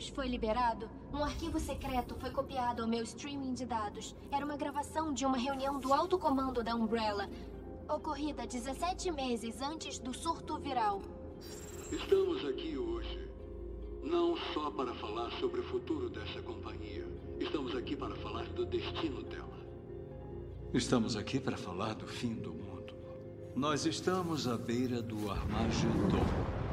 vírus 0.00 0.08
foi 0.08 0.28
liberado, 0.28 0.88
um 1.12 1.22
arquivo 1.22 1.60
secreto 1.60 2.14
foi 2.14 2.30
copiado 2.30 2.82
ao 2.82 2.88
meu 2.88 3.02
streaming 3.04 3.52
de 3.52 3.66
dados. 3.66 4.16
Era 4.32 4.44
uma 4.44 4.56
gravação 4.56 5.12
de 5.12 5.26
uma 5.26 5.36
reunião 5.36 5.78
do 5.78 5.92
alto 5.92 6.18
comando 6.18 6.64
da 6.64 6.74
Umbrella, 6.74 7.28
ocorrida 7.86 8.46
17 8.46 9.10
meses 9.12 9.60
antes 9.60 9.98
do 9.98 10.14
surto 10.14 10.58
viral. 10.58 11.02
Estamos 11.92 12.44
aqui 12.46 12.78
hoje 12.78 13.28
não 14.02 14.36
só 14.54 14.70
para 14.70 14.94
falar 14.94 15.30
sobre 15.32 15.60
o 15.60 15.64
futuro 15.64 16.08
dessa 16.08 16.40
companhia. 16.40 17.06
Estamos 17.38 17.74
aqui 17.76 17.94
para 17.94 18.16
falar 18.16 18.46
do 18.46 18.64
destino 18.64 19.22
dela. 19.24 19.60
Estamos 20.72 21.14
aqui 21.14 21.38
para 21.38 21.58
falar 21.58 21.94
do 21.94 22.06
fim 22.06 22.34
do 22.34 22.54
mundo. 22.54 22.94
Nós 23.54 23.84
estamos 23.84 24.48
à 24.48 24.56
beira 24.56 25.02
do 25.02 25.30
Armagedon. 25.30 26.24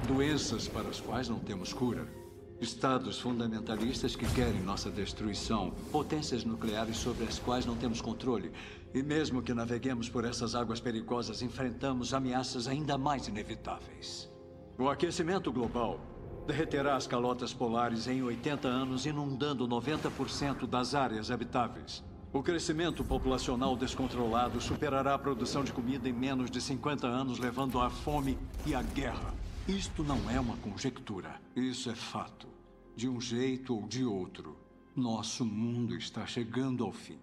Doenças 0.07 0.69
para 0.69 0.87
as 0.87 1.01
quais 1.01 1.27
não 1.27 1.39
temos 1.39 1.73
cura. 1.73 2.16
Estados 2.59 3.19
fundamentalistas 3.19 4.15
que 4.15 4.25
querem 4.33 4.63
nossa 4.63 4.89
destruição. 4.89 5.71
Potências 5.91 6.43
nucleares 6.43 6.97
sobre 6.97 7.23
as 7.25 7.37
quais 7.37 7.67
não 7.67 7.75
temos 7.75 8.01
controle. 8.01 8.51
E 8.95 9.03
mesmo 9.03 9.43
que 9.43 9.53
naveguemos 9.53 10.09
por 10.09 10.25
essas 10.25 10.55
águas 10.55 10.79
perigosas, 10.79 11.43
enfrentamos 11.43 12.15
ameaças 12.15 12.67
ainda 12.67 12.97
mais 12.97 13.27
inevitáveis. 13.27 14.27
O 14.75 14.89
aquecimento 14.89 15.51
global 15.51 15.99
derreterá 16.47 16.95
as 16.95 17.05
calotas 17.05 17.53
polares 17.53 18.07
em 18.07 18.23
80 18.23 18.67
anos, 18.67 19.05
inundando 19.05 19.67
90% 19.67 20.65
das 20.65 20.95
áreas 20.95 21.29
habitáveis. 21.29 22.03
O 22.33 22.41
crescimento 22.41 23.03
populacional 23.03 23.75
descontrolado 23.75 24.59
superará 24.59 25.13
a 25.13 25.19
produção 25.19 25.63
de 25.63 25.71
comida 25.71 26.09
em 26.09 26.13
menos 26.13 26.49
de 26.49 26.59
50 26.59 27.05
anos, 27.05 27.37
levando 27.37 27.79
à 27.79 27.89
fome 27.89 28.35
e 28.65 28.73
à 28.73 28.81
guerra. 28.81 29.31
Isto 29.67 30.01
não 30.01 30.29
é 30.29 30.39
uma 30.39 30.55
conjectura. 30.57 31.41
Isso 31.53 31.89
é 31.89 31.95
fato. 31.95 32.47
De 32.95 33.09
um 33.09 33.19
jeito 33.19 33.75
ou 33.75 33.85
de 33.85 34.05
outro, 34.05 34.57
nosso 34.95 35.43
mundo 35.43 35.93
está 35.97 36.25
chegando 36.25 36.85
ao 36.85 36.93
fim. 36.93 37.19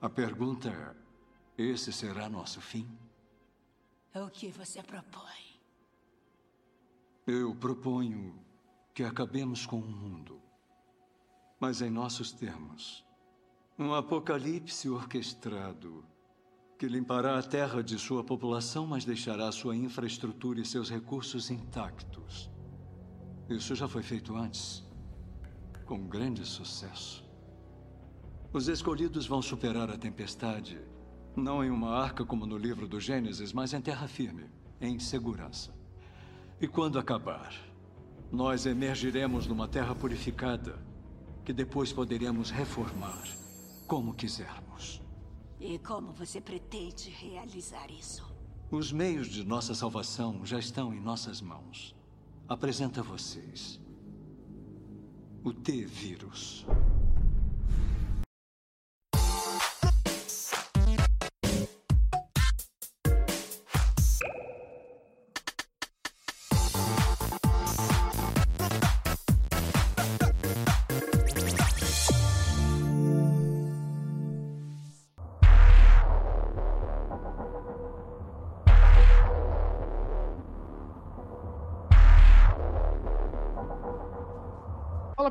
A 0.00 0.08
pergunta 0.08 0.70
é: 0.70 1.62
esse 1.62 1.92
será 1.92 2.30
nosso 2.30 2.62
fim? 2.62 2.88
O 4.14 4.30
que 4.30 4.48
você 4.48 4.82
propõe? 4.82 5.60
Eu 7.26 7.54
proponho 7.54 8.34
que 8.94 9.04
acabemos 9.04 9.66
com 9.66 9.80
o 9.80 9.86
mundo, 9.86 10.40
mas 11.60 11.82
em 11.82 11.90
nossos 11.90 12.32
termos. 12.32 13.04
Um 13.78 13.92
apocalipse 13.92 14.88
orquestrado 14.88 16.04
que 16.82 16.88
limpará 16.88 17.38
a 17.38 17.42
terra 17.44 17.80
de 17.80 17.96
sua 17.96 18.24
população, 18.24 18.88
mas 18.88 19.04
deixará 19.04 19.52
sua 19.52 19.76
infraestrutura 19.76 20.60
e 20.60 20.64
seus 20.64 20.90
recursos 20.90 21.48
intactos. 21.48 22.50
Isso 23.48 23.76
já 23.76 23.86
foi 23.86 24.02
feito 24.02 24.34
antes, 24.34 24.84
com 25.86 26.08
grande 26.08 26.44
sucesso. 26.44 27.24
Os 28.52 28.66
escolhidos 28.66 29.28
vão 29.28 29.40
superar 29.40 29.90
a 29.90 29.96
tempestade, 29.96 30.76
não 31.36 31.62
em 31.62 31.70
uma 31.70 31.96
arca 31.96 32.24
como 32.24 32.46
no 32.46 32.58
livro 32.58 32.88
do 32.88 32.98
Gênesis, 32.98 33.52
mas 33.52 33.72
em 33.72 33.80
terra 33.80 34.08
firme, 34.08 34.50
em 34.80 34.98
segurança. 34.98 35.72
E 36.60 36.66
quando 36.66 36.98
acabar, 36.98 37.54
nós 38.32 38.66
emergiremos 38.66 39.46
numa 39.46 39.68
terra 39.68 39.94
purificada 39.94 40.84
que 41.44 41.52
depois 41.52 41.92
poderemos 41.92 42.50
reformar 42.50 43.22
como 43.86 44.12
quisermos. 44.12 44.71
E 45.64 45.78
como 45.78 46.12
você 46.12 46.40
pretende 46.40 47.08
realizar 47.08 47.88
isso? 47.88 48.26
Os 48.68 48.90
meios 48.90 49.28
de 49.28 49.44
nossa 49.44 49.76
salvação 49.76 50.44
já 50.44 50.58
estão 50.58 50.92
em 50.92 50.98
nossas 50.98 51.40
mãos. 51.40 51.94
Apresento 52.48 52.98
a 52.98 53.02
vocês 53.04 53.80
o 55.44 55.52
T-Vírus. 55.52 56.66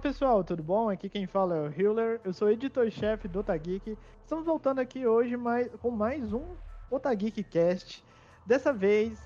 Pessoal, 0.02 0.44
tudo 0.44 0.64
bom? 0.64 0.90
Aqui 0.90 1.08
quem 1.08 1.28
fala 1.28 1.56
é 1.56 1.62
o 1.62 1.72
Hiller, 1.72 2.20
eu 2.26 2.34
sou 2.34 2.50
editor-chefe 2.50 3.28
do 3.28 3.40
Otageek. 3.40 3.96
Estamos 4.24 4.44
voltando 4.48 4.80
aqui 4.80 5.06
hoje 5.06 5.38
mais, 5.38 5.70
com 5.76 5.92
mais 5.92 6.34
um 6.34 6.44
Otageek 6.90 7.44
Cast. 7.44 8.04
Dessa 8.44 8.74
vez, 8.74 9.20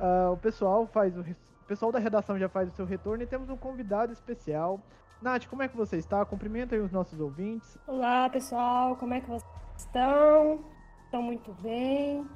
uh, 0.00 0.32
o 0.32 0.36
pessoal 0.38 0.86
faz 0.86 1.14
o, 1.18 1.20
o 1.20 1.64
pessoal 1.66 1.92
da 1.92 1.98
redação 1.98 2.38
já 2.38 2.48
faz 2.48 2.70
o 2.70 2.72
seu 2.74 2.86
retorno 2.86 3.22
e 3.22 3.26
temos 3.26 3.50
um 3.50 3.58
convidado 3.58 4.10
especial. 4.10 4.80
Nath, 5.20 5.46
como 5.48 5.62
é 5.62 5.68
que 5.68 5.76
você 5.76 5.98
está? 5.98 6.24
Cumprimenta 6.24 6.74
aí 6.74 6.80
os 6.80 6.90
nossos 6.90 7.20
ouvintes. 7.20 7.76
Olá, 7.86 8.30
pessoal, 8.30 8.96
como 8.96 9.12
é 9.12 9.20
que 9.20 9.28
vocês 9.28 9.44
estão? 9.76 10.64
Estão 11.04 11.22
muito 11.22 11.52
bem? 11.60 12.26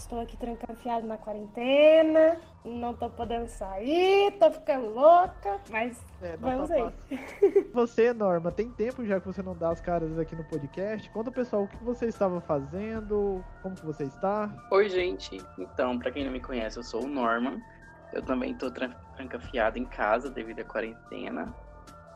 Estou 0.00 0.18
aqui 0.18 0.34
trancafiado 0.34 1.06
na 1.06 1.18
quarentena, 1.18 2.40
não 2.64 2.94
tô 2.94 3.10
podendo 3.10 3.46
sair, 3.48 4.32
tô 4.40 4.50
ficando 4.50 4.94
louca, 4.94 5.60
mas 5.68 6.02
é, 6.22 6.38
vamos 6.38 6.70
tá 6.70 6.74
aí. 6.74 6.90
Você, 7.74 8.14
Norma, 8.14 8.50
tem 8.50 8.70
tempo 8.70 9.04
já 9.04 9.20
que 9.20 9.26
você 9.26 9.42
não 9.42 9.54
dá 9.54 9.68
as 9.68 9.80
caras 9.80 10.18
aqui 10.18 10.34
no 10.34 10.42
podcast. 10.44 11.08
Conta, 11.10 11.30
pessoal, 11.30 11.64
o 11.64 11.68
que 11.68 11.76
você 11.84 12.06
estava 12.06 12.40
fazendo, 12.40 13.44
como 13.62 13.74
que 13.74 13.84
você 13.84 14.04
está? 14.04 14.50
Oi, 14.70 14.88
gente. 14.88 15.36
Então, 15.58 15.98
para 15.98 16.10
quem 16.10 16.24
não 16.24 16.32
me 16.32 16.40
conhece, 16.40 16.78
eu 16.78 16.82
sou 16.82 17.04
o 17.04 17.06
Norman. 17.06 17.60
Eu 18.14 18.22
também 18.22 18.54
tô 18.54 18.70
trancafiado 18.70 19.78
em 19.78 19.84
casa 19.84 20.30
devido 20.30 20.60
à 20.60 20.64
quarentena 20.64 21.54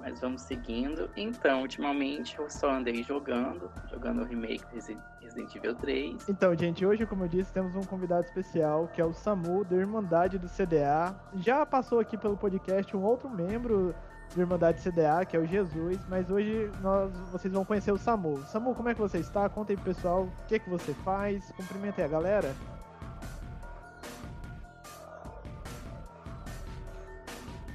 mas 0.05 0.21
vamos 0.21 0.43
seguindo. 0.43 1.09
Então, 1.17 1.63
ultimamente 1.63 2.39
eu 2.39 2.49
só 2.51 2.71
andei 2.71 3.03
jogando, 3.03 3.71
jogando 3.91 4.21
o 4.21 4.25
remake 4.25 4.63
do 4.67 4.75
Resident 5.23 5.55
Evil 5.57 5.75
3. 5.77 6.29
Então, 6.29 6.55
gente, 6.55 6.85
hoje, 6.85 7.07
como 7.07 7.25
eu 7.25 7.29
disse, 7.29 7.51
temos 7.51 7.75
um 7.75 7.83
convidado 7.83 8.27
especial, 8.27 8.87
que 8.89 9.01
é 9.01 9.05
o 9.05 9.15
Samu, 9.15 9.65
da 9.65 9.77
Irmandade 9.77 10.39
do 10.39 10.47
CDA. 10.47 11.17
Já 11.37 11.65
passou 11.65 12.01
aqui 12.01 12.19
pelo 12.19 12.37
podcast 12.37 12.95
um 12.95 13.03
outro 13.03 13.31
membro 13.31 13.95
da 14.37 14.43
Irmandade 14.43 14.83
CDA, 14.83 15.25
que 15.25 15.39
é 15.39 15.41
o 15.41 15.47
Jesus, 15.47 15.99
mas 16.07 16.31
hoje 16.31 16.71
nós, 16.83 17.11
vocês 17.33 17.53
vão 17.53 17.65
conhecer 17.65 17.91
o 17.91 17.97
Samu. 17.97 18.43
Samu, 18.47 18.75
como 18.75 18.91
é 18.91 18.95
que 18.95 19.01
você 19.01 19.19
está? 19.19 19.49
Conta 19.49 19.73
aí 19.73 19.77
pro 19.77 19.87
pessoal 19.87 20.25
o 20.25 20.47
que, 20.47 20.59
que 20.59 20.69
você 20.69 20.93
faz, 21.03 21.51
cumprimenta 21.53 22.03
aí 22.03 22.05
a 22.05 22.09
galera. 22.09 22.55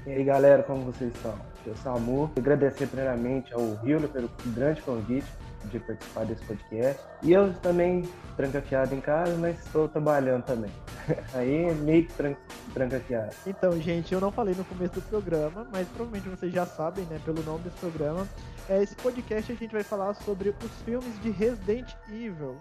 E 0.05 0.11
aí 0.11 0.23
galera, 0.23 0.61
como 0.61 0.83
vocês 0.85 1.11
estão? 1.13 1.35
O 1.67 1.75
Samu. 1.75 2.31
Agradecer 2.37 2.87
primeiramente 2.87 3.53
ao 3.53 3.75
Rio 3.75 4.07
pelo 4.07 4.29
grande 4.47 4.81
convite 4.81 5.27
de 5.65 5.79
participar 5.79 6.25
desse 6.25 6.43
podcast. 6.45 7.03
E 7.21 7.33
eu 7.33 7.53
também 7.55 8.07
trancafiado 8.37 8.95
em 8.95 9.01
casa, 9.01 9.35
mas 9.37 9.59
estou 9.65 9.87
trabalhando 9.87 10.43
também. 10.43 10.71
Aí 11.33 11.73
meio 11.75 12.05
que 12.05 12.13
tran 12.13 12.35
trancafiado. 12.73 13.35
Então, 13.45 13.79
gente, 13.81 14.13
eu 14.13 14.21
não 14.21 14.31
falei 14.31 14.55
no 14.55 14.63
começo 14.63 14.93
do 14.93 15.01
programa, 15.01 15.67
mas 15.71 15.87
provavelmente 15.89 16.29
vocês 16.29 16.53
já 16.53 16.65
sabem, 16.65 17.05
né, 17.05 17.19
pelo 17.25 17.41
nome 17.43 17.63
desse 17.63 17.77
programa. 17.77 18.27
É, 18.69 18.81
esse 18.81 18.95
podcast 18.95 19.51
a 19.51 19.55
gente 19.55 19.71
vai 19.71 19.83
falar 19.83 20.13
sobre 20.13 20.49
os 20.49 20.71
filmes 20.83 21.19
de 21.21 21.31
Resident 21.31 21.91
Evil. 22.09 22.57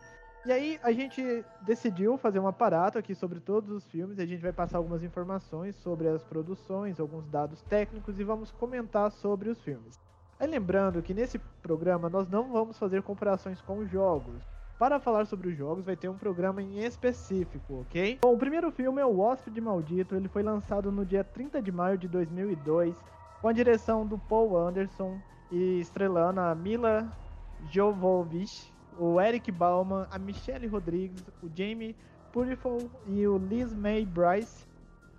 E 0.48 0.50
aí 0.50 0.80
a 0.82 0.90
gente 0.92 1.44
decidiu 1.60 2.16
fazer 2.16 2.40
um 2.40 2.48
aparato 2.48 2.96
aqui 2.96 3.14
sobre 3.14 3.38
todos 3.38 3.70
os 3.70 3.86
filmes. 3.88 4.18
A 4.18 4.24
gente 4.24 4.40
vai 4.40 4.50
passar 4.50 4.78
algumas 4.78 5.02
informações 5.02 5.76
sobre 5.76 6.08
as 6.08 6.24
produções, 6.24 6.98
alguns 6.98 7.28
dados 7.28 7.60
técnicos 7.64 8.18
e 8.18 8.24
vamos 8.24 8.50
comentar 8.52 9.10
sobre 9.10 9.50
os 9.50 9.60
filmes. 9.60 10.00
Aí 10.40 10.48
lembrando 10.48 11.02
que 11.02 11.12
nesse 11.12 11.38
programa 11.60 12.08
nós 12.08 12.26
não 12.30 12.50
vamos 12.50 12.78
fazer 12.78 13.02
comparações 13.02 13.60
com 13.60 13.80
os 13.80 13.90
jogos. 13.90 14.42
Para 14.78 14.98
falar 14.98 15.26
sobre 15.26 15.48
os 15.48 15.54
jogos 15.54 15.84
vai 15.84 15.96
ter 15.96 16.08
um 16.08 16.16
programa 16.16 16.62
em 16.62 16.82
específico, 16.82 17.80
ok? 17.82 18.18
Bom, 18.22 18.32
o 18.32 18.38
primeiro 18.38 18.70
filme 18.70 19.02
é 19.02 19.04
o 19.04 19.20
Hóspede 19.20 19.60
Maldito. 19.60 20.14
Ele 20.14 20.28
foi 20.28 20.42
lançado 20.42 20.90
no 20.90 21.04
dia 21.04 21.22
30 21.22 21.60
de 21.60 21.70
maio 21.70 21.98
de 21.98 22.08
2002 22.08 22.96
com 23.42 23.48
a 23.48 23.52
direção 23.52 24.06
do 24.06 24.16
Paul 24.16 24.56
Anderson 24.56 25.20
e 25.52 25.78
estrelando 25.78 26.40
a 26.40 26.54
Mila 26.54 27.06
Jovovich 27.70 28.72
o 28.98 29.20
Eric 29.20 29.50
Bauman, 29.52 30.06
a 30.10 30.18
Michelle 30.18 30.66
Rodrigues, 30.66 31.22
o 31.42 31.48
Jamie 31.54 31.96
Puriful 32.32 32.90
e 33.06 33.26
o 33.26 33.38
Liz 33.38 33.72
May 33.72 34.04
Bryce. 34.04 34.66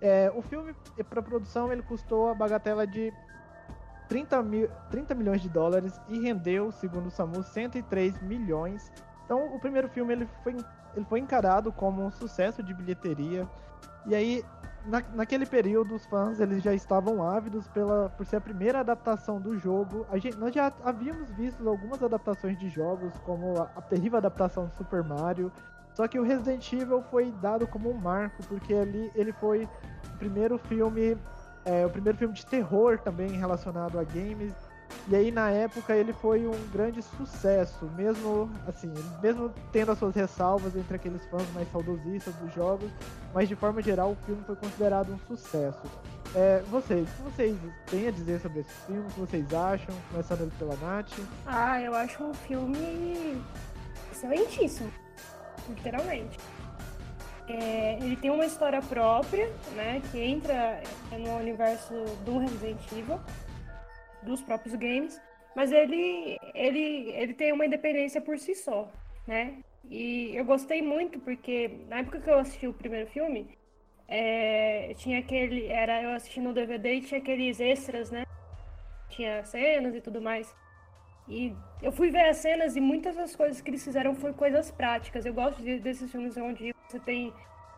É, 0.00 0.30
o 0.34 0.42
filme, 0.42 0.74
para 1.08 1.22
produção, 1.22 1.72
ele 1.72 1.82
custou 1.82 2.28
a 2.28 2.34
bagatela 2.34 2.86
de 2.86 3.12
30, 4.08 4.42
mil, 4.42 4.68
30 4.90 5.14
milhões 5.14 5.40
de 5.40 5.48
dólares 5.48 6.00
e 6.08 6.18
rendeu, 6.18 6.70
segundo 6.72 7.06
o 7.06 7.10
SAMU, 7.10 7.42
103 7.42 8.20
milhões. 8.22 8.92
Então, 9.24 9.54
o 9.54 9.60
primeiro 9.60 9.88
filme 9.88 10.12
ele 10.12 10.28
foi, 10.42 10.56
ele 10.96 11.04
foi 11.06 11.20
encarado 11.20 11.72
como 11.72 12.04
um 12.04 12.10
sucesso 12.10 12.62
de 12.62 12.74
bilheteria. 12.74 13.48
E 14.06 14.14
aí, 14.14 14.44
na, 14.84 15.02
naquele 15.14 15.46
período 15.46 15.94
os 15.94 16.06
fãs 16.06 16.40
eles 16.40 16.62
já 16.62 16.74
estavam 16.74 17.22
ávidos 17.22 17.68
pela, 17.68 18.08
por 18.10 18.24
ser 18.24 18.36
a 18.36 18.40
primeira 18.40 18.80
adaptação 18.80 19.40
do 19.40 19.58
jogo. 19.58 20.06
A 20.10 20.18
gente, 20.18 20.36
nós 20.36 20.54
já 20.54 20.72
havíamos 20.84 21.30
visto 21.30 21.66
algumas 21.68 22.02
adaptações 22.02 22.58
de 22.58 22.68
jogos, 22.68 23.12
como 23.24 23.60
a, 23.60 23.70
a 23.76 23.82
terrível 23.82 24.18
adaptação 24.18 24.66
do 24.66 24.74
Super 24.76 25.02
Mario. 25.02 25.52
Só 25.94 26.06
que 26.06 26.18
o 26.18 26.22
Resident 26.22 26.72
Evil 26.72 27.02
foi 27.10 27.32
dado 27.42 27.66
como 27.66 27.90
um 27.90 27.94
marco, 27.94 28.42
porque 28.44 28.74
ali 28.74 29.10
ele 29.14 29.32
foi 29.32 29.68
o 30.14 30.18
primeiro 30.18 30.56
filme, 30.58 31.16
é, 31.64 31.84
o 31.84 31.90
primeiro 31.90 32.16
filme 32.16 32.34
de 32.34 32.46
terror 32.46 32.98
também 32.98 33.30
relacionado 33.30 33.98
a 33.98 34.04
games. 34.04 34.54
E 35.08 35.16
aí 35.16 35.30
na 35.30 35.50
época 35.50 35.94
ele 35.94 36.12
foi 36.12 36.46
um 36.46 36.68
grande 36.72 37.02
sucesso, 37.02 37.84
mesmo 37.96 38.50
assim, 38.66 38.92
mesmo 39.22 39.52
tendo 39.72 39.92
as 39.92 39.98
suas 39.98 40.14
ressalvas 40.14 40.76
entre 40.76 40.96
aqueles 40.96 41.24
fãs 41.26 41.46
mais 41.52 41.70
saudosistas 41.72 42.34
dos 42.36 42.52
jogos, 42.54 42.90
mas 43.34 43.48
de 43.48 43.56
forma 43.56 43.82
geral 43.82 44.12
o 44.12 44.16
filme 44.26 44.42
foi 44.44 44.56
considerado 44.56 45.12
um 45.12 45.18
sucesso. 45.26 45.82
É, 46.34 46.62
vocês, 46.70 47.08
o 47.08 47.12
que 47.12 47.22
vocês 47.22 47.56
têm 47.86 48.06
a 48.06 48.10
dizer 48.12 48.40
sobre 48.40 48.60
esse 48.60 48.72
filme? 48.86 49.02
O 49.02 49.06
que 49.06 49.20
vocês 49.20 49.52
acham? 49.52 49.94
Começando 50.10 50.58
pela 50.58 50.76
Nath. 50.76 51.18
Ah, 51.46 51.80
eu 51.80 51.94
acho 51.94 52.22
um 52.22 52.32
filme 52.32 53.42
excelentíssimo, 54.12 54.92
literalmente. 55.68 56.38
É, 57.48 57.98
ele 58.00 58.14
tem 58.14 58.30
uma 58.30 58.46
história 58.46 58.80
própria, 58.80 59.50
né, 59.74 60.00
que 60.12 60.20
entra 60.20 60.80
no 61.10 61.36
universo 61.38 61.92
do 62.24 62.38
Resident 62.38 62.78
Evil 62.92 63.18
dos 64.22 64.42
próprios 64.42 64.74
games, 64.74 65.20
mas 65.54 65.72
ele, 65.72 66.38
ele, 66.54 67.10
ele 67.10 67.34
tem 67.34 67.52
uma 67.52 67.66
independência 67.66 68.20
por 68.20 68.38
si 68.38 68.54
só, 68.54 68.90
né? 69.26 69.58
E 69.88 70.34
eu 70.36 70.44
gostei 70.44 70.82
muito 70.82 71.18
porque 71.18 71.68
na 71.88 71.98
época 71.98 72.20
que 72.20 72.30
eu 72.30 72.38
assisti 72.38 72.66
o 72.66 72.72
primeiro 72.74 73.08
filme, 73.08 73.48
é, 74.06 74.92
tinha 74.96 75.18
aquele, 75.20 75.66
era 75.66 76.02
eu 76.02 76.10
assistindo 76.10 76.44
no 76.44 76.54
DVD 76.54 76.94
e 76.94 77.00
tinha 77.00 77.20
aqueles 77.20 77.60
extras, 77.60 78.10
né? 78.10 78.24
Tinha 79.08 79.44
cenas 79.44 79.94
e 79.94 80.00
tudo 80.00 80.20
mais. 80.20 80.54
E 81.28 81.54
eu 81.80 81.92
fui 81.92 82.10
ver 82.10 82.28
as 82.28 82.38
cenas 82.38 82.76
e 82.76 82.80
muitas 82.80 83.14
das 83.14 83.36
coisas 83.36 83.60
que 83.60 83.70
eles 83.70 83.84
fizeram 83.84 84.14
foi 84.14 84.32
coisas 84.32 84.70
práticas. 84.70 85.24
Eu 85.24 85.32
gosto 85.32 85.62
de, 85.62 85.78
desses 85.78 86.10
filmes 86.10 86.36
onde 86.36 86.74
você 86.88 86.98
tem 86.98 87.32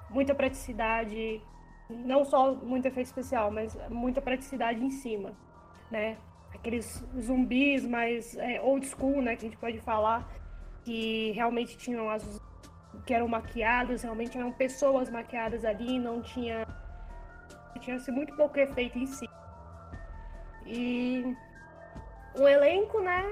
muita 0.08 0.34
praticidade, 0.34 1.40
não 1.88 2.24
só 2.24 2.54
muito 2.54 2.86
efeito 2.86 3.06
especial, 3.06 3.50
mas 3.50 3.76
muita 3.90 4.20
praticidade 4.22 4.82
em 4.82 4.90
cima, 4.90 5.32
né? 5.90 6.16
Aqueles 6.54 7.04
zumbis 7.20 7.84
mais 7.84 8.36
é, 8.36 8.60
old 8.60 8.86
school, 8.86 9.22
né, 9.22 9.36
que 9.36 9.46
a 9.46 9.48
gente 9.48 9.58
pode 9.58 9.78
falar, 9.80 10.28
que 10.84 11.32
realmente 11.32 11.76
tinham 11.76 12.08
as 12.10 12.40
que 13.06 13.14
eram 13.14 13.26
maquiadas, 13.26 14.02
realmente 14.02 14.36
eram 14.36 14.52
pessoas 14.52 15.10
maquiadas 15.10 15.64
ali, 15.64 15.98
não 15.98 16.20
tinha 16.20 16.66
tinha 17.80 17.96
assim, 17.96 18.12
muito 18.12 18.34
pouco 18.34 18.58
efeito 18.58 18.98
em 18.98 19.06
si. 19.06 19.28
E 20.66 21.36
o 22.38 22.46
elenco, 22.46 23.00
né, 23.00 23.24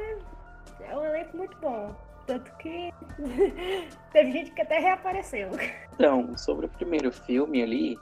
é 0.80 0.96
um 0.96 1.04
elenco 1.04 1.36
muito 1.36 1.56
bom. 1.58 1.94
Tanto 2.26 2.52
que 2.56 2.92
teve 4.12 4.32
gente 4.32 4.52
que 4.52 4.62
até 4.62 4.78
reapareceu. 4.78 5.50
Então, 5.94 6.36
sobre 6.36 6.66
o 6.66 6.68
primeiro 6.68 7.12
filme 7.12 7.62
ali, 7.62 7.98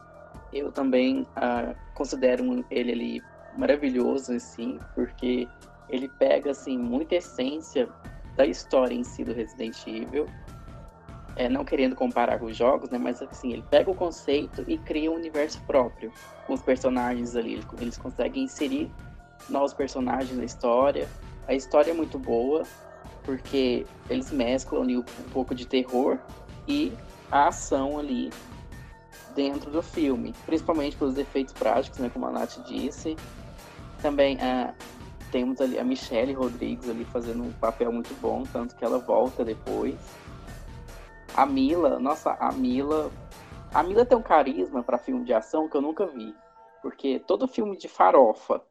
eu 0.52 0.72
também 0.72 1.22
uh, 1.22 1.74
considero 1.94 2.64
ele 2.70 2.92
ali 2.92 3.22
maravilhoso, 3.58 4.32
assim, 4.32 4.78
porque 4.94 5.48
ele 5.90 6.08
pega, 6.08 6.52
assim, 6.52 6.78
muita 6.78 7.16
essência 7.16 7.88
da 8.36 8.46
história 8.46 8.94
em 8.94 9.02
si 9.02 9.24
do 9.24 9.34
Resident 9.34 9.76
Evil, 9.86 10.26
é, 11.34 11.48
não 11.48 11.64
querendo 11.64 11.96
comparar 11.96 12.38
com 12.38 12.46
os 12.46 12.56
jogos, 12.56 12.88
né, 12.90 12.98
mas 12.98 13.20
assim, 13.22 13.52
ele 13.52 13.64
pega 13.68 13.90
o 13.90 13.94
conceito 13.94 14.64
e 14.66 14.78
cria 14.78 15.10
um 15.10 15.14
universo 15.14 15.60
próprio 15.62 16.12
com 16.46 16.54
os 16.54 16.62
personagens 16.62 17.36
ali, 17.36 17.60
eles 17.80 17.98
conseguem 17.98 18.44
inserir 18.44 18.90
novos 19.48 19.72
personagens 19.72 20.36
na 20.36 20.44
história, 20.44 21.08
a 21.46 21.54
história 21.54 21.90
é 21.90 21.94
muito 21.94 22.18
boa, 22.18 22.64
porque 23.24 23.86
eles 24.10 24.30
mesclam 24.30 24.82
ali 24.82 24.96
um 24.96 25.04
pouco 25.32 25.54
de 25.54 25.66
terror 25.66 26.18
e 26.66 26.92
a 27.30 27.48
ação 27.48 27.98
ali 27.98 28.30
dentro 29.34 29.70
do 29.70 29.82
filme, 29.82 30.34
principalmente 30.44 30.96
pelos 30.96 31.16
efeitos 31.16 31.54
práticos, 31.54 31.98
né, 32.00 32.10
como 32.12 32.26
a 32.26 32.32
Nath 32.32 32.58
disse, 32.66 33.16
também 34.02 34.36
uh, 34.36 34.74
temos 35.30 35.60
ali 35.60 35.78
a 35.78 35.84
Michelle 35.84 36.32
Rodrigues 36.32 36.88
ali 36.88 37.04
fazendo 37.04 37.42
um 37.42 37.52
papel 37.52 37.92
muito 37.92 38.14
bom, 38.20 38.44
tanto 38.44 38.76
que 38.76 38.84
ela 38.84 38.98
volta 38.98 39.44
depois. 39.44 39.96
A 41.34 41.44
Mila, 41.44 41.98
nossa, 41.98 42.32
a 42.32 42.50
Mila. 42.52 43.10
A 43.72 43.82
Mila 43.82 44.04
tem 44.04 44.16
um 44.16 44.22
carisma 44.22 44.82
para 44.82 44.98
filme 44.98 45.24
de 45.24 45.34
ação 45.34 45.68
que 45.68 45.76
eu 45.76 45.82
nunca 45.82 46.06
vi. 46.06 46.34
Porque 46.80 47.18
todo 47.20 47.46
filme 47.48 47.76
de 47.76 47.88
farofa 47.88 48.62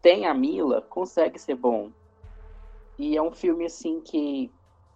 tem 0.00 0.26
a 0.26 0.34
Mila, 0.34 0.82
consegue 0.82 1.38
ser 1.38 1.54
bom. 1.54 1.90
E 2.98 3.16
é 3.16 3.22
um 3.22 3.32
filme 3.32 3.66
assim 3.66 4.00
que 4.00 4.52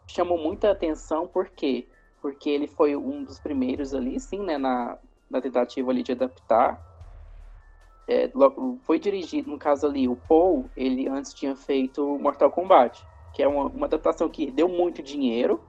chamou 0.06 0.38
muita 0.38 0.70
atenção, 0.70 1.26
por 1.26 1.48
quê? 1.48 1.86
Porque 2.20 2.50
ele 2.50 2.66
foi 2.66 2.96
um 2.96 3.22
dos 3.22 3.38
primeiros 3.38 3.94
ali, 3.94 4.18
sim, 4.18 4.40
né, 4.40 4.58
na, 4.58 4.98
na 5.30 5.40
tentativa 5.40 5.90
ali 5.90 6.02
de 6.02 6.12
adaptar 6.12 6.80
é, 8.08 8.30
foi 8.82 8.98
dirigido, 8.98 9.50
no 9.50 9.58
caso 9.58 9.86
ali, 9.86 10.08
o 10.08 10.16
Paul, 10.16 10.70
ele 10.76 11.08
antes 11.08 11.34
tinha 11.34 11.56
feito 11.56 12.18
Mortal 12.18 12.50
Kombat, 12.50 13.04
que 13.32 13.42
é 13.42 13.48
uma, 13.48 13.64
uma 13.66 13.86
adaptação 13.86 14.28
que 14.28 14.50
deu 14.50 14.68
muito 14.68 15.02
dinheiro. 15.02 15.60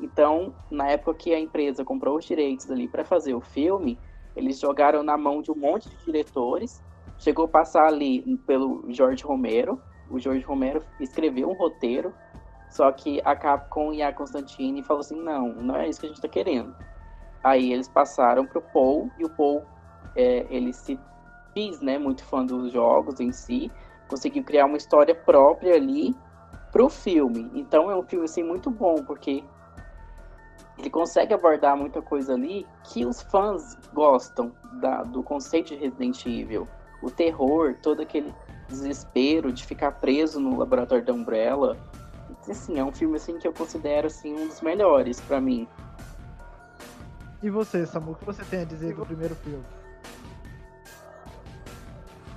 Então, 0.00 0.54
na 0.70 0.88
época 0.88 1.14
que 1.14 1.34
a 1.34 1.38
empresa 1.38 1.84
comprou 1.84 2.16
os 2.16 2.24
direitos 2.24 2.70
ali 2.70 2.88
para 2.88 3.04
fazer 3.04 3.34
o 3.34 3.40
filme, 3.40 3.98
eles 4.34 4.58
jogaram 4.58 5.02
na 5.02 5.16
mão 5.16 5.42
de 5.42 5.50
um 5.50 5.54
monte 5.54 5.88
de 5.90 5.96
diretores. 6.04 6.82
Chegou 7.18 7.44
a 7.44 7.48
passar 7.48 7.86
ali 7.86 8.22
pelo 8.46 8.84
George 8.88 9.22
Romero. 9.22 9.80
O 10.10 10.18
George 10.18 10.42
Romero 10.42 10.82
escreveu 10.98 11.48
um 11.48 11.54
roteiro, 11.54 12.12
só 12.70 12.90
que 12.90 13.20
a 13.24 13.36
Capcom 13.36 13.92
e 13.92 14.02
a 14.02 14.12
Constantine 14.12 14.82
falou 14.82 15.00
assim: 15.00 15.20
não, 15.20 15.48
não 15.48 15.76
é 15.76 15.88
isso 15.88 16.00
que 16.00 16.06
a 16.06 16.08
gente 16.08 16.16
está 16.16 16.28
querendo. 16.28 16.74
Aí 17.44 17.72
eles 17.72 17.88
passaram 17.88 18.46
para 18.46 18.58
o 18.58 18.62
Paul 18.62 19.10
e 19.18 19.24
o 19.24 19.30
Paul 19.30 19.62
é, 20.16 20.46
ele 20.50 20.72
se 20.72 20.98
quis, 21.54 21.80
né, 21.80 21.98
muito 21.98 22.24
fã 22.24 22.44
dos 22.44 22.72
jogos 22.72 23.20
em 23.20 23.32
si, 23.32 23.70
conseguiu 24.08 24.42
criar 24.44 24.66
uma 24.66 24.76
história 24.76 25.14
própria 25.14 25.74
ali 25.74 26.14
pro 26.70 26.88
filme. 26.88 27.50
Então 27.54 27.90
é 27.90 27.96
um 27.96 28.02
filme 28.02 28.24
assim 28.24 28.42
muito 28.42 28.70
bom, 28.70 29.02
porque 29.04 29.44
ele 30.78 30.90
consegue 30.90 31.34
abordar 31.34 31.76
muita 31.76 32.00
coisa 32.00 32.34
ali 32.34 32.66
que 32.84 33.04
os 33.04 33.22
fãs 33.22 33.76
gostam 33.92 34.52
da, 34.80 35.02
do 35.02 35.22
conceito 35.22 35.68
de 35.68 35.76
Resident 35.76 36.24
Evil. 36.26 36.66
O 37.02 37.10
terror, 37.10 37.76
todo 37.82 38.00
aquele 38.00 38.32
desespero 38.68 39.52
de 39.52 39.64
ficar 39.64 39.92
preso 39.92 40.40
no 40.40 40.58
laboratório 40.58 41.04
da 41.04 41.12
Umbrella. 41.12 41.76
Assim, 42.48 42.78
é 42.78 42.84
um 42.84 42.92
filme 42.92 43.16
assim 43.16 43.38
que 43.38 43.46
eu 43.46 43.52
considero 43.52 44.06
assim 44.06 44.34
um 44.34 44.48
dos 44.48 44.60
melhores 44.60 45.20
para 45.20 45.40
mim. 45.40 45.68
E 47.42 47.50
você, 47.50 47.84
Samu, 47.84 48.12
o 48.12 48.14
que 48.14 48.24
você 48.24 48.44
tem 48.44 48.60
a 48.60 48.64
dizer 48.64 48.94
do 48.94 49.04
primeiro 49.04 49.34
filme? 49.34 49.64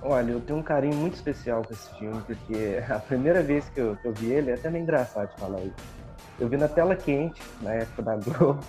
Olha, 0.08 0.34
eu 0.34 0.40
tenho 0.40 0.60
um 0.60 0.64
carinho 0.64 0.96
muito 0.96 1.16
especial 1.16 1.64
com 1.64 1.74
esse 1.74 1.90
filme, 1.96 2.22
porque 2.22 2.78
a 2.88 3.00
primeira 3.00 3.42
vez 3.42 3.68
que 3.70 3.82
eu, 3.82 3.98
que 3.98 4.08
eu 4.08 4.14
vi 4.14 4.32
ele, 4.32 4.52
é 4.52 4.54
até 4.54 4.70
meio 4.70 4.84
engraçado 4.84 5.32
de 5.32 5.36
falar 5.38 5.60
isso. 5.62 5.74
Eu 6.40 6.48
vi 6.48 6.58
na 6.58 6.68
tela 6.68 6.96
quente, 6.96 7.42
na 7.60 7.74
época 7.74 8.04
da 8.04 8.16
Globo. 8.16 8.64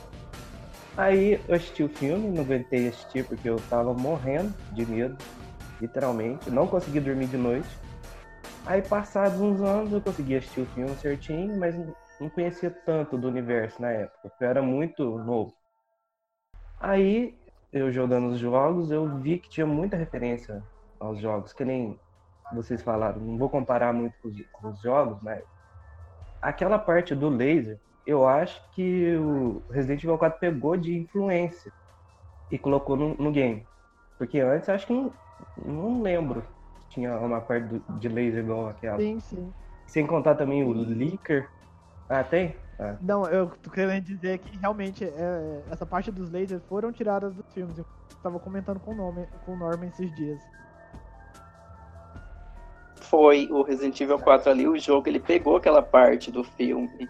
Aí 0.97 1.39
eu 1.47 1.55
assisti 1.55 1.83
o 1.83 1.91
filme, 1.91 2.31
não 2.31 2.43
aguentei 2.43 2.89
assistir 2.89 3.27
porque 3.29 3.47
eu 3.47 3.61
tava 3.69 3.93
morrendo 3.93 4.55
de 4.73 4.87
medo, 4.87 5.15
literalmente. 5.79 6.49
Não 6.49 6.67
consegui 6.67 7.01
dormir 7.01 7.27
de 7.27 7.37
noite. 7.37 7.69
Aí, 8.65 8.81
passados 8.81 9.39
uns 9.39 9.61
anos, 9.61 9.93
eu 9.93 10.01
consegui 10.01 10.37
assistir 10.37 10.61
o 10.61 10.67
filme 10.67 10.97
certinho, 10.97 11.55
mas 11.55 11.77
não 12.19 12.31
conhecia 12.31 12.71
tanto 12.71 13.19
do 13.19 13.29
universo 13.29 13.83
na 13.83 13.91
época, 13.91 14.33
eu 14.41 14.49
era 14.49 14.63
muito 14.63 15.19
novo. 15.19 15.53
Aí, 16.81 17.37
eu 17.71 17.93
jogando 17.93 18.29
os 18.29 18.39
jogos, 18.39 18.91
eu 18.91 19.07
vi 19.19 19.39
que 19.39 19.51
tinha 19.51 19.67
muita 19.67 19.99
referência 19.99 20.65
aos 21.01 21.21
jogos, 21.21 21.53
que 21.53 21.65
nem 21.65 21.99
vocês 22.53 22.83
falaram, 22.83 23.21
não 23.21 23.37
vou 23.37 23.49
comparar 23.49 23.93
muito 23.93 24.15
com 24.23 24.29
os, 24.29 24.41
com 24.53 24.69
os 24.69 24.81
jogos, 24.81 25.19
mas 25.23 25.43
aquela 26.41 26.79
parte 26.79 27.15
do 27.15 27.29
laser, 27.29 27.79
eu 28.07 28.27
acho 28.27 28.63
que 28.71 29.17
o 29.17 29.63
Resident 29.71 30.05
Evil 30.05 30.19
4 30.19 30.39
pegou 30.39 30.77
de 30.77 30.97
influência 30.97 31.73
e 32.51 32.59
colocou 32.59 32.97
no, 32.97 33.15
no 33.17 33.33
game. 33.33 33.67
Porque 34.17 34.41
antes 34.41 34.69
acho 34.69 34.87
que 34.87 34.93
não, 34.93 35.13
não 35.65 36.03
lembro 36.03 36.43
tinha 36.97 37.15
uma 37.19 37.41
parte 37.41 37.67
do, 37.67 37.99
de 37.99 38.09
laser 38.09 38.43
igual 38.43 38.69
aquela. 38.69 38.99
Sim, 38.99 39.21
sim. 39.21 39.53
Sem 39.87 40.07
contar 40.07 40.35
também 40.35 40.65
o 40.65 40.73
Licker. 40.73 41.49
Ah, 42.09 42.25
tem? 42.25 42.57
Ah. 42.79 42.97
Não, 43.01 43.27
eu 43.27 43.49
tô 43.63 43.71
querendo 43.71 44.05
dizer 44.05 44.39
que 44.39 44.57
realmente 44.59 45.05
é, 45.05 45.63
essa 45.71 45.85
parte 45.85 46.11
dos 46.11 46.31
lasers 46.31 46.63
foram 46.65 46.93
tiradas 46.93 47.35
dos 47.35 47.53
filmes. 47.53 47.79
Eu 47.79 47.87
tava 48.23 48.39
comentando 48.39 48.81
com 48.81 48.93
o, 48.93 48.95
nome, 48.95 49.27
com 49.45 49.53
o 49.53 49.57
Norman 49.57 49.87
esses 49.89 50.15
dias 50.15 50.41
foi 53.11 53.49
o 53.51 53.63
Resident 53.63 54.01
Evil 54.01 54.19
4 54.19 54.51
ali, 54.51 54.69
o 54.69 54.79
jogo, 54.79 55.09
ele 55.09 55.21
pegou 55.21 55.57
aquela 55.57 55.83
parte 55.83 56.31
do 56.31 56.45
filme. 56.45 57.09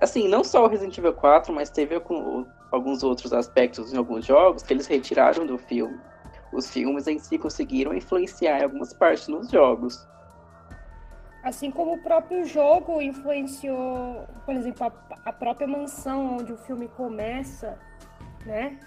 Assim, 0.00 0.28
não 0.28 0.42
só 0.42 0.64
o 0.64 0.68
Resident 0.68 0.96
Evil 0.96 1.12
4, 1.12 1.52
mas 1.52 1.70
teve 1.70 1.94
alguns 2.70 3.02
outros 3.02 3.32
aspectos 3.32 3.92
em 3.92 3.96
alguns 3.96 4.24
jogos 4.24 4.62
que 4.62 4.72
eles 4.72 4.86
retiraram 4.86 5.46
do 5.46 5.58
filme. 5.58 5.98
Os 6.52 6.70
filmes 6.70 7.06
em 7.06 7.18
si 7.18 7.38
conseguiram 7.38 7.94
influenciar 7.94 8.60
em 8.60 8.64
algumas 8.64 8.92
partes 8.92 9.28
nos 9.28 9.50
jogos. 9.50 10.08
Assim 11.42 11.70
como 11.70 11.94
o 11.94 12.02
próprio 12.02 12.44
jogo 12.44 13.00
influenciou, 13.00 14.26
por 14.44 14.54
exemplo, 14.54 14.86
a, 14.86 15.30
a 15.30 15.32
própria 15.32 15.66
mansão 15.66 16.36
onde 16.38 16.52
o 16.52 16.56
filme 16.56 16.88
começa, 16.88 17.78
né? 18.44 18.78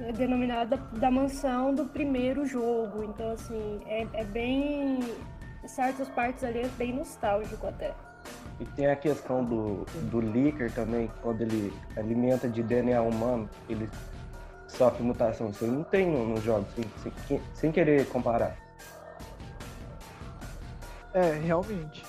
É 0.00 0.12
denominada 0.12 0.76
da 0.92 1.10
mansão 1.10 1.74
do 1.74 1.84
primeiro 1.84 2.46
jogo. 2.46 3.04
Então, 3.04 3.32
assim, 3.32 3.80
é, 3.86 4.06
é 4.14 4.24
bem. 4.24 5.00
Certas 5.68 6.08
partes 6.08 6.44
ali 6.44 6.60
é 6.62 6.68
bem 6.68 6.94
nostálgico 6.94 7.66
até. 7.66 7.94
E 8.60 8.64
tem 8.64 8.86
a 8.86 8.96
questão 8.96 9.44
do, 9.44 9.84
do 10.10 10.20
Licker 10.20 10.72
também, 10.72 11.10
quando 11.22 11.40
ele 11.42 11.72
alimenta 11.96 12.48
de 12.48 12.62
DNA 12.62 13.00
humano, 13.02 13.48
ele 13.68 13.88
sofre 14.68 15.02
mutação. 15.02 15.50
Isso 15.50 15.64
aí 15.64 15.70
não 15.70 15.82
tem 15.84 16.06
no- 16.08 16.26
nos 16.28 16.42
jogos, 16.42 16.66
sem, 16.74 17.12
sem, 17.26 17.40
sem 17.52 17.72
querer 17.72 18.06
comparar. 18.08 18.56
É, 21.14 21.32
realmente. 21.44 22.04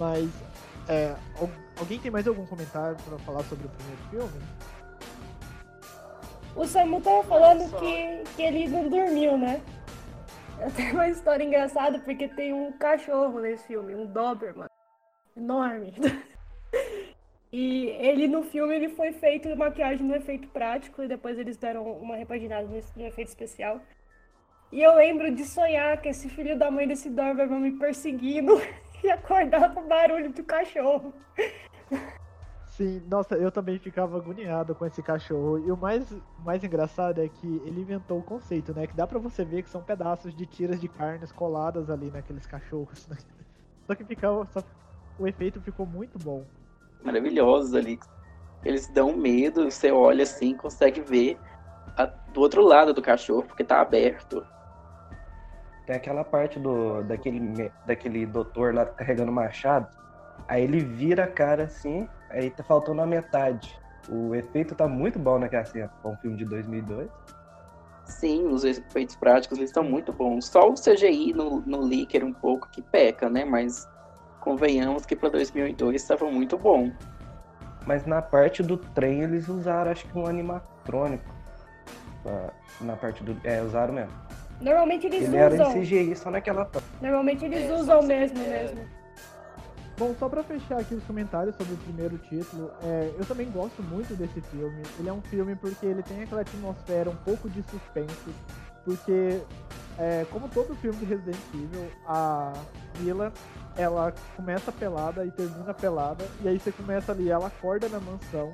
Mas, 0.00 0.28
é, 0.88 1.14
al- 1.40 1.50
alguém 1.78 1.98
tem 1.98 2.10
mais 2.10 2.26
algum 2.26 2.46
comentário 2.46 2.96
pra 3.08 3.18
falar 3.18 3.42
sobre 3.44 3.66
o 3.66 3.70
primeiro 3.70 4.02
filme? 4.30 4.42
O 6.56 6.66
Samu 6.66 7.00
tava 7.00 7.22
falando 7.24 7.70
que, 7.78 8.24
que 8.36 8.42
ele 8.42 8.68
não 8.68 8.88
dormiu, 8.88 9.38
né? 9.38 9.60
Tem 10.76 10.92
uma 10.92 11.08
história 11.08 11.44
engraçada 11.44 11.98
porque 11.98 12.28
tem 12.28 12.52
um 12.52 12.72
cachorro 12.72 13.40
nesse 13.40 13.66
filme, 13.66 13.94
um 13.94 14.06
Doberman. 14.06 14.68
Enorme. 15.36 15.94
E 17.54 17.88
ele 18.00 18.26
no 18.26 18.42
filme 18.42 18.74
ele 18.74 18.88
foi 18.88 19.12
feito 19.12 19.46
de 19.46 19.54
maquiagem 19.54 20.06
no 20.06 20.14
efeito 20.14 20.48
prático 20.48 21.02
e 21.02 21.06
depois 21.06 21.38
eles 21.38 21.58
deram 21.58 21.84
uma 21.98 22.16
repaginada 22.16 22.66
no 22.66 22.80
no 22.96 23.06
efeito 23.06 23.28
especial. 23.28 23.78
E 24.72 24.80
eu 24.80 24.94
lembro 24.94 25.30
de 25.34 25.44
sonhar 25.44 26.00
que 26.00 26.08
esse 26.08 26.30
filho 26.30 26.58
da 26.58 26.70
mãe 26.70 26.88
desse 26.88 27.10
Doberman 27.10 27.60
me 27.60 27.72
perseguindo 27.72 28.58
e 29.04 29.10
acordar 29.10 29.74
com 29.74 29.80
o 29.80 29.86
barulho 29.86 30.32
do 30.32 30.42
cachorro. 30.42 31.12
Sim, 32.72 33.00
nossa, 33.00 33.34
eu 33.36 33.52
também 33.52 33.78
ficava 33.78 34.16
agoniado 34.16 34.74
com 34.74 34.86
esse 34.86 35.02
cachorro. 35.02 35.58
E 35.58 35.70
o 35.70 35.76
mais, 35.76 36.10
mais 36.38 36.64
engraçado 36.64 37.20
é 37.20 37.28
que 37.28 37.46
ele 37.66 37.82
inventou 37.82 38.18
o 38.18 38.22
conceito, 38.22 38.72
né? 38.72 38.86
Que 38.86 38.96
dá 38.96 39.06
pra 39.06 39.18
você 39.18 39.44
ver 39.44 39.62
que 39.62 39.68
são 39.68 39.82
pedaços 39.82 40.34
de 40.34 40.46
tiras 40.46 40.80
de 40.80 40.88
carnes 40.88 41.30
coladas 41.30 41.90
ali 41.90 42.10
naqueles 42.10 42.46
cachorros. 42.46 43.06
né? 43.08 43.16
Só 43.86 43.94
que 43.94 44.04
ficava. 44.04 44.46
Só, 44.46 44.62
o 45.18 45.26
efeito 45.26 45.60
ficou 45.60 45.84
muito 45.84 46.18
bom. 46.18 46.46
Maravilhosos 47.04 47.74
ali. 47.74 47.98
Eles 48.64 48.88
dão 48.88 49.14
medo, 49.14 49.70
você 49.70 49.92
olha 49.92 50.22
assim, 50.22 50.56
consegue 50.56 51.02
ver 51.02 51.38
a- 51.94 52.06
do 52.32 52.40
outro 52.40 52.62
lado 52.62 52.94
do 52.94 53.02
cachorro, 53.02 53.42
porque 53.42 53.64
tá 53.64 53.82
aberto. 53.82 54.42
Tem 55.84 55.96
aquela 55.96 56.24
parte 56.24 56.58
do, 56.58 57.02
daquele, 57.02 57.70
daquele 57.84 58.24
doutor 58.24 58.72
lá 58.72 58.86
carregando 58.86 59.30
o 59.30 59.34
machado, 59.34 59.88
aí 60.48 60.62
ele 60.62 60.80
vira 60.80 61.24
a 61.24 61.30
cara 61.30 61.64
assim, 61.64 62.08
aí 62.32 62.50
tá 62.50 62.62
faltando 62.62 63.00
a 63.02 63.06
metade. 63.06 63.78
O 64.08 64.34
efeito 64.34 64.74
tá 64.74 64.88
muito 64.88 65.18
bom 65.18 65.38
naquela 65.38 65.64
cena, 65.64 65.90
é 66.04 66.08
um 66.08 66.16
filme 66.16 66.36
de 66.36 66.44
2002. 66.44 67.08
Sim, 68.04 68.46
os 68.48 68.64
efeitos 68.64 69.14
práticos 69.14 69.58
eles 69.58 69.70
estão 69.70 69.84
muito 69.84 70.12
bons. 70.12 70.46
Só 70.46 70.68
o 70.68 70.74
CGI 70.74 71.32
no, 71.32 71.60
no 71.60 71.82
Licker 71.86 72.24
um 72.24 72.32
pouco 72.32 72.68
que 72.70 72.82
peca, 72.82 73.30
né? 73.30 73.44
Mas 73.44 73.88
convenhamos 74.40 75.06
que 75.06 75.14
para 75.14 75.28
2002 75.30 76.02
estava 76.02 76.28
muito 76.30 76.58
bom. 76.58 76.90
Mas 77.86 78.04
na 78.04 78.20
parte 78.20 78.62
do 78.62 78.76
trem 78.76 79.22
eles 79.22 79.48
usaram, 79.48 79.92
acho 79.92 80.06
que 80.06 80.18
um 80.18 80.26
animatrônico. 80.26 81.24
Na, 82.24 82.50
na 82.92 82.96
parte 82.96 83.22
do. 83.22 83.36
É, 83.44 83.62
usaram 83.62 83.94
mesmo. 83.94 84.12
Normalmente 84.60 85.06
eles 85.06 85.24
Ele 85.24 85.36
era 85.36 85.54
usam. 85.54 85.76
em 85.76 85.80
CGI 85.82 86.16
só 86.16 86.30
naquela 86.30 86.64
parte. 86.64 86.86
Normalmente 87.00 87.44
eles 87.44 87.68
É, 87.68 87.74
usam 87.74 88.02
mesmo 88.02 88.38
é. 88.44 88.48
mesmo. 88.48 88.80
Bom, 90.02 90.16
só 90.18 90.28
pra 90.28 90.42
fechar 90.42 90.80
aqui 90.80 90.96
os 90.96 91.04
comentários 91.04 91.54
sobre 91.54 91.74
o 91.74 91.76
primeiro 91.76 92.18
título, 92.18 92.72
é, 92.82 93.14
eu 93.16 93.24
também 93.24 93.48
gosto 93.48 93.84
muito 93.84 94.16
desse 94.16 94.40
filme. 94.40 94.82
Ele 94.98 95.08
é 95.08 95.12
um 95.12 95.22
filme 95.22 95.54
porque 95.54 95.86
ele 95.86 96.02
tem 96.02 96.24
aquela 96.24 96.40
atmosfera 96.40 97.08
um 97.08 97.14
pouco 97.14 97.48
de 97.48 97.62
suspense, 97.62 98.34
porque 98.84 99.40
é, 99.96 100.26
como 100.32 100.48
todo 100.48 100.74
filme 100.74 100.98
de 100.98 101.04
Resident 101.04 101.38
Evil, 101.54 101.88
a 102.04 102.52
Mila 102.98 103.32
ela 103.76 104.12
começa 104.34 104.72
pelada 104.72 105.24
e 105.24 105.30
termina 105.30 105.72
pelada, 105.72 106.24
e 106.42 106.48
aí 106.48 106.58
você 106.58 106.72
começa 106.72 107.12
ali, 107.12 107.30
ela 107.30 107.46
acorda 107.46 107.88
na 107.88 108.00
mansão, 108.00 108.52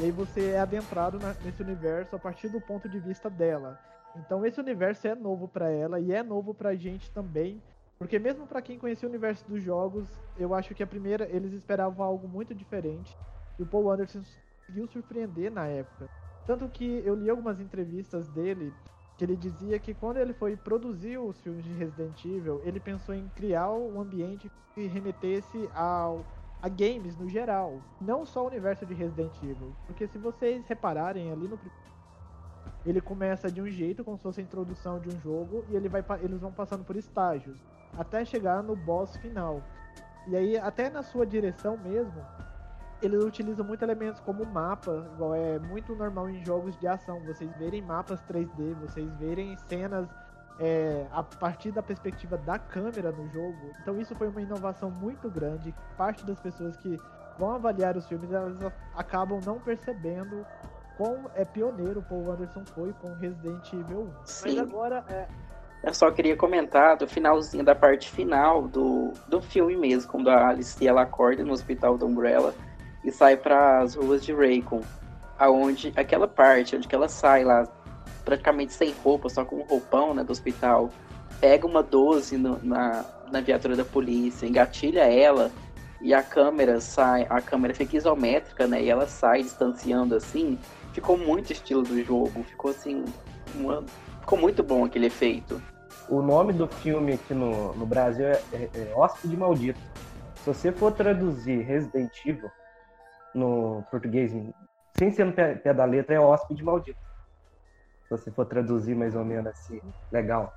e 0.00 0.06
aí 0.06 0.10
você 0.10 0.50
é 0.50 0.58
adentrado 0.58 1.16
na- 1.20 1.36
nesse 1.44 1.62
universo 1.62 2.16
a 2.16 2.18
partir 2.18 2.48
do 2.48 2.60
ponto 2.60 2.88
de 2.88 2.98
vista 2.98 3.30
dela. 3.30 3.78
Então 4.16 4.44
esse 4.44 4.58
universo 4.58 5.06
é 5.06 5.14
novo 5.14 5.46
pra 5.46 5.70
ela 5.70 6.00
e 6.00 6.10
é 6.10 6.24
novo 6.24 6.52
pra 6.52 6.74
gente 6.74 7.08
também, 7.12 7.62
porque 7.98 8.18
mesmo 8.18 8.46
pra 8.46 8.62
quem 8.62 8.78
conhecia 8.78 9.08
o 9.08 9.10
universo 9.10 9.44
dos 9.48 9.62
jogos, 9.62 10.06
eu 10.38 10.54
acho 10.54 10.74
que 10.74 10.82
a 10.82 10.86
primeira 10.86 11.28
eles 11.30 11.52
esperavam 11.52 12.04
algo 12.04 12.28
muito 12.28 12.54
diferente. 12.54 13.16
E 13.58 13.62
o 13.62 13.66
Paul 13.66 13.90
Anderson 13.90 14.22
conseguiu 14.60 14.86
surpreender 14.86 15.50
na 15.50 15.66
época. 15.66 16.08
Tanto 16.46 16.68
que 16.68 17.02
eu 17.04 17.14
li 17.14 17.28
algumas 17.28 17.60
entrevistas 17.60 18.28
dele 18.28 18.72
que 19.16 19.24
ele 19.24 19.36
dizia 19.36 19.80
que 19.80 19.92
quando 19.92 20.18
ele 20.18 20.32
foi 20.32 20.56
produzir 20.56 21.18
os 21.18 21.40
filmes 21.40 21.64
de 21.64 21.72
Resident 21.72 22.24
Evil, 22.24 22.62
ele 22.64 22.78
pensou 22.78 23.12
em 23.12 23.28
criar 23.34 23.72
um 23.72 24.00
ambiente 24.00 24.50
que 24.72 24.86
remetesse 24.86 25.68
ao 25.74 26.24
a 26.60 26.68
games 26.68 27.16
no 27.16 27.28
geral, 27.28 27.80
não 28.00 28.26
só 28.26 28.42
o 28.42 28.48
universo 28.48 28.84
de 28.84 28.92
Resident 28.92 29.32
Evil, 29.42 29.72
porque 29.86 30.08
se 30.08 30.18
vocês 30.18 30.66
repararem 30.66 31.30
ali 31.30 31.46
no 31.46 31.58
ele 32.84 33.00
começa 33.00 33.50
de 33.50 33.60
um 33.60 33.68
jeito 33.68 34.02
como 34.04 34.16
se 34.16 34.22
fosse 34.22 34.40
a 34.40 34.42
introdução 34.42 34.98
de 34.98 35.08
um 35.08 35.20
jogo 35.20 35.64
e 35.68 35.76
ele 35.76 35.88
vai 35.88 36.04
eles 36.22 36.40
vão 36.40 36.52
passando 36.52 36.84
por 36.84 36.96
estágios 36.96 37.58
até 37.96 38.24
chegar 38.24 38.62
no 38.62 38.74
boss 38.74 39.16
final. 39.16 39.62
E 40.26 40.36
aí 40.36 40.58
até 40.58 40.90
na 40.90 41.02
sua 41.02 41.26
direção 41.26 41.76
mesmo, 41.78 42.20
eles 43.00 43.22
utilizam 43.22 43.64
muito 43.64 43.82
elementos 43.82 44.20
como 44.20 44.44
mapa, 44.44 45.06
igual 45.14 45.34
é 45.34 45.58
muito 45.58 45.94
normal 45.94 46.28
em 46.28 46.44
jogos 46.44 46.76
de 46.78 46.86
ação, 46.86 47.20
vocês 47.20 47.50
verem 47.56 47.80
mapas 47.80 48.20
3D, 48.22 48.74
vocês 48.80 49.08
verem 49.14 49.56
cenas 49.68 50.08
é, 50.58 51.06
a 51.12 51.22
partir 51.22 51.70
da 51.70 51.82
perspectiva 51.82 52.36
da 52.36 52.58
câmera 52.58 53.12
no 53.12 53.28
jogo. 53.28 53.70
Então 53.80 53.98
isso 54.00 54.14
foi 54.16 54.28
uma 54.28 54.42
inovação 54.42 54.90
muito 54.90 55.30
grande. 55.30 55.74
Parte 55.96 56.26
das 56.26 56.40
pessoas 56.40 56.76
que 56.76 56.98
vão 57.38 57.54
avaliar 57.54 57.96
os 57.96 58.06
filmes, 58.06 58.32
elas 58.32 58.58
acabam 58.94 59.40
não 59.46 59.60
percebendo 59.60 60.44
quão 60.96 61.30
é 61.34 61.44
pioneiro 61.44 62.00
o 62.00 62.02
Paul 62.02 62.32
Anderson 62.32 62.64
foi 62.66 62.92
com 62.94 63.14
Resident 63.14 63.72
Evil 63.72 64.00
1. 64.00 64.12
Mas 64.18 64.30
Sim. 64.30 64.58
agora, 64.58 65.04
é, 65.08 65.28
Eu 65.82 65.94
só 65.94 66.10
queria 66.10 66.36
comentar 66.36 66.96
do 66.96 67.06
finalzinho 67.06 67.64
da 67.64 67.74
parte 67.74 68.10
final 68.10 68.66
do, 68.66 69.12
do 69.28 69.40
filme 69.40 69.76
mesmo, 69.76 70.10
quando 70.10 70.28
a 70.28 70.48
Alice 70.48 70.86
ela 70.86 71.02
acorda 71.02 71.44
no 71.44 71.52
hospital 71.52 71.96
da 71.96 72.04
Umbrella 72.04 72.54
e 73.04 73.10
sai 73.12 73.36
para 73.36 73.80
as 73.80 73.94
ruas 73.94 74.24
de 74.24 74.32
Raycon, 74.32 74.82
aonde 75.38 75.92
aquela 75.96 76.26
parte 76.26 76.74
onde 76.76 76.88
ela 76.90 77.08
sai 77.08 77.44
lá 77.44 77.66
praticamente 78.24 78.72
sem 78.72 78.92
roupa, 79.04 79.28
só 79.28 79.44
com 79.44 79.56
um 79.56 79.62
roupão 79.62 80.12
né, 80.12 80.24
do 80.24 80.32
hospital, 80.32 80.90
pega 81.40 81.66
uma 81.66 81.82
12 81.82 82.36
no- 82.36 82.58
na, 82.62 83.04
na 83.30 83.40
viatura 83.40 83.76
da 83.76 83.84
polícia, 83.84 84.46
engatilha 84.46 85.04
ela 85.04 85.50
e 86.00 86.12
a 86.12 86.22
câmera 86.22 86.80
sai, 86.80 87.26
a 87.30 87.40
câmera 87.40 87.72
fica 87.72 87.96
isométrica, 87.96 88.66
né? 88.66 88.82
E 88.82 88.88
ela 88.90 89.06
sai 89.06 89.42
distanciando 89.42 90.14
assim. 90.14 90.58
Ficou 90.92 91.16
muito 91.16 91.52
estilo 91.52 91.82
do 91.82 92.02
jogo, 92.02 92.42
ficou 92.44 92.70
assim, 92.70 93.04
uma- 93.54 93.84
ficou 94.28 94.38
muito 94.38 94.62
bom 94.62 94.84
aquele 94.84 95.06
efeito. 95.06 95.60
O 96.06 96.20
nome 96.20 96.52
do 96.52 96.68
filme 96.68 97.14
aqui 97.14 97.32
no, 97.32 97.72
no 97.74 97.86
Brasil 97.86 98.26
é, 98.26 98.42
é, 98.52 98.70
é 98.74 98.94
Hóspede 98.94 99.34
Maldito. 99.34 99.80
Se 100.36 100.46
você 100.46 100.70
for 100.70 100.92
traduzir 100.92 101.62
Resident 101.62 102.12
Evil 102.26 102.50
no 103.34 103.82
português, 103.90 104.30
sem 104.98 105.10
ser 105.10 105.24
no 105.24 105.32
pé, 105.32 105.54
pé 105.54 105.72
da 105.72 105.86
letra, 105.86 106.14
é 106.14 106.20
Hóspede 106.20 106.62
Maldito. 106.62 107.00
Se 108.02 108.10
você 108.10 108.30
for 108.30 108.44
traduzir 108.44 108.94
mais 108.94 109.16
ou 109.16 109.24
menos 109.24 109.46
assim, 109.46 109.80
legal. 110.12 110.52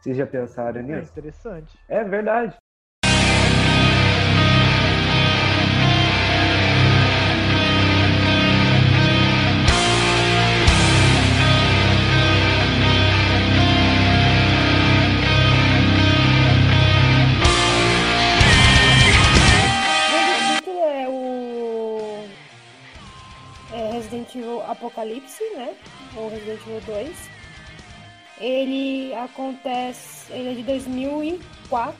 Vocês 0.00 0.16
já 0.16 0.26
pensaram 0.26 0.78
é 0.78 0.82
nisso? 0.84 1.10
interessante. 1.10 1.76
É 1.88 2.04
verdade. 2.04 2.56
Resident 24.30 24.34
Evil 24.36 24.62
Apocalipse, 24.62 25.42
né? 25.56 25.74
Ou 26.16 26.28
Resident 26.28 26.60
Evil 26.62 26.80
2. 26.86 27.30
Ele 28.38 29.14
acontece. 29.14 30.32
Ele 30.32 30.52
é 30.52 30.54
de 30.54 30.62
2004. 30.62 31.94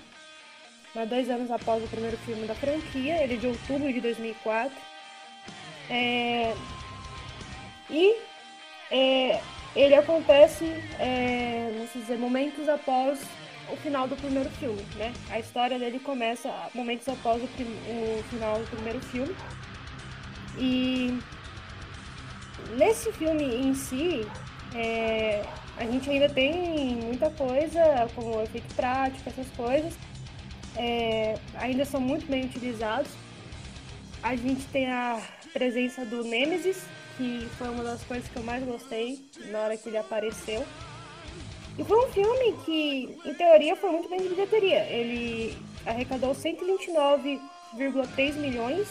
mas 0.94 1.08
dois 1.08 1.28
anos 1.28 1.50
após 1.50 1.82
o 1.84 1.88
primeiro 1.88 2.16
filme 2.18 2.46
da 2.46 2.54
franquia, 2.54 3.22
ele 3.22 3.34
é 3.34 3.36
de 3.36 3.46
outubro 3.46 3.92
de 3.92 4.00
2004. 4.00 4.72
É... 5.90 6.54
E 7.90 8.16
é, 8.90 9.40
ele 9.74 9.94
acontece, 9.96 10.64
é, 10.98 11.72
vamos 11.74 11.92
dizer, 11.92 12.16
momentos 12.16 12.68
após 12.68 13.20
o 13.68 13.76
final 13.76 14.06
do 14.06 14.16
primeiro 14.16 14.48
filme, 14.50 14.82
né? 14.96 15.12
A 15.28 15.40
história 15.40 15.78
dele 15.78 15.98
começa 15.98 16.52
momentos 16.72 17.08
após 17.08 17.42
o, 17.42 17.46
o 17.46 18.22
final 18.30 18.58
do 18.58 18.66
primeiro 18.70 19.00
filme. 19.00 19.34
E 20.56 21.18
nesse 22.76 23.12
filme 23.12 23.44
em 23.44 23.74
si, 23.74 24.26
é, 24.74 25.44
a 25.76 25.84
gente 25.84 26.10
ainda 26.10 26.28
tem 26.28 26.96
muita 26.96 27.30
coisa, 27.30 27.80
como 28.14 28.42
efeito 28.42 28.74
prático, 28.74 29.28
essas 29.28 29.48
coisas, 29.56 29.94
é, 30.76 31.36
ainda 31.54 31.84
são 31.84 32.00
muito 32.00 32.26
bem 32.26 32.44
utilizados. 32.44 33.10
A 34.22 34.36
gente 34.36 34.64
tem 34.66 34.90
a 34.90 35.20
presença 35.52 36.04
do 36.04 36.22
Nemesis, 36.22 36.84
que 37.16 37.48
foi 37.56 37.70
uma 37.70 37.82
das 37.82 38.04
coisas 38.04 38.28
que 38.28 38.36
eu 38.36 38.42
mais 38.42 38.62
gostei 38.64 39.24
na 39.50 39.60
hora 39.60 39.76
que 39.76 39.88
ele 39.88 39.98
apareceu. 39.98 40.64
E 41.78 41.84
foi 41.84 42.06
um 42.06 42.12
filme 42.12 42.52
que, 42.64 43.18
em 43.24 43.34
teoria, 43.34 43.76
foi 43.76 43.90
muito 43.90 44.08
bem 44.08 44.20
de 44.20 44.28
bilheteria. 44.28 44.84
Ele 44.86 45.56
arrecadou 45.86 46.34
129,3 46.34 48.34
milhões 48.34 48.88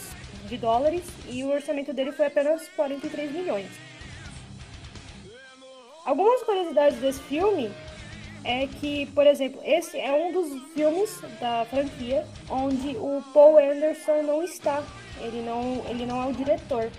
de 0.48 0.56
dólares 0.56 1.02
e 1.28 1.44
o 1.44 1.50
orçamento 1.50 1.92
dele 1.92 2.12
foi 2.12 2.26
apenas 2.26 2.68
43 2.76 3.32
milhões. 3.32 3.68
Algumas 6.04 6.42
curiosidades 6.42 6.98
desse 6.98 7.20
filme 7.20 7.70
é 8.42 8.66
que, 8.66 9.06
por 9.06 9.26
exemplo, 9.26 9.60
esse 9.64 9.98
é 9.98 10.12
um 10.12 10.32
dos 10.32 10.72
filmes 10.72 11.20
da 11.40 11.64
franquia 11.66 12.26
onde 12.48 12.96
o 12.96 13.22
Paul 13.34 13.58
Anderson 13.58 14.22
não 14.22 14.42
está. 14.42 14.82
Ele 15.20 15.42
não, 15.42 15.84
ele 15.88 16.06
não 16.06 16.22
é 16.22 16.26
o 16.26 16.32
diretor. 16.32 16.90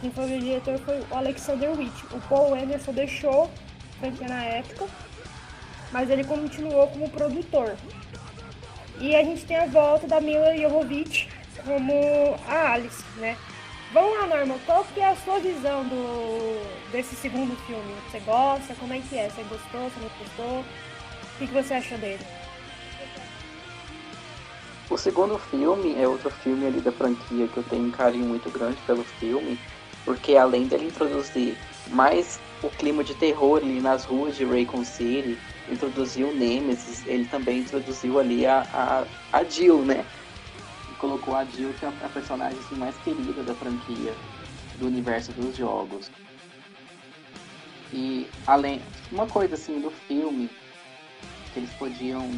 Quem 0.00 0.10
foi 0.10 0.36
o 0.36 0.40
diretor 0.40 0.78
foi 0.78 1.00
o 1.00 1.14
Alexander 1.14 1.70
Witt. 1.76 2.04
O 2.12 2.20
Paul 2.28 2.54
Anderson 2.54 2.92
deixou 2.92 3.44
a 3.44 4.00
franquia 4.00 4.28
na 4.28 4.44
época, 4.44 4.86
mas 5.90 6.08
ele 6.08 6.22
continuou 6.22 6.86
como 6.88 7.10
produtor. 7.10 7.76
E 9.00 9.14
a 9.14 9.22
gente 9.24 9.44
tem 9.44 9.56
a 9.56 9.66
volta 9.66 10.06
da 10.06 10.20
Mila 10.20 10.56
Jovovich 10.56 11.28
como 11.64 12.38
a 12.46 12.72
Alice, 12.72 13.04
né? 13.16 13.36
Vamos 13.92 14.18
lá, 14.18 14.26
Norma, 14.26 14.56
qual 14.66 14.84
que 14.84 15.00
é 15.00 15.08
a 15.08 15.16
sua 15.16 15.38
visão 15.38 15.82
do, 15.84 16.90
desse 16.92 17.16
segundo 17.16 17.56
filme? 17.66 17.94
Você 18.10 18.20
gosta? 18.20 18.74
Como 18.74 18.92
é 18.92 19.00
que 19.00 19.16
é? 19.16 19.30
Você 19.30 19.42
gostou? 19.44 19.90
Você 19.90 20.00
não 20.00 20.10
gostou? 20.18 20.60
O 20.60 21.38
que, 21.38 21.46
que 21.46 21.54
você 21.54 21.74
achou 21.74 21.96
dele? 21.96 22.20
O 24.90 24.96
segundo 24.96 25.38
filme 25.38 25.94
é 26.00 26.06
outro 26.06 26.30
filme 26.30 26.66
ali 26.66 26.80
da 26.80 26.92
franquia 26.92 27.46
que 27.48 27.56
eu 27.56 27.62
tenho 27.62 27.86
um 27.86 27.90
carinho 27.90 28.26
muito 28.26 28.50
grande 28.50 28.78
pelo 28.86 29.04
filme, 29.04 29.58
porque 30.04 30.36
além 30.36 30.66
dele 30.66 30.86
introduzir 30.86 31.56
mais 31.88 32.40
o 32.62 32.68
clima 32.70 33.04
de 33.04 33.14
terror 33.14 33.58
ali 33.62 33.80
nas 33.80 34.04
ruas 34.04 34.36
de 34.36 34.44
Raycon 34.44 34.84
City, 34.84 35.38
introduziu 35.70 36.28
o 36.28 36.34
Nemesis, 36.34 37.06
ele 37.06 37.26
também 37.26 37.60
introduziu 37.60 38.18
ali 38.18 38.46
a, 38.46 38.66
a, 38.72 39.38
a 39.38 39.44
Jill, 39.44 39.82
né? 39.82 40.04
Colocou 40.98 41.34
a 41.34 41.44
Jill, 41.44 41.72
que 41.74 41.84
é 41.84 41.88
a 41.88 42.08
personagem 42.08 42.58
assim, 42.58 42.76
mais 42.76 42.96
querida 42.98 43.42
da 43.42 43.54
franquia, 43.54 44.14
do 44.78 44.86
universo 44.86 45.32
dos 45.32 45.56
jogos. 45.56 46.10
E 47.92 48.28
além, 48.46 48.82
uma 49.10 49.26
coisa 49.26 49.54
assim 49.54 49.80
do 49.80 49.90
filme 49.90 50.50
que 51.52 51.60
eles 51.60 51.70
podiam 51.74 52.28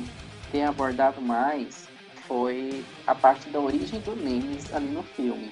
ter 0.52 0.62
abordado 0.62 1.20
mais 1.20 1.88
foi 2.26 2.84
a 3.06 3.14
parte 3.14 3.48
da 3.50 3.58
origem 3.58 4.00
do 4.00 4.14
Nemesis 4.14 4.72
ali 4.72 4.88
no 4.88 5.02
filme. 5.02 5.50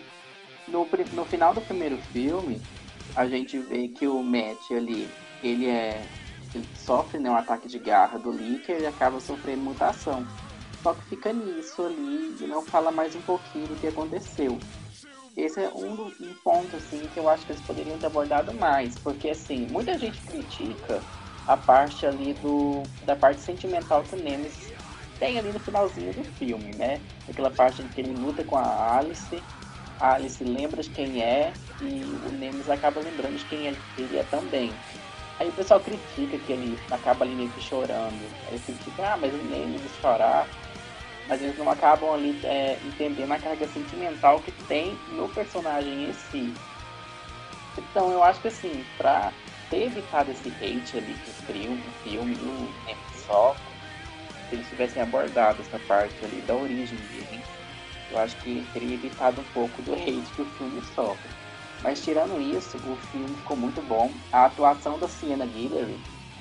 No, 0.68 0.86
no 1.12 1.24
final 1.24 1.52
do 1.52 1.60
primeiro 1.60 1.98
filme, 2.12 2.60
a 3.16 3.26
gente 3.26 3.58
vê 3.58 3.88
que 3.88 4.06
o 4.06 4.22
Matt 4.22 4.70
ali, 4.70 5.08
ele 5.42 5.66
é 5.66 6.00
ele 6.54 6.66
sofre 6.76 7.18
né, 7.18 7.30
um 7.30 7.36
ataque 7.36 7.68
de 7.68 7.78
garra 7.78 8.18
do 8.18 8.30
Licker 8.30 8.80
e 8.80 8.86
acaba 8.86 9.20
sofrendo 9.20 9.62
mutação. 9.62 10.26
Só 10.82 10.94
que 10.94 11.04
fica 11.06 11.32
nisso 11.32 11.84
ali 11.84 12.36
e 12.40 12.46
não 12.46 12.62
fala 12.62 12.90
mais 12.90 13.14
um 13.14 13.20
pouquinho 13.22 13.68
do 13.68 13.76
que 13.76 13.86
aconteceu. 13.86 14.58
Esse 15.36 15.60
é 15.60 15.68
um, 15.68 16.06
um 16.06 16.34
ponto 16.42 16.76
assim 16.76 17.00
que 17.12 17.18
eu 17.18 17.28
acho 17.28 17.46
que 17.46 17.52
eles 17.52 17.62
poderiam 17.62 17.98
ter 17.98 18.06
abordado 18.06 18.52
mais, 18.54 18.96
porque 18.96 19.30
assim, 19.30 19.66
muita 19.70 19.96
gente 19.96 20.20
critica 20.22 21.00
a 21.46 21.56
parte 21.56 22.04
ali 22.06 22.34
do 22.34 22.82
da 23.06 23.14
parte 23.14 23.40
sentimental 23.40 24.02
que 24.02 24.14
o 24.14 24.22
Nemesis 24.22 24.72
tem 25.18 25.38
ali 25.38 25.52
no 25.52 25.58
finalzinho 25.58 26.12
do 26.12 26.24
filme, 26.24 26.74
né? 26.76 27.00
Aquela 27.28 27.50
parte 27.50 27.82
em 27.82 27.88
que 27.88 28.00
ele 28.00 28.12
luta 28.14 28.44
com 28.44 28.56
a 28.56 28.98
Alice, 28.98 29.42
a 30.00 30.14
Alice 30.14 30.42
lembra 30.42 30.82
de 30.82 30.90
quem 30.90 31.22
é 31.22 31.52
e 31.80 32.02
o 32.26 32.32
Nemesis 32.32 32.70
acaba 32.70 33.00
lembrando 33.00 33.36
de 33.36 33.44
quem 33.44 33.66
ele 33.66 34.16
é 34.16 34.22
também. 34.24 34.72
Aí 35.38 35.48
o 35.48 35.52
pessoal 35.52 35.80
critica 35.80 36.36
que 36.36 36.52
ele 36.52 36.78
acaba 36.90 37.24
ali 37.24 37.34
meio 37.34 37.50
que 37.50 37.60
chorando. 37.60 38.28
Aí 38.50 38.58
critica, 38.58 39.12
ah, 39.12 39.16
mas 39.16 39.32
o 39.32 39.36
Nemesis 39.36 39.92
chorar 40.00 40.48
mas 41.28 41.42
eles 41.42 41.58
não 41.58 41.70
acabam 41.70 42.12
ali 42.12 42.40
é, 42.42 42.78
entendendo 42.84 43.32
a 43.32 43.38
carga 43.38 43.68
sentimental 43.68 44.40
que 44.40 44.50
tem 44.66 44.98
no 45.10 45.28
personagem 45.28 46.08
em 46.08 46.12
si. 46.12 46.54
Então 47.76 48.10
eu 48.10 48.22
acho 48.22 48.40
que 48.40 48.48
assim, 48.48 48.84
pra 48.96 49.32
ter 49.70 49.84
evitado 49.84 50.30
esse 50.30 50.48
hate 50.48 50.96
ali 50.96 51.14
que 51.14 51.46
criam 51.46 51.74
no 51.74 51.90
filme, 52.02 52.34
no 52.36 52.68
só, 53.26 53.54
se 54.48 54.54
eles 54.54 54.68
tivessem 54.68 55.02
abordado 55.02 55.60
essa 55.60 55.78
parte 55.80 56.16
ali 56.24 56.40
da 56.46 56.54
origem 56.54 56.96
dele, 56.96 57.42
eu 58.10 58.18
acho 58.18 58.34
que 58.36 58.66
teria 58.72 58.94
evitado 58.94 59.42
um 59.42 59.44
pouco 59.52 59.82
do 59.82 59.92
hate 59.92 60.32
que 60.34 60.42
o 60.42 60.46
filme 60.46 60.82
sofre. 60.94 61.30
Mas 61.82 62.02
tirando 62.02 62.40
isso, 62.40 62.76
o 62.78 62.96
filme 63.12 63.28
ficou 63.28 63.56
muito 63.56 63.80
bom. 63.86 64.10
A 64.32 64.46
atuação 64.46 64.98
da 64.98 65.06
Sienna 65.06 65.46
Guillory 65.46 65.96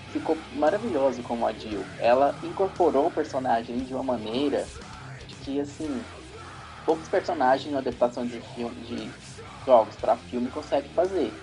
ficou 0.09 0.37
maravilhoso 0.53 1.21
como 1.23 1.45
a 1.45 1.53
Jill. 1.53 1.85
Ela 1.99 2.35
incorporou 2.41 3.07
o 3.07 3.11
personagem 3.11 3.79
de 3.79 3.93
uma 3.93 4.03
maneira 4.03 4.67
que, 5.43 5.59
assim, 5.59 6.03
poucos 6.85 7.07
personagens 7.07 7.71
na 7.71 7.79
adaptação 7.79 8.25
de 8.25 8.39
filme, 8.39 8.81
de 8.81 9.11
jogos 9.65 9.95
para 9.95 10.15
filme 10.15 10.49
conseguem 10.49 10.89
fazer. 10.91 11.33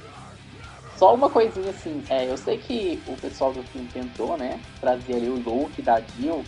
Só 0.96 1.14
uma 1.14 1.28
coisinha 1.28 1.70
assim, 1.70 2.02
é, 2.08 2.30
eu 2.30 2.36
sei 2.36 2.56
que 2.56 3.02
o 3.06 3.16
pessoal 3.16 3.52
do 3.52 3.62
filme 3.64 3.88
tentou, 3.88 4.36
né, 4.36 4.60
trazer 4.80 5.14
ali 5.14 5.28
o 5.28 5.34
look 5.34 5.82
da 5.82 6.00
Jill, 6.00 6.44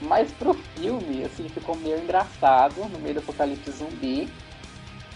mas 0.00 0.32
pro 0.32 0.54
filme, 0.54 1.24
assim, 1.24 1.48
ficou 1.48 1.76
meio 1.76 1.98
engraçado 1.98 2.80
no 2.88 2.98
meio 2.98 3.16
do 3.16 3.20
apocalipse 3.20 3.70
zumbi 3.70 4.28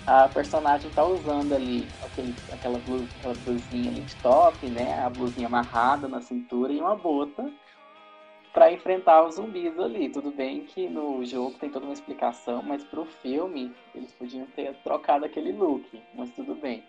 a 0.07 0.29
personagem 0.29 0.91
tá 0.91 1.05
usando 1.05 1.55
ali 1.55 1.89
aquele, 2.03 2.35
aquela, 2.51 2.79
aquela 2.79 3.35
blusinha 3.35 3.91
ali 3.91 4.03
de 4.03 4.17
top, 4.17 4.69
né? 4.69 5.01
A 5.05 5.09
blusinha 5.09 5.47
amarrada 5.47 6.09
na 6.09 6.21
cintura 6.21 6.73
e 6.73 6.81
uma 6.81 6.97
bota 6.97 7.51
para 8.53 8.73
enfrentar 8.73 9.25
os 9.25 9.37
zumbis 9.37 9.79
ali. 9.79 10.09
Tudo 10.09 10.31
bem 10.31 10.65
que 10.65 10.89
no 10.89 11.25
jogo 11.25 11.57
tem 11.59 11.71
toda 11.71 11.87
uma 11.87 11.95
explicação, 11.95 12.63
mas 12.63 12.83
pro 12.85 13.05
filme 13.05 13.73
eles 13.95 14.13
podiam 14.13 14.47
ter 14.57 14.75
trocado 14.83 15.25
aquele 15.25 15.53
look, 15.53 15.85
mas 16.15 16.31
tudo 16.33 16.55
bem. 16.55 16.83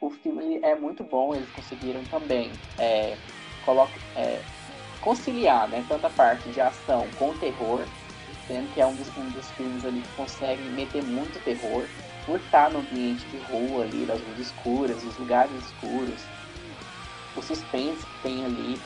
O 0.00 0.10
filme 0.10 0.60
é 0.62 0.74
muito 0.74 1.02
bom, 1.02 1.34
eles 1.34 1.50
conseguiram 1.50 2.04
também 2.04 2.52
é, 2.78 3.16
coloca, 3.64 3.98
é, 4.16 4.42
conciliar 5.00 5.68
né, 5.68 5.84
tanta 5.88 6.10
parte 6.10 6.50
de 6.50 6.60
ação 6.60 7.08
com 7.18 7.32
terror 7.38 7.84
sendo 8.46 8.72
que 8.72 8.80
é 8.80 8.86
um 8.86 8.94
dos, 8.94 9.08
um 9.16 9.30
dos 9.30 9.50
filmes 9.52 9.84
ali 9.84 10.02
que 10.02 10.12
consegue 10.14 10.62
meter 10.70 11.02
muito 11.02 11.40
terror 11.40 11.88
por 12.24 12.40
estar 12.40 12.70
no 12.70 12.80
ambiente 12.80 13.26
de 13.28 13.38
rua 13.38 13.84
ali, 13.84 14.06
das 14.06 14.20
ruas 14.22 14.38
escuras, 14.38 15.04
os 15.04 15.16
lugares 15.18 15.64
escuros, 15.66 16.22
o 17.34 17.42
suspense 17.42 18.06
que 18.06 18.22
tem 18.22 18.44
ali 18.44 18.80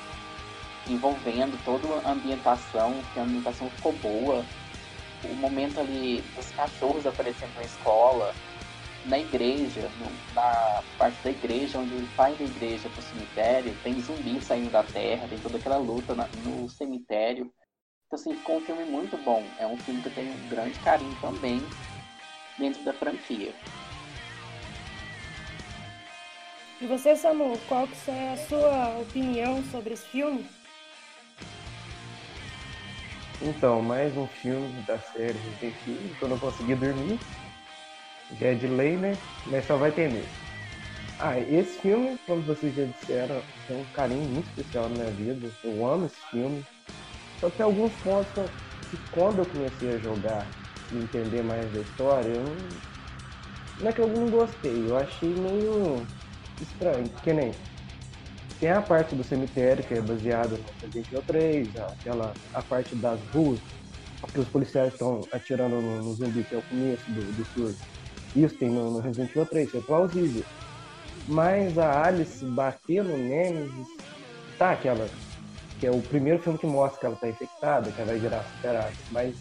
envolvendo 0.86 1.58
toda 1.58 2.00
a 2.06 2.12
ambientação, 2.12 3.02
que 3.12 3.18
a 3.18 3.22
ambientação 3.22 3.70
ficou 3.70 3.92
boa, 3.92 4.46
o 5.22 5.34
momento 5.34 5.80
ali 5.80 6.22
dos 6.22 6.50
cachorros 6.50 7.06
aparecendo 7.06 7.54
na 7.54 7.64
escola, 7.64 8.34
na 9.04 9.18
igreja, 9.18 9.88
no, 9.96 10.06
na 10.32 10.84
parte 10.96 11.22
da 11.22 11.30
igreja, 11.30 11.78
onde 11.78 11.94
ele 11.94 12.08
sai 12.08 12.36
da 12.36 12.44
igreja 12.44 12.88
para 12.90 12.98
o 13.00 13.02
cemitério, 13.02 13.78
tem 13.82 14.00
zumbi 14.00 14.40
saindo 14.40 14.70
da 14.70 14.82
terra, 14.82 15.28
tem 15.28 15.40
toda 15.40 15.58
aquela 15.58 15.78
luta 15.78 16.14
na, 16.14 16.28
no 16.32 16.68
cemitério. 16.68 17.52
Então, 18.08 18.18
assim, 18.18 18.34
ficou 18.34 18.56
um 18.56 18.60
filme 18.62 18.84
muito 18.86 19.18
bom. 19.18 19.44
É 19.58 19.66
um 19.66 19.76
filme 19.76 20.00
que 20.00 20.08
eu 20.08 20.14
tenho 20.14 20.32
um 20.32 20.48
grande 20.48 20.78
carinho 20.78 21.14
também 21.20 21.62
dentro 22.58 22.82
da 22.82 22.92
franquia. 22.94 23.52
E 26.80 26.86
você, 26.86 27.14
Samu, 27.14 27.58
qual 27.68 27.86
que 27.86 28.10
é 28.10 28.32
a 28.32 28.36
sua 28.48 28.98
opinião 29.00 29.62
sobre 29.64 29.92
esse 29.92 30.06
filme? 30.06 30.46
Então, 33.42 33.82
mais 33.82 34.16
um 34.16 34.26
filme 34.26 34.82
da 34.82 34.98
série 34.98 35.36
Resident 35.60 35.74
Evil 35.86 36.14
que 36.18 36.22
eu 36.22 36.28
não 36.28 36.38
consegui 36.38 36.74
dormir. 36.76 37.20
Já 38.40 38.46
é 38.46 38.54
de 38.54 38.68
lei, 38.68 38.96
né? 38.96 39.18
Mas 39.46 39.66
só 39.66 39.76
vai 39.76 39.92
ter 39.92 40.10
mesmo. 40.10 40.30
Ah, 41.20 41.38
esse 41.38 41.78
filme, 41.78 42.18
como 42.26 42.40
vocês 42.42 42.74
já 42.74 42.84
disseram, 42.84 43.42
tem 43.66 43.76
um 43.76 43.84
carinho 43.92 44.26
muito 44.30 44.48
especial 44.48 44.88
na 44.88 44.96
minha 44.96 45.10
vida. 45.10 45.50
Eu 45.62 45.86
amo 45.86 46.06
esse 46.06 46.20
filme. 46.30 46.64
Só 47.40 47.50
que 47.50 47.62
alguns 47.62 47.92
pontos 48.02 48.32
que 48.32 48.68
que 48.90 48.96
quando 49.10 49.40
eu 49.40 49.46
comecei 49.46 49.94
a 49.94 49.98
jogar 49.98 50.46
e 50.90 50.96
entender 50.96 51.42
mais 51.42 51.70
da 51.72 51.80
história, 51.80 52.28
eu 52.32 52.42
não 53.80 53.88
é 53.88 53.92
que 53.92 54.00
eu 54.00 54.08
não 54.08 54.30
gostei, 54.30 54.88
eu 54.88 54.96
achei 54.96 55.28
meio 55.34 56.06
estranho, 56.60 57.08
porque 57.08 57.32
nem 57.32 57.52
tem 58.58 58.70
a 58.70 58.82
parte 58.82 59.14
do 59.14 59.22
cemitério 59.22 59.86
que 59.86 59.94
é 59.94 60.00
baseada 60.00 60.56
no 60.56 60.64
Resident 60.80 61.06
Evil 61.06 61.22
3, 61.22 61.76
aquela 61.76 62.34
a 62.54 62.62
parte 62.62 62.96
das 62.96 63.20
ruas 63.28 63.60
que 64.32 64.40
os 64.40 64.48
policiais 64.48 64.92
estão 64.94 65.22
atirando 65.32 65.80
no, 65.80 66.02
no, 66.02 66.14
zumbi, 66.14 66.42
que 66.42 66.54
é 66.54 66.58
o 66.58 66.62
começo 66.62 67.08
do, 67.12 67.20
do 67.32 67.44
surto. 67.44 67.78
Isso 68.34 68.58
tem 68.58 68.68
no, 68.68 68.90
no 68.90 68.98
Resident 68.98 69.30
Evil 69.30 69.46
3, 69.46 69.74
é 69.76 69.80
plausível. 69.82 70.42
Mas 71.28 71.78
a 71.78 72.06
Alice 72.06 72.44
bater 72.46 73.04
no 73.04 73.16
Nemesis, 73.16 73.86
tá 74.58 74.72
aquela 74.72 75.08
que 75.78 75.86
é 75.86 75.90
o 75.90 76.00
primeiro 76.02 76.40
filme 76.40 76.58
que 76.58 76.66
mostra 76.66 76.98
que 77.00 77.06
ela 77.06 77.16
tá 77.16 77.28
infectada, 77.28 77.90
que 77.90 78.00
ela 78.00 78.10
vai 78.10 78.18
virar 78.18 78.44
super 78.44 78.92
mas 79.10 79.36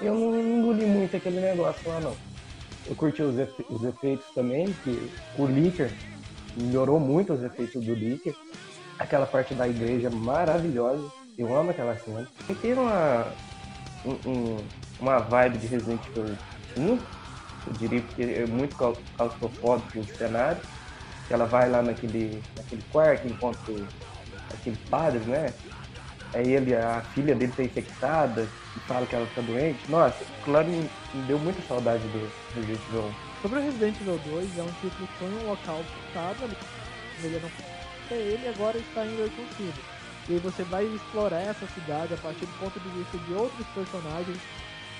eu 0.00 0.14
não 0.14 0.40
engoli 0.40 0.84
muito 0.84 1.16
aquele 1.16 1.40
negócio 1.40 1.88
lá 1.88 2.00
não. 2.00 2.16
Eu 2.86 2.94
curti 2.94 3.22
os, 3.22 3.38
efe 3.38 3.64
os 3.70 3.82
efeitos 3.82 4.26
também, 4.34 4.72
que 4.84 5.10
o 5.38 5.46
Licker 5.46 5.90
melhorou 6.56 7.00
muito 7.00 7.32
os 7.32 7.42
efeitos 7.42 7.84
do 7.84 7.94
Licker. 7.94 8.34
Aquela 8.98 9.26
parte 9.26 9.54
da 9.54 9.66
igreja 9.66 10.10
maravilhosa. 10.10 11.10
Eu 11.38 11.56
amo 11.56 11.70
aquela 11.70 11.96
cena. 11.96 12.28
E 12.48 12.54
tem 12.54 12.74
uma, 12.74 13.26
um, 14.04 14.58
uma 15.00 15.18
vibe 15.18 15.58
de 15.58 15.66
Resident 15.66 16.00
Evil 16.08 16.36
1, 16.76 16.88
eu 17.66 17.72
diria, 17.78 18.02
porque 18.02 18.22
é 18.22 18.46
muito 18.46 18.76
claustrofóbico 18.76 20.00
o 20.00 20.04
cenário. 20.04 20.60
Ela 21.30 21.46
vai 21.46 21.70
lá 21.70 21.82
naquele, 21.82 22.42
naquele 22.56 22.82
quarto, 22.92 23.26
encontra 23.26 23.72
aquele 24.52 24.76
padre, 24.90 25.20
né? 25.20 25.52
Aí 26.32 26.52
ele, 26.52 26.74
a 26.74 27.00
filha 27.14 27.34
dele 27.34 27.52
tá 27.56 27.62
infectada 27.62 28.48
e 28.76 28.80
fala 28.80 29.06
que 29.06 29.14
ela 29.14 29.28
tá 29.34 29.40
doente. 29.40 29.78
Nossa, 29.88 30.24
claro, 30.44 30.66
me, 30.66 30.90
me 31.14 31.22
deu 31.26 31.38
muita 31.38 31.62
saudade 31.62 32.02
do 32.08 32.30
Resident 32.54 32.80
Evil 32.88 33.02
1. 33.02 33.12
Sobre 33.42 33.58
o 33.58 33.62
Resident 33.62 34.00
Evil 34.00 34.20
2, 34.26 34.58
é 34.58 34.62
um 34.62 34.72
título 34.80 35.06
que 35.06 35.18
foi 35.18 35.28
um 35.28 35.48
local 35.48 35.80
fixado, 35.84 36.44
ele 37.22 37.38
não 37.38 37.48
é 37.48 37.74
ele 38.14 38.48
agora 38.48 38.76
está 38.76 39.06
em 39.06 39.16
Raccoon 39.16 39.46
City. 39.56 39.80
E 40.28 40.32
aí 40.34 40.38
você 40.38 40.62
vai 40.64 40.84
explorar 40.84 41.40
essa 41.40 41.66
cidade 41.68 42.14
a 42.14 42.16
partir 42.16 42.46
do 42.46 42.58
ponto 42.58 42.78
de 42.80 42.88
vista 42.88 43.18
de 43.18 43.32
outros 43.34 43.66
personagens. 43.68 44.38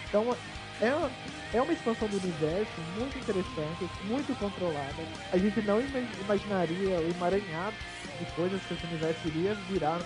Então 0.08 0.34
é 0.80 0.94
uma, 0.94 1.10
é 1.52 1.62
uma 1.62 1.72
expansão 1.72 2.08
do 2.08 2.16
universo 2.16 2.72
muito 2.98 3.18
interessante, 3.18 3.88
muito 4.04 4.38
controlada. 4.38 5.02
A 5.32 5.38
gente 5.38 5.60
não 5.62 5.80
imaginaria 5.80 6.98
o 6.98 7.10
emaranhado 7.10 7.76
de 8.18 8.24
coisas 8.32 8.60
que 8.62 8.74
esse 8.74 8.86
universo 8.86 9.28
iria 9.28 9.54
virar. 9.68 10.00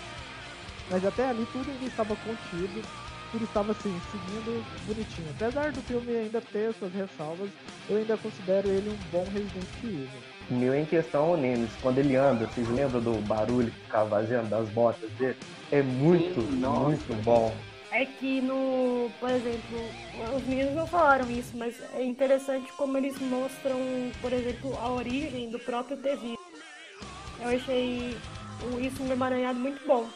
Mas 0.91 1.05
até 1.05 1.29
ali 1.29 1.47
tudo 1.53 1.71
ainda 1.71 1.85
estava 1.85 2.17
contido, 2.17 2.83
tudo 3.31 3.45
estava 3.45 3.73
assim, 3.73 4.01
seguindo 4.11 4.65
bonitinho. 4.87 5.29
Apesar 5.37 5.73
do 5.73 5.83
filme 5.83 6.17
ainda 6.17 6.41
ter 6.41 6.73
suas 6.75 6.93
ressalvas, 6.93 7.51
eu 7.89 7.97
ainda 7.97 8.17
considero 8.17 8.69
ele 8.69 8.89
um 8.89 8.99
bom 9.11 9.25
Resident 9.25 9.69
Evil. 9.85 10.09
Meu 10.51 10.75
em 10.75 10.87
questão 10.87 11.33
o 11.33 11.37
Nemesis, 11.37 11.77
quando 11.83 11.99
ele 11.99 12.17
anda, 12.17 12.47
vocês 12.47 12.67
lembram 12.71 13.03
do 13.03 13.21
barulho 13.27 13.71
que 13.71 13.81
ficava 13.81 14.09
vazando 14.09 14.49
das 14.49 14.69
botas 14.71 15.11
dele? 15.13 15.37
É 15.71 15.83
muito, 15.83 16.41
Sim, 16.41 16.57
muito 16.57 17.23
bom. 17.23 17.55
É 17.91 18.05
que 18.05 18.41
no, 18.43 19.11
por 19.19 19.31
exemplo, 19.31 19.79
os 20.37 20.45
meninos 20.45 20.75
não 20.75 20.87
falaram 20.87 21.31
isso, 21.31 21.57
mas 21.57 21.75
é 21.95 22.05
interessante 22.05 22.71
como 22.73 22.99
eles 22.99 23.19
mostram, 23.19 23.79
por 24.21 24.33
exemplo, 24.33 24.77
a 24.79 24.91
origem 24.91 25.51
do 25.51 25.59
próprio 25.59 25.97
TV. 25.97 26.37
Eu 27.41 27.49
achei 27.49 28.17
isso 28.81 29.03
um 29.03 29.11
emaranhado 29.11 29.59
muito 29.59 29.87
bom. 29.87 30.07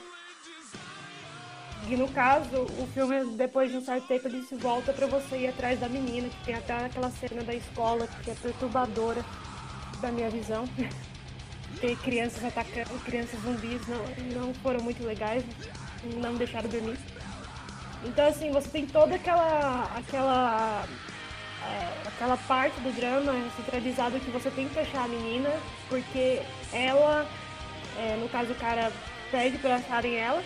E 1.88 1.96
no 1.96 2.08
caso, 2.08 2.62
o 2.78 2.86
filme, 2.94 3.36
depois 3.36 3.70
de 3.70 3.78
um 3.78 3.84
certo 3.84 4.06
tempo, 4.06 4.28
ele 4.28 4.42
se 4.42 4.54
volta 4.54 4.92
para 4.92 5.06
você 5.06 5.38
ir 5.38 5.48
atrás 5.48 5.80
da 5.80 5.88
menina, 5.88 6.28
que 6.28 6.44
tem 6.44 6.54
até 6.54 6.74
aquela 6.74 7.10
cena 7.10 7.42
da 7.42 7.54
escola 7.54 8.06
que 8.22 8.30
é 8.30 8.34
perturbadora 8.34 9.24
da 10.00 10.10
minha 10.12 10.30
visão. 10.30 10.64
Ter 11.80 11.96
crianças 11.96 12.44
atacando, 12.44 12.90
crianças 13.00 13.40
zumbis 13.40 13.80
não, 13.88 14.44
não 14.44 14.54
foram 14.54 14.80
muito 14.82 15.02
legais, 15.04 15.42
não 16.20 16.34
deixaram 16.34 16.68
dormir. 16.68 16.98
Então 18.04 18.26
assim, 18.26 18.50
você 18.50 18.68
tem 18.68 18.86
toda 18.86 19.14
aquela 19.14 19.90
aquela 19.96 20.84
é, 21.64 22.08
aquela 22.08 22.36
parte 22.36 22.80
do 22.80 22.92
drama 22.92 23.32
centralizado 23.56 24.18
que 24.18 24.30
você 24.30 24.50
tem 24.50 24.68
que 24.68 24.74
fechar 24.74 25.04
a 25.04 25.08
menina, 25.08 25.50
porque 25.88 26.42
ela, 26.72 27.26
é, 27.96 28.16
no 28.16 28.28
caso 28.28 28.52
o 28.52 28.56
cara 28.56 28.92
pede 29.30 29.58
para 29.58 29.76
acharem 29.76 30.16
ela. 30.16 30.42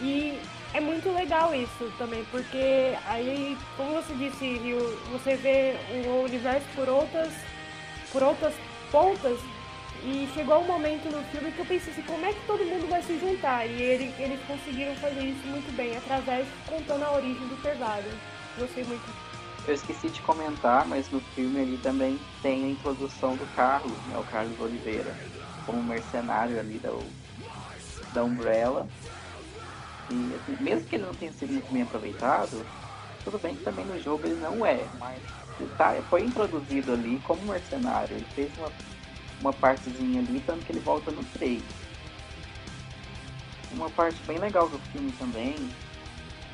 E 0.00 0.38
é 0.74 0.80
muito 0.80 1.10
legal 1.10 1.54
isso 1.54 1.90
também, 1.96 2.22
porque 2.30 2.94
aí, 3.06 3.56
como 3.76 3.94
você 3.94 4.12
disse, 4.14 4.58
Rio, 4.58 4.78
você 5.10 5.36
vê 5.36 5.74
o 6.06 6.24
universo 6.24 6.66
por 6.74 6.88
outras, 6.88 7.32
por 8.12 8.22
outras 8.22 8.54
pontas 8.92 9.38
e 10.02 10.28
chegou 10.34 10.60
um 10.60 10.66
momento 10.66 11.10
no 11.10 11.22
filme 11.24 11.50
que 11.52 11.58
eu 11.58 11.66
pensei 11.66 11.92
assim, 11.92 12.02
como 12.02 12.24
é 12.24 12.32
que 12.32 12.46
todo 12.46 12.64
mundo 12.64 12.88
vai 12.88 13.02
se 13.02 13.18
juntar? 13.18 13.66
E 13.66 13.82
ele, 13.82 14.14
eles 14.18 14.40
conseguiram 14.46 14.94
fazer 14.96 15.20
isso 15.20 15.46
muito 15.46 15.74
bem, 15.76 15.96
através 15.96 16.46
contando 16.68 17.04
a 17.04 17.12
origem 17.12 17.46
do 17.48 17.60
Tervário. 17.62 18.10
Gostei 18.58 18.84
muito. 18.84 19.04
Eu 19.66 19.74
esqueci 19.74 20.08
de 20.08 20.20
comentar, 20.22 20.86
mas 20.86 21.10
no 21.10 21.20
filme 21.20 21.60
ali 21.60 21.78
também 21.78 22.18
tem 22.40 22.64
a 22.64 22.68
introdução 22.68 23.34
do 23.34 23.46
Carlos, 23.56 23.96
né, 24.08 24.16
o 24.16 24.22
Carlos 24.24 24.58
Oliveira, 24.60 25.12
como 25.64 25.82
mercenário 25.82 26.60
ali 26.60 26.78
da, 26.78 26.90
da 28.12 28.22
Umbrella. 28.22 28.86
E 30.08 30.34
assim, 30.34 30.56
mesmo 30.62 30.88
que 30.88 30.94
ele 30.94 31.04
não 31.04 31.14
tenha 31.14 31.32
sido 31.32 31.52
muito 31.52 31.72
bem 31.72 31.82
aproveitado, 31.82 32.64
tudo 33.24 33.38
bem 33.38 33.56
que 33.56 33.64
também 33.64 33.84
no 33.84 34.00
jogo 34.00 34.24
ele 34.24 34.36
não 34.36 34.64
é, 34.64 34.86
mas 35.00 35.20
tá, 35.76 35.96
foi 36.08 36.22
introduzido 36.22 36.92
ali 36.92 37.20
como 37.24 37.42
mercenário. 37.42 38.14
Ele 38.14 38.26
fez 38.36 38.50
uma 38.56 38.70
uma 39.40 39.52
partezinha 39.52 40.20
ali, 40.20 40.42
tanto 40.44 40.64
que 40.64 40.72
ele 40.72 40.80
volta 40.80 41.10
no 41.10 41.24
3. 41.24 41.62
Uma 43.72 43.90
parte 43.90 44.22
bem 44.26 44.38
legal 44.38 44.68
do 44.68 44.78
filme 44.78 45.12
também, 45.12 45.54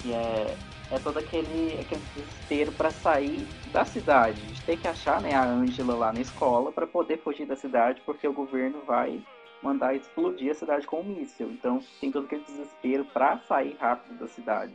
que 0.00 0.12
é, 0.12 0.56
é 0.90 0.98
todo 0.98 1.18
aquele, 1.18 1.80
aquele 1.80 2.02
desespero 2.14 2.72
para 2.72 2.90
sair 2.90 3.46
da 3.72 3.84
cidade. 3.84 4.40
A 4.42 4.48
gente 4.48 4.62
tem 4.62 4.76
que 4.76 4.88
achar 4.88 5.20
né, 5.20 5.34
a 5.34 5.44
Angela 5.44 5.94
lá 5.94 6.12
na 6.12 6.20
escola 6.20 6.72
para 6.72 6.86
poder 6.86 7.18
fugir 7.18 7.46
da 7.46 7.56
cidade, 7.56 8.02
porque 8.04 8.26
o 8.26 8.32
governo 8.32 8.82
vai 8.86 9.22
mandar 9.62 9.94
explodir 9.94 10.50
a 10.50 10.54
cidade 10.54 10.86
com 10.86 11.00
um 11.00 11.04
míssil. 11.04 11.50
Então 11.52 11.80
tem 12.00 12.10
todo 12.10 12.24
aquele 12.24 12.42
desespero 12.42 13.04
para 13.04 13.38
sair 13.38 13.76
rápido 13.78 14.18
da 14.18 14.26
cidade. 14.26 14.74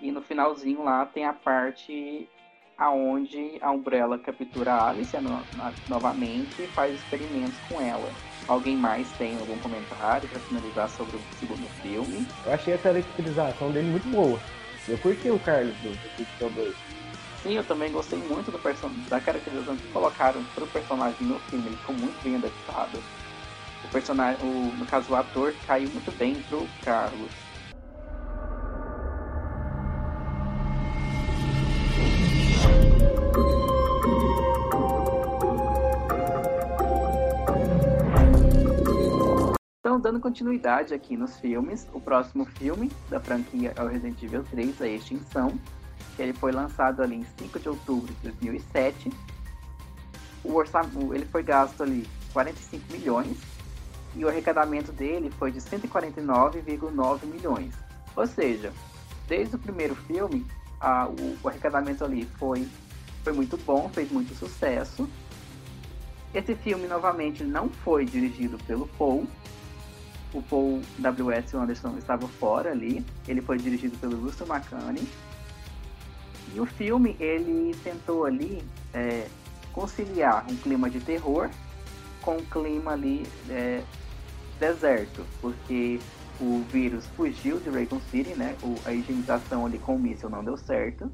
E 0.00 0.10
no 0.10 0.20
finalzinho 0.20 0.82
lá 0.82 1.06
tem 1.06 1.24
a 1.24 1.32
parte 1.32 2.28
aonde 2.76 3.58
a 3.60 3.70
Umbrella 3.70 4.18
captura 4.18 4.72
a 4.72 4.90
Alice 4.90 5.16
no, 5.18 5.42
novamente 5.88 6.62
e 6.62 6.66
faz 6.68 6.94
experimentos 6.94 7.56
com 7.68 7.80
ela. 7.80 8.10
Alguém 8.46 8.76
mais 8.76 9.10
tem 9.12 9.38
algum 9.38 9.56
comentário 9.58 10.28
para 10.28 10.40
finalizar 10.40 10.88
sobre 10.90 11.16
o 11.16 11.20
segundo 11.38 11.66
filme? 11.80 12.26
Eu 12.44 12.52
achei 12.52 12.74
a 12.74 12.78
caracterização 12.78 13.70
dele 13.70 13.90
muito 13.90 14.08
boa. 14.08 14.38
Eu 14.86 14.98
curti 14.98 15.30
o 15.30 15.38
Carlos 15.38 15.74
do 15.76 16.16
Pixel 16.16 16.50
2. 16.50 16.74
Sim, 17.42 17.54
eu 17.54 17.64
também 17.64 17.90
gostei 17.90 18.18
muito 18.18 18.50
do 18.50 18.58
person 18.58 18.90
da 19.08 19.20
caracterização 19.20 19.76
que 19.76 19.86
colocaram 19.88 20.42
pro 20.54 20.66
personagem 20.66 21.26
no 21.26 21.38
filme. 21.40 21.66
Ele 21.66 21.76
ficou 21.76 21.94
muito 21.94 22.22
bem 22.22 22.36
adaptado. 22.36 23.02
O 23.84 23.88
personagem, 23.88 24.46
o, 24.46 24.74
no 24.78 24.86
caso, 24.86 25.12
o 25.12 25.16
ator 25.16 25.54
caiu 25.66 25.88
muito 25.90 26.10
bem 26.18 26.34
pro 26.48 26.66
Carlos. 26.82 27.30
Então, 39.94 40.02
dando 40.02 40.18
continuidade 40.18 40.92
aqui 40.92 41.16
nos 41.16 41.38
filmes, 41.38 41.86
o 41.92 42.00
próximo 42.00 42.44
filme 42.44 42.90
da 43.08 43.20
franquia 43.20 43.72
é 43.76 43.80
o 43.80 43.86
Resident 43.86 44.20
Evil 44.24 44.42
3, 44.42 44.82
A 44.82 44.88
Extinção, 44.88 45.56
que 46.16 46.22
ele 46.22 46.32
foi 46.32 46.50
lançado 46.50 47.00
ali 47.00 47.14
em 47.14 47.26
5 47.38 47.60
de 47.60 47.68
outubro 47.68 48.12
de 48.12 48.22
2007. 48.22 49.12
O 50.42 50.54
orçamento, 50.54 51.14
ele 51.14 51.24
foi 51.26 51.44
gasto 51.44 51.84
ali 51.84 52.08
45 52.32 52.92
milhões 52.92 53.38
e 54.16 54.24
o 54.24 54.28
arrecadamento 54.28 54.90
dele 54.90 55.30
foi 55.38 55.52
de 55.52 55.60
149,9 55.60 57.26
milhões. 57.26 57.72
Ou 58.16 58.26
seja, 58.26 58.72
desde 59.28 59.54
o 59.54 59.60
primeiro 59.60 59.94
filme, 59.94 60.44
a, 60.80 61.06
o, 61.06 61.38
o 61.40 61.48
arrecadamento 61.48 62.04
ali 62.04 62.24
foi, 62.36 62.66
foi 63.22 63.32
muito 63.32 63.56
bom, 63.58 63.88
fez 63.90 64.10
muito 64.10 64.34
sucesso. 64.34 65.08
Esse 66.34 66.56
filme, 66.56 66.88
novamente, 66.88 67.44
não 67.44 67.68
foi 67.68 68.04
dirigido 68.04 68.58
pelo 68.66 68.88
Paul, 68.98 69.24
o 70.34 70.42
Paul 70.42 70.82
W.S. 70.98 71.56
Anderson 71.56 71.96
estava 71.96 72.26
fora 72.26 72.72
ali. 72.72 73.04
Ele 73.26 73.40
foi 73.40 73.56
dirigido 73.56 73.96
pelo 73.98 74.20
Russell 74.20 74.46
McCann. 74.46 74.96
E 76.54 76.60
o 76.60 76.66
filme, 76.66 77.16
ele 77.18 77.74
tentou 77.82 78.24
ali 78.24 78.62
é, 78.92 79.28
conciliar 79.72 80.44
um 80.50 80.56
clima 80.56 80.90
de 80.90 81.00
terror 81.00 81.48
com 82.20 82.36
um 82.36 82.44
clima 82.44 82.92
ali 82.92 83.26
é, 83.48 83.82
deserto, 84.58 85.24
porque 85.40 85.98
o 86.40 86.64
vírus 86.70 87.06
fugiu 87.08 87.58
de 87.58 87.70
Raycon 87.70 88.00
City, 88.10 88.34
né? 88.34 88.56
O, 88.62 88.74
a 88.86 88.92
higienização 88.92 89.66
ali 89.66 89.78
com 89.78 89.96
o 89.96 89.98
míssil 89.98 90.28
não 90.28 90.44
deu 90.44 90.56
certo. 90.56 91.10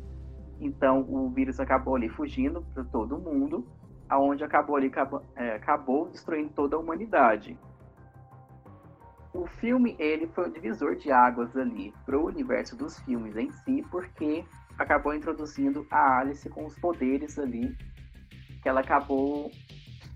Então 0.60 1.00
o 1.08 1.30
vírus 1.30 1.58
acabou 1.58 1.96
ali 1.96 2.08
fugindo 2.08 2.62
para 2.74 2.84
todo 2.84 3.18
mundo, 3.18 3.66
aonde 4.08 4.44
acabou 4.44 4.76
ali 4.76 4.88
acabou, 4.88 5.22
é, 5.36 5.54
acabou 5.54 6.08
destruindo 6.08 6.50
toda 6.54 6.76
a 6.76 6.78
humanidade. 6.78 7.58
O 9.32 9.46
filme 9.46 9.94
ele 9.98 10.26
foi 10.28 10.48
um 10.48 10.50
divisor 10.50 10.96
de 10.96 11.12
águas 11.12 11.56
ali 11.56 11.94
para 12.04 12.18
o 12.18 12.26
universo 12.26 12.76
dos 12.76 12.98
filmes 13.00 13.36
em 13.36 13.50
si, 13.52 13.84
porque 13.90 14.44
acabou 14.76 15.14
introduzindo 15.14 15.86
a 15.90 16.18
Alice 16.18 16.48
com 16.48 16.66
os 16.66 16.76
poderes 16.78 17.38
ali 17.38 17.76
que 18.60 18.68
ela 18.68 18.80
acabou 18.80 19.50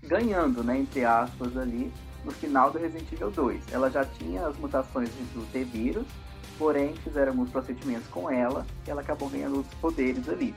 ganhando, 0.03 0.63
né, 0.63 0.77
entre 0.77 1.03
aspas 1.03 1.57
ali, 1.57 1.91
no 2.23 2.31
final 2.31 2.71
do 2.71 2.77
Resident 2.77 3.11
Evil 3.11 3.31
2. 3.31 3.71
Ela 3.71 3.89
já 3.89 4.05
tinha 4.05 4.45
as 4.47 4.57
mutações 4.57 5.09
do 5.09 5.49
T-Vírus, 5.51 6.05
porém 6.57 6.95
fizeram 6.97 7.31
alguns 7.31 7.49
procedimentos 7.49 8.07
com 8.07 8.29
ela 8.29 8.65
e 8.85 8.91
ela 8.91 9.01
acabou 9.01 9.29
ganhando 9.29 9.61
os 9.61 9.67
poderes 9.75 10.27
ali. 10.29 10.53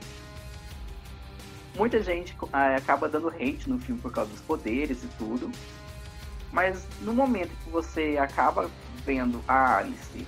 Muita 1.75 2.01
gente 2.01 2.35
ah, 2.51 2.75
acaba 2.75 3.07
dando 3.07 3.29
hate 3.29 3.69
no 3.69 3.79
filme 3.79 4.01
por 4.01 4.11
causa 4.11 4.29
dos 4.31 4.41
poderes 4.41 5.03
e 5.03 5.07
tudo, 5.17 5.49
mas 6.51 6.87
no 7.01 7.13
momento 7.13 7.51
que 7.63 7.69
você 7.69 8.17
acaba 8.19 8.69
vendo 9.05 9.41
a 9.47 9.77
Alice 9.77 10.27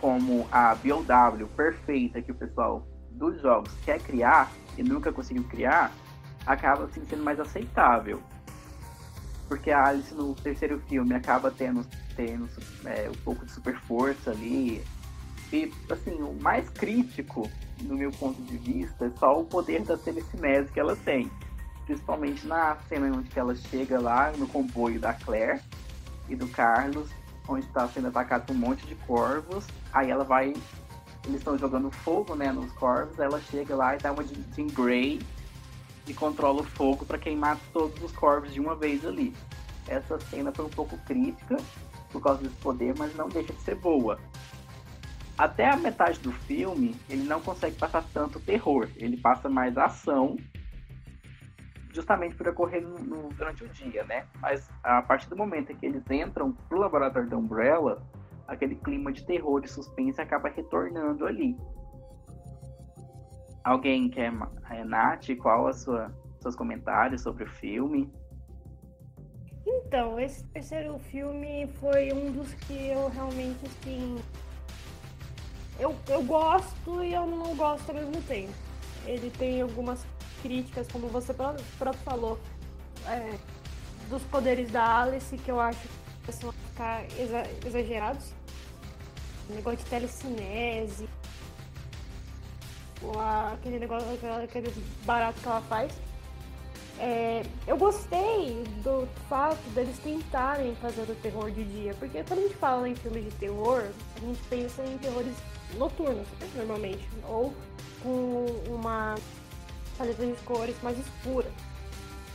como 0.00 0.46
a 0.52 0.74
BOW 0.74 1.48
perfeita 1.56 2.20
que 2.20 2.30
o 2.30 2.34
pessoal 2.34 2.86
dos 3.10 3.40
jogos 3.40 3.72
quer 3.84 4.00
criar 4.00 4.52
e 4.76 4.82
nunca 4.82 5.12
conseguiu 5.12 5.44
criar, 5.44 5.92
acaba 6.44 6.84
assim, 6.84 7.04
sendo 7.06 7.22
mais 7.22 7.40
aceitável 7.40 8.20
porque 9.48 9.70
a 9.70 9.86
Alice 9.86 10.14
no 10.14 10.34
terceiro 10.34 10.80
filme 10.88 11.14
acaba 11.14 11.50
tendo, 11.50 11.86
tendo 12.16 12.48
é, 12.84 13.08
um 13.08 13.24
pouco 13.24 13.44
de 13.44 13.52
super 13.52 13.78
força 13.80 14.30
ali. 14.30 14.82
E, 15.52 15.72
assim, 15.90 16.14
o 16.22 16.32
mais 16.40 16.68
crítico, 16.70 17.48
do 17.82 17.94
meu 17.94 18.10
ponto 18.10 18.40
de 18.42 18.56
vista, 18.56 19.06
é 19.06 19.10
só 19.10 19.40
o 19.40 19.44
poder 19.44 19.82
da 19.82 19.96
telecinese 19.96 20.72
que 20.72 20.80
ela 20.80 20.96
tem. 20.96 21.30
Principalmente 21.86 22.46
na 22.46 22.76
cena 22.88 23.14
onde 23.14 23.30
ela 23.38 23.54
chega 23.54 24.00
lá 24.00 24.32
no 24.32 24.46
comboio 24.46 24.98
da 24.98 25.12
Claire 25.12 25.60
e 26.28 26.34
do 26.34 26.48
Carlos, 26.48 27.10
onde 27.48 27.66
está 27.66 27.86
sendo 27.88 28.08
atacado 28.08 28.46
por 28.46 28.56
um 28.56 28.58
monte 28.58 28.86
de 28.86 28.94
corvos. 28.94 29.66
Aí 29.92 30.10
ela 30.10 30.24
vai. 30.24 30.54
Eles 31.26 31.38
estão 31.38 31.56
jogando 31.56 31.90
fogo 31.90 32.34
né, 32.34 32.52
nos 32.52 32.70
corvos, 32.72 33.18
ela 33.18 33.40
chega 33.40 33.74
lá 33.74 33.94
e 33.94 33.98
dá 33.98 34.12
uma 34.12 34.22
de 34.22 34.34
Jean 34.54 34.66
Grey 34.66 35.20
e 36.06 36.12
controla 36.12 36.60
o 36.60 36.64
fogo 36.64 37.04
para 37.06 37.18
queimar 37.18 37.58
todos 37.72 38.02
os 38.02 38.12
corvos 38.12 38.52
de 38.52 38.60
uma 38.60 38.74
vez 38.74 39.04
ali. 39.06 39.34
Essa 39.88 40.18
cena 40.20 40.52
foi 40.52 40.66
um 40.66 40.70
pouco 40.70 40.98
crítica 40.98 41.56
por 42.10 42.22
causa 42.22 42.42
desse 42.42 42.56
poder, 42.56 42.94
mas 42.98 43.14
não 43.16 43.28
deixa 43.28 43.52
de 43.52 43.60
ser 43.60 43.74
boa. 43.76 44.18
Até 45.36 45.68
a 45.68 45.76
metade 45.76 46.20
do 46.20 46.30
filme, 46.30 46.94
ele 47.08 47.24
não 47.24 47.40
consegue 47.40 47.76
passar 47.76 48.04
tanto 48.12 48.38
terror, 48.38 48.88
ele 48.96 49.16
passa 49.16 49.48
mais 49.48 49.76
ação, 49.76 50.36
justamente 51.94 52.34
por 52.34 52.48
ocorrer 52.48 52.82
no, 52.82 52.98
no, 52.98 53.28
durante 53.30 53.64
o 53.64 53.68
dia, 53.68 54.02
né? 54.04 54.26
Mas 54.40 54.68
a 54.82 55.00
partir 55.00 55.28
do 55.30 55.36
momento 55.36 55.70
em 55.70 55.76
que 55.76 55.86
eles 55.86 56.02
entram 56.10 56.52
pro 56.68 56.78
laboratório 56.78 57.30
da 57.30 57.36
Umbrella, 57.36 58.02
aquele 58.48 58.74
clima 58.74 59.12
de 59.12 59.24
terror 59.24 59.62
e 59.64 59.68
suspense 59.68 60.20
acaba 60.20 60.48
retornando 60.48 61.24
ali. 61.24 61.56
Alguém 63.62 64.10
quer, 64.10 64.32
é, 64.70 64.84
Nath, 64.84 65.30
qual 65.40 65.66
os 65.66 65.86
seus 66.40 66.56
comentários 66.56 67.22
sobre 67.22 67.44
o 67.44 67.48
filme? 67.48 68.12
Então, 69.66 70.20
esse 70.20 70.44
terceiro 70.48 70.98
filme 70.98 71.66
foi 71.80 72.12
um 72.12 72.32
dos 72.32 72.52
que 72.54 72.88
eu 72.88 73.08
realmente, 73.08 73.64
assim. 73.64 74.16
Eu, 75.78 75.96
eu 76.08 76.22
gosto 76.24 77.02
e 77.02 77.14
eu 77.14 77.26
não 77.26 77.56
gosto 77.56 77.88
ao 77.88 77.94
mesmo 77.94 78.20
tempo. 78.22 78.52
Ele 79.06 79.30
tem 79.30 79.62
algumas 79.62 80.04
críticas, 80.44 80.86
como 80.92 81.08
você 81.08 81.32
próprio 81.32 82.04
falou, 82.04 82.38
é, 83.06 83.38
dos 84.10 84.22
poderes 84.24 84.70
da 84.70 85.00
Alice, 85.00 85.38
que 85.38 85.50
eu 85.50 85.58
acho 85.58 85.80
que 86.22 86.32
são 86.32 86.52
ficar 86.52 87.02
exagerados. 87.66 88.26
O 89.48 89.54
negócio 89.54 89.78
de 89.78 89.86
telecinese, 89.86 91.08
aquele 93.52 93.78
negócio, 93.78 94.06
aquele 94.42 94.70
barato 95.04 95.40
que 95.40 95.46
ela 95.46 95.62
faz. 95.62 95.92
É, 96.98 97.42
eu 97.66 97.76
gostei 97.76 98.62
do 98.84 99.08
fato 99.28 99.58
deles 99.74 99.98
tentarem 99.98 100.74
fazer 100.76 101.02
o 101.02 101.14
terror 101.16 101.50
de 101.50 101.64
dia, 101.64 101.94
porque 101.94 102.22
quando 102.22 102.40
a 102.40 102.42
gente 102.42 102.54
fala 102.54 102.88
em 102.88 102.94
filmes 102.94 103.24
de 103.24 103.30
terror, 103.32 103.82
a 104.16 104.20
gente 104.20 104.40
pensa 104.48 104.84
em 104.84 104.96
terrores 104.98 105.34
noturnos, 105.76 106.26
normalmente, 106.54 107.08
ou 107.28 107.52
com 108.02 108.46
uma 108.68 109.16
paleta 109.96 110.26
de 110.26 110.32
cores 110.42 110.80
mais 110.82 110.98
escura. 110.98 111.50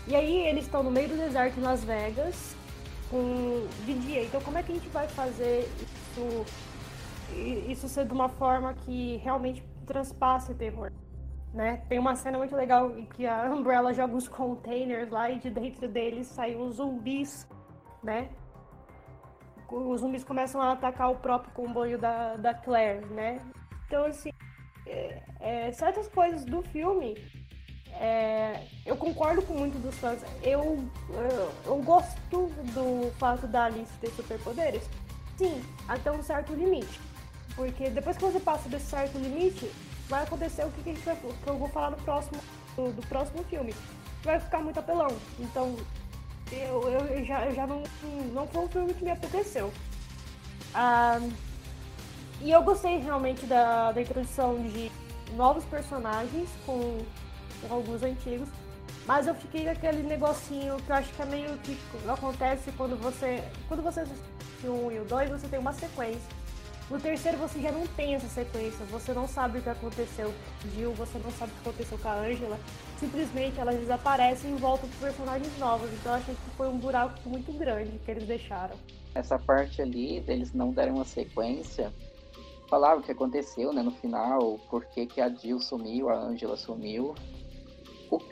E 0.07 0.15
aí 0.15 0.47
eles 0.47 0.65
estão 0.65 0.81
no 0.81 0.91
meio 0.91 1.09
do 1.09 1.17
deserto 1.17 1.59
em 1.59 1.63
Las 1.63 1.83
Vegas, 1.83 2.55
com 3.09 3.67
de 3.85 3.93
dia. 3.93 4.23
Então 4.23 4.41
como 4.41 4.57
é 4.57 4.63
que 4.63 4.71
a 4.71 4.75
gente 4.75 4.89
vai 4.89 5.07
fazer 5.07 5.69
isso, 5.81 6.45
isso 7.67 7.89
ser 7.89 8.05
de 8.05 8.13
uma 8.13 8.29
forma 8.29 8.73
que 8.73 9.17
realmente 9.17 9.63
transpasse 9.85 10.53
terror. 10.53 10.91
Né? 11.53 11.81
Tem 11.89 11.97
uma 11.97 12.15
cena 12.15 12.37
muito 12.37 12.55
legal 12.55 12.95
em 12.97 13.05
que 13.05 13.25
a 13.25 13.49
Umbrella 13.51 13.91
joga 13.93 14.15
os 14.15 14.27
containers 14.27 15.09
lá 15.09 15.31
e 15.31 15.39
de 15.39 15.49
dentro 15.49 15.87
deles 15.87 16.27
saem 16.27 16.61
os 16.61 16.75
zumbis, 16.75 17.47
né? 18.03 18.29
Os 19.67 20.01
zumbis 20.01 20.23
começam 20.23 20.61
a 20.61 20.73
atacar 20.73 21.11
o 21.11 21.15
próprio 21.15 21.51
comboio 21.53 21.97
da, 21.97 22.35
da 22.35 22.53
Claire, 22.53 23.05
né? 23.07 23.39
Então, 23.87 24.05
assim, 24.05 24.29
é, 24.85 25.23
é, 25.39 25.71
certas 25.71 26.07
coisas 26.07 26.45
do 26.45 26.61
filme, 26.61 27.15
é, 27.93 28.63
eu 28.85 28.95
concordo 28.95 29.41
com 29.41 29.53
muito 29.53 29.77
dos 29.79 29.95
fãs. 29.95 30.21
Eu, 30.41 30.83
eu, 31.09 31.51
eu 31.65 31.77
gosto 31.83 32.47
do 32.73 33.11
fato 33.17 33.47
da 33.47 33.65
Alice 33.65 33.91
ter 33.99 34.11
superpoderes, 34.11 34.83
sim, 35.37 35.63
até 35.87 36.11
um 36.11 36.23
certo 36.23 36.53
limite. 36.53 36.99
Porque 37.55 37.89
depois 37.89 38.17
que 38.17 38.23
você 38.23 38.39
passa 38.39 38.69
desse 38.69 38.85
certo 38.85 39.17
limite, 39.17 39.69
vai 40.07 40.23
acontecer 40.23 40.65
o 40.65 40.71
que, 40.71 40.93
que, 40.93 40.99
vai, 41.01 41.15
que 41.15 41.47
eu 41.47 41.57
vou 41.57 41.67
falar 41.69 41.91
no 41.91 41.97
próximo, 41.97 42.39
do, 42.75 42.91
do, 42.93 43.07
próximo 43.07 43.43
filme. 43.45 43.73
Vai 44.23 44.39
ficar 44.39 44.59
muito 44.59 44.79
apelão. 44.79 45.09
Então, 45.39 45.75
eu, 46.51 46.81
eu 46.89 47.25
já, 47.25 47.45
eu 47.45 47.55
já 47.55 47.67
não, 47.67 47.83
não 48.33 48.47
foi 48.47 48.63
um 48.63 48.69
filme 48.69 48.93
que 48.93 49.03
me 49.03 49.11
apeteceu. 49.11 49.73
Ah, 50.73 51.19
e 52.41 52.51
eu 52.51 52.61
gostei 52.63 52.99
realmente 52.99 53.45
da, 53.45 53.91
da 53.91 54.01
introdução 54.01 54.55
de 54.69 54.89
novos 55.35 55.65
personagens 55.65 56.49
com, 56.65 56.99
com 57.67 57.73
alguns 57.73 58.03
antigos. 58.03 58.49
Mas 59.05 59.27
eu 59.27 59.35
fiquei 59.35 59.63
com 59.63 59.71
aquele 59.71 60.03
negocinho 60.03 60.77
que 60.77 60.91
eu 60.91 60.95
acho 60.95 61.11
que 61.13 61.21
é 61.21 61.25
meio 61.25 61.57
que 61.59 61.77
acontece 62.07 62.71
quando 62.73 62.95
você. 62.95 63.43
Quando 63.67 63.81
você 63.81 64.01
assiste 64.01 64.21
o 64.65 64.87
1 64.87 64.91
e 64.91 64.99
o 64.99 65.05
2, 65.05 65.29
você 65.29 65.47
tem 65.47 65.59
uma 65.59 65.73
sequência. 65.73 66.39
No 66.89 66.99
terceiro 66.99 67.37
você 67.37 67.61
já 67.61 67.71
não 67.71 67.85
tem 67.85 68.15
essa 68.15 68.27
sequência, 68.27 68.83
você 68.87 69.13
não 69.13 69.27
sabe 69.27 69.59
o 69.59 69.61
que 69.61 69.69
aconteceu 69.69 70.33
com 70.61 70.69
Jill, 70.69 70.91
você 70.93 71.19
não 71.19 71.29
sabe 71.31 71.51
o 71.51 71.55
que 71.55 71.69
aconteceu 71.69 71.99
com 71.99 72.07
a 72.07 72.15
Angela. 72.15 72.59
Simplesmente 72.97 73.59
elas 73.59 73.75
desaparecem 73.75 74.51
em 74.51 74.55
volta 74.55 74.87
de 74.87 74.95
personagens 74.95 75.55
novos. 75.59 75.87
Então 75.93 76.13
eu 76.13 76.17
achei 76.17 76.33
que 76.33 76.57
foi 76.57 76.67
um 76.67 76.79
buraco 76.79 77.29
muito 77.29 77.53
grande 77.53 77.91
que 77.99 78.09
eles 78.09 78.25
deixaram. 78.25 78.75
Essa 79.13 79.37
parte 79.37 79.81
ali 79.81 80.19
deles 80.21 80.51
não 80.51 80.71
deram 80.71 80.95
uma 80.95 81.05
sequência, 81.05 81.93
falaram 82.67 82.99
o 82.99 83.03
que 83.03 83.11
aconteceu 83.11 83.71
né, 83.71 83.83
no 83.83 83.91
final, 83.91 84.59
por 84.69 84.85
que, 84.85 85.05
que 85.05 85.21
a 85.21 85.29
Jill 85.29 85.59
sumiu, 85.59 86.09
a 86.09 86.15
Angela 86.15 86.57
sumiu. 86.57 87.13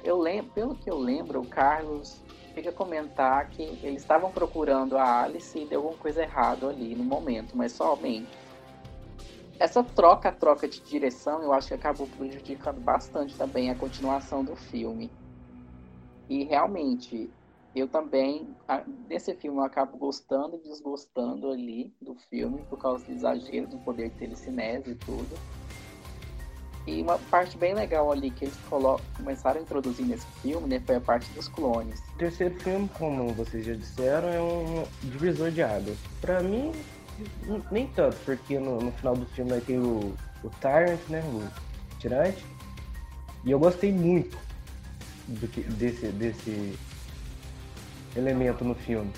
Eu 0.03 0.17
lembro, 0.17 0.51
pelo 0.51 0.75
que 0.75 0.89
eu 0.89 0.97
lembro, 0.97 1.41
o 1.41 1.47
Carlos 1.47 2.21
fica 2.53 2.71
comentar 2.71 3.49
que 3.49 3.61
eles 3.83 4.01
estavam 4.01 4.31
procurando 4.31 4.97
a 4.97 5.23
Alice 5.23 5.57
e 5.57 5.65
deu 5.65 5.81
alguma 5.81 5.97
coisa 5.97 6.23
errada 6.23 6.67
ali 6.67 6.95
no 6.95 7.03
momento, 7.03 7.55
mas 7.55 7.71
somente 7.73 8.29
essa 9.59 9.83
troca, 9.83 10.31
troca 10.31 10.67
de 10.67 10.79
direção, 10.81 11.41
eu 11.41 11.51
acho 11.51 11.67
que 11.67 11.73
acabou 11.73 12.07
prejudicando 12.07 12.79
bastante 12.79 13.35
também 13.35 13.69
a 13.69 13.75
continuação 13.75 14.43
do 14.43 14.55
filme. 14.55 15.11
E 16.29 16.43
realmente, 16.43 17.31
eu 17.75 17.87
também, 17.87 18.55
nesse 19.09 19.33
filme, 19.33 19.57
eu 19.57 19.63
acabo 19.63 19.97
gostando 19.97 20.55
e 20.57 20.59
desgostando 20.59 21.49
ali 21.49 21.91
do 22.01 22.13
filme, 22.29 22.61
por 22.69 22.77
causa 22.77 23.05
do 23.05 23.11
exagero 23.11 23.67
do 23.67 23.79
poder 23.79 24.09
de 24.09 24.15
telecinese 24.15 24.91
e 24.91 24.95
tudo. 24.95 25.35
E 26.88 27.02
uma 27.02 27.19
parte 27.19 27.58
bem 27.58 27.73
legal 27.73 28.10
ali 28.10 28.32
que 28.32 28.45
eles 28.45 28.56
começaram 29.17 29.60
a 29.60 29.63
introduzir 29.63 30.06
nesse 30.06 30.26
filme, 30.41 30.69
né, 30.69 30.82
foi 30.86 30.95
a 30.95 31.02
parte 31.02 31.30
dos 31.34 31.50
clones. 31.50 32.00
O 32.15 32.17
terceiro 32.17 32.56
filme, 32.62 32.89
como 32.97 33.34
vocês 33.34 33.65
já 33.65 33.73
disseram, 33.73 34.30
é 34.30 34.41
um 34.41 34.86
divisor 35.04 35.52
de 35.52 35.62
águas. 35.62 35.97
Para 36.21 36.41
mim, 36.41 36.71
nem 37.69 37.88
tanto, 37.88 38.15
porque 38.23 38.58
no, 38.58 38.80
no 38.80 38.91
final 38.93 39.17
do 39.17 39.26
filme 39.26 39.52
vai 39.52 39.60
ter 39.60 39.78
o, 39.78 40.15
o 40.41 40.50
Tyrant, 40.62 41.00
né? 41.10 41.21
O 41.26 41.43
tirante. 42.00 42.45
E 43.43 43.52
eu 43.52 43.60
gostei 43.60 43.91
muito 43.91 44.38
que, 45.52 45.62
desse, 45.62 46.08
desse 46.08 46.78
elemento 48.15 48.63
no 48.63 48.76
filme. 48.76 49.12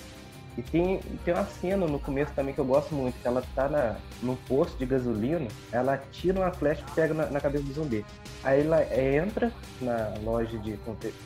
E 0.60 0.62
tem, 0.62 1.00
tem 1.24 1.32
uma 1.32 1.46
cena 1.46 1.86
no 1.86 1.98
começo 1.98 2.34
também 2.34 2.52
que 2.52 2.60
eu 2.60 2.66
gosto 2.66 2.94
muito, 2.94 3.18
que 3.18 3.26
ela 3.26 3.42
tá 3.54 3.66
na, 3.66 3.96
no 4.22 4.36
posto 4.36 4.76
de 4.76 4.84
gasolina, 4.84 5.48
ela 5.72 5.96
tira 6.12 6.38
uma 6.38 6.52
flecha 6.52 6.84
e 6.86 6.90
pega 6.90 7.14
na, 7.14 7.30
na 7.30 7.40
cabeça 7.40 7.64
do 7.64 7.72
zumbi. 7.72 8.04
Aí 8.44 8.60
ela 8.60 8.82
entra 8.94 9.50
na 9.80 10.12
loja 10.22 10.58
de, 10.58 10.78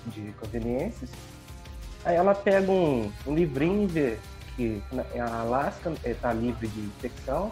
de 0.07 0.33
conveniências, 0.35 1.11
aí 2.05 2.15
ela 2.15 2.33
pega 2.33 2.71
um, 2.71 3.11
um 3.27 3.35
livrinho 3.35 3.83
e 3.83 3.87
vê 3.87 4.19
que 4.55 4.81
a 5.19 5.41
Alaska 5.41 5.93
está 6.05 6.33
livre 6.33 6.69
de 6.69 6.81
infecção. 6.83 7.51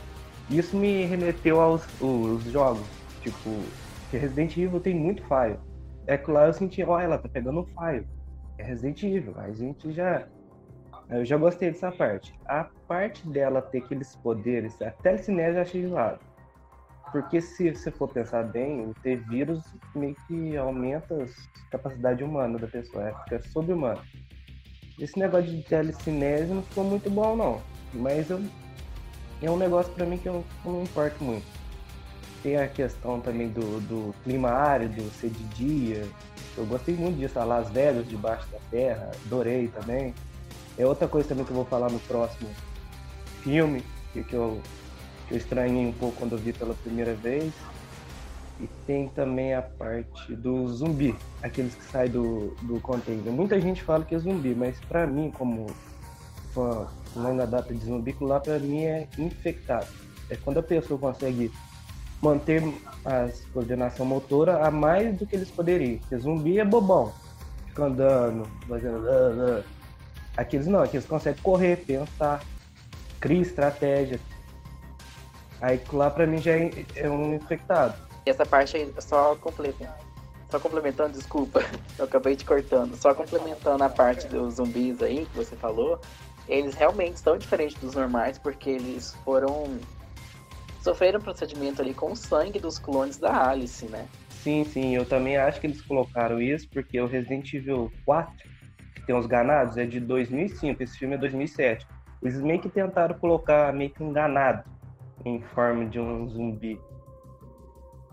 Isso 0.48 0.76
me 0.76 1.04
remeteu 1.04 1.60
aos 1.60 1.82
os 2.00 2.44
jogos, 2.44 2.86
tipo, 3.22 3.60
que 4.08 4.18
Resident 4.18 4.56
Evil 4.56 4.78
tem 4.78 4.94
muito 4.94 5.24
falho. 5.24 5.58
É 6.06 6.16
que 6.16 6.30
lá 6.30 6.46
eu 6.46 6.52
senti, 6.52 6.80
ó, 6.84 7.00
ela 7.00 7.18
tá 7.18 7.28
pegando 7.28 7.58
um 7.58 7.66
falho. 7.74 8.06
É 8.56 8.62
Resident 8.62 9.02
Evil, 9.02 9.34
a 9.36 9.50
gente 9.50 9.90
já 9.92 10.28
eu 11.18 11.25
já 11.25 11.37
gostei 11.37 11.70
dessa 11.70 11.90
parte. 11.92 12.35
A 12.46 12.64
parte 12.88 13.27
dela 13.29 13.61
ter 13.61 13.79
aqueles 13.79 14.16
poderes, 14.16 14.81
a 14.81 14.90
telecinese 14.90 15.57
eu 15.57 15.62
achei 15.62 15.87
zoado. 15.87 16.20
Porque 17.11 17.40
se 17.42 17.75
você 17.75 17.90
for 17.90 18.09
pensar 18.09 18.44
bem, 18.44 18.92
ter 19.03 19.16
vírus 19.29 19.62
meio 19.94 20.16
que 20.27 20.57
aumenta 20.57 21.14
a 21.14 21.70
capacidade 21.70 22.25
humana 22.25 22.59
da 22.59 22.66
pessoa, 22.66 23.09
é, 23.09 23.14
fica 23.25 23.42
sobre-humano. 23.51 24.01
Esse 24.98 25.18
negócio 25.18 25.51
de 25.51 25.62
telecinese 25.62 26.53
não 26.53 26.62
ficou 26.62 26.85
muito 26.85 27.11
bom 27.11 27.37
não. 27.37 27.61
Mas 27.92 28.31
eu, 28.31 28.42
é 29.42 29.51
um 29.51 29.59
negócio 29.59 29.92
para 29.92 30.07
mim 30.07 30.16
que 30.16 30.29
eu, 30.29 30.42
eu 30.64 30.72
não 30.72 30.83
importo 30.83 31.22
muito. 31.22 31.46
Tem 32.42 32.57
a 32.57 32.66
questão 32.66 33.20
também 33.20 33.48
do, 33.48 33.81
do 33.81 34.14
clima 34.25 34.48
árido, 34.51 35.03
ser 35.11 35.29
de 35.29 35.44
dia. 35.48 36.09
Eu 36.57 36.64
gostei 36.64 36.94
muito 36.94 37.18
disso, 37.18 37.38
Las 37.38 37.70
Vegas 37.70 38.09
debaixo 38.09 38.48
da 38.51 38.59
terra, 38.70 39.11
adorei 39.27 39.68
também. 39.68 40.14
É 40.78 40.87
outra 40.87 41.06
coisa 41.06 41.28
também 41.28 41.44
que 41.44 41.50
eu 41.50 41.56
vou 41.56 41.64
falar 41.64 41.90
no 41.90 42.00
próximo 42.00 42.48
filme, 43.42 43.85
que, 44.12 44.20
eu, 44.32 44.61
que 45.28 45.35
eu 45.35 45.38
estranhei 45.38 45.87
um 45.87 45.92
pouco 45.92 46.16
quando 46.18 46.32
eu 46.32 46.38
vi 46.38 46.52
pela 46.52 46.74
primeira 46.74 47.14
vez. 47.14 47.52
E 48.61 48.68
tem 48.87 49.08
também 49.08 49.54
a 49.54 49.62
parte 49.62 50.37
do 50.37 50.68
zumbi, 50.68 51.16
aqueles 51.42 51.74
que 51.74 51.85
saem 51.85 52.11
do, 52.11 52.54
do 52.62 52.80
container. 52.80 53.32
Muita 53.32 53.61
gente 53.61 53.82
fala 53.82 54.04
que 54.04 54.14
é 54.14 54.18
zumbi, 54.18 54.54
mas 54.54 54.78
para 54.80 55.06
mim, 55.06 55.32
como 55.37 55.66
fã 56.54 56.87
longa 57.16 57.46
data 57.46 57.74
de 57.74 57.85
zumbi, 57.85 58.14
lá 58.20 58.38
para 58.38 58.58
mim 58.58 58.85
é 58.85 59.08
infectado. 59.18 59.88
É 60.30 60.37
quando 60.37 60.58
a 60.58 60.62
pessoa 60.62 60.98
consegue 60.98 61.50
manter 62.22 62.62
a 63.04 63.28
coordenação 63.52 64.06
motora 64.06 64.64
a 64.64 64.70
mais 64.70 65.18
do 65.18 65.26
que 65.26 65.35
eles 65.35 65.50
poderiam. 65.50 65.98
Porque 65.98 66.16
zumbi 66.18 66.58
é 66.61 66.64
bobão, 66.64 67.12
fica 67.66 67.85
andando, 67.85 68.48
fazendo. 68.68 69.64
Aqueles 70.36 70.66
não, 70.66 70.82
aqueles 70.82 71.06
conseguem 71.06 71.42
correr, 71.42 71.76
pensar, 71.76 72.42
criar 73.20 73.40
estratégia. 73.40 74.20
Aí 75.60 75.80
lá 75.92 76.10
pra 76.10 76.26
mim 76.26 76.38
já 76.38 76.52
é, 76.52 76.70
é 76.96 77.08
um 77.08 77.34
infectado. 77.34 77.94
Essa 78.24 78.46
parte 78.46 78.76
aí, 78.76 78.92
só 78.98 79.36
completando, 79.36 79.92
só 80.50 80.58
complementando, 80.58 81.12
desculpa, 81.12 81.60
eu 81.98 82.04
acabei 82.04 82.34
te 82.34 82.44
cortando. 82.44 82.96
Só 82.96 83.14
complementando 83.14 83.84
a 83.84 83.88
parte 83.88 84.26
dos 84.26 84.54
zumbis 84.54 85.00
aí 85.02 85.26
que 85.26 85.36
você 85.36 85.54
falou, 85.54 86.00
eles 86.48 86.74
realmente 86.74 87.20
são 87.20 87.36
diferentes 87.36 87.80
dos 87.80 87.94
normais 87.94 88.38
porque 88.38 88.70
eles 88.70 89.14
foram 89.24 89.78
sofreram 90.82 91.20
um 91.20 91.22
procedimento 91.22 91.80
ali 91.80 91.94
com 91.94 92.10
o 92.10 92.16
sangue 92.16 92.58
dos 92.58 92.78
clones 92.78 93.16
da 93.16 93.50
Alice, 93.50 93.86
né? 93.86 94.08
Sim, 94.30 94.64
sim, 94.64 94.96
eu 94.96 95.04
também 95.04 95.36
acho 95.36 95.60
que 95.60 95.68
eles 95.68 95.80
colocaram 95.80 96.40
isso 96.42 96.68
porque 96.70 97.00
o 97.00 97.06
Resident 97.06 97.54
Evil 97.54 97.92
4 98.04 98.34
tem 99.00 99.14
os 99.14 99.26
ganados, 99.26 99.76
é 99.76 99.87
de 99.87 99.98
2005, 100.00 100.83
esse 100.83 100.98
filme 100.98 101.14
é 101.14 101.18
2007. 101.18 101.87
Eles 102.22 102.40
meio 102.40 102.61
que 102.61 102.68
tentaram 102.68 103.18
colocar 103.18 103.72
meio 103.72 103.90
que 103.90 104.02
um 104.02 104.12
ganado 104.12 104.64
em 105.24 105.40
forma 105.40 105.87
de 105.87 105.98
um 105.98 106.28
zumbi. 106.28 106.78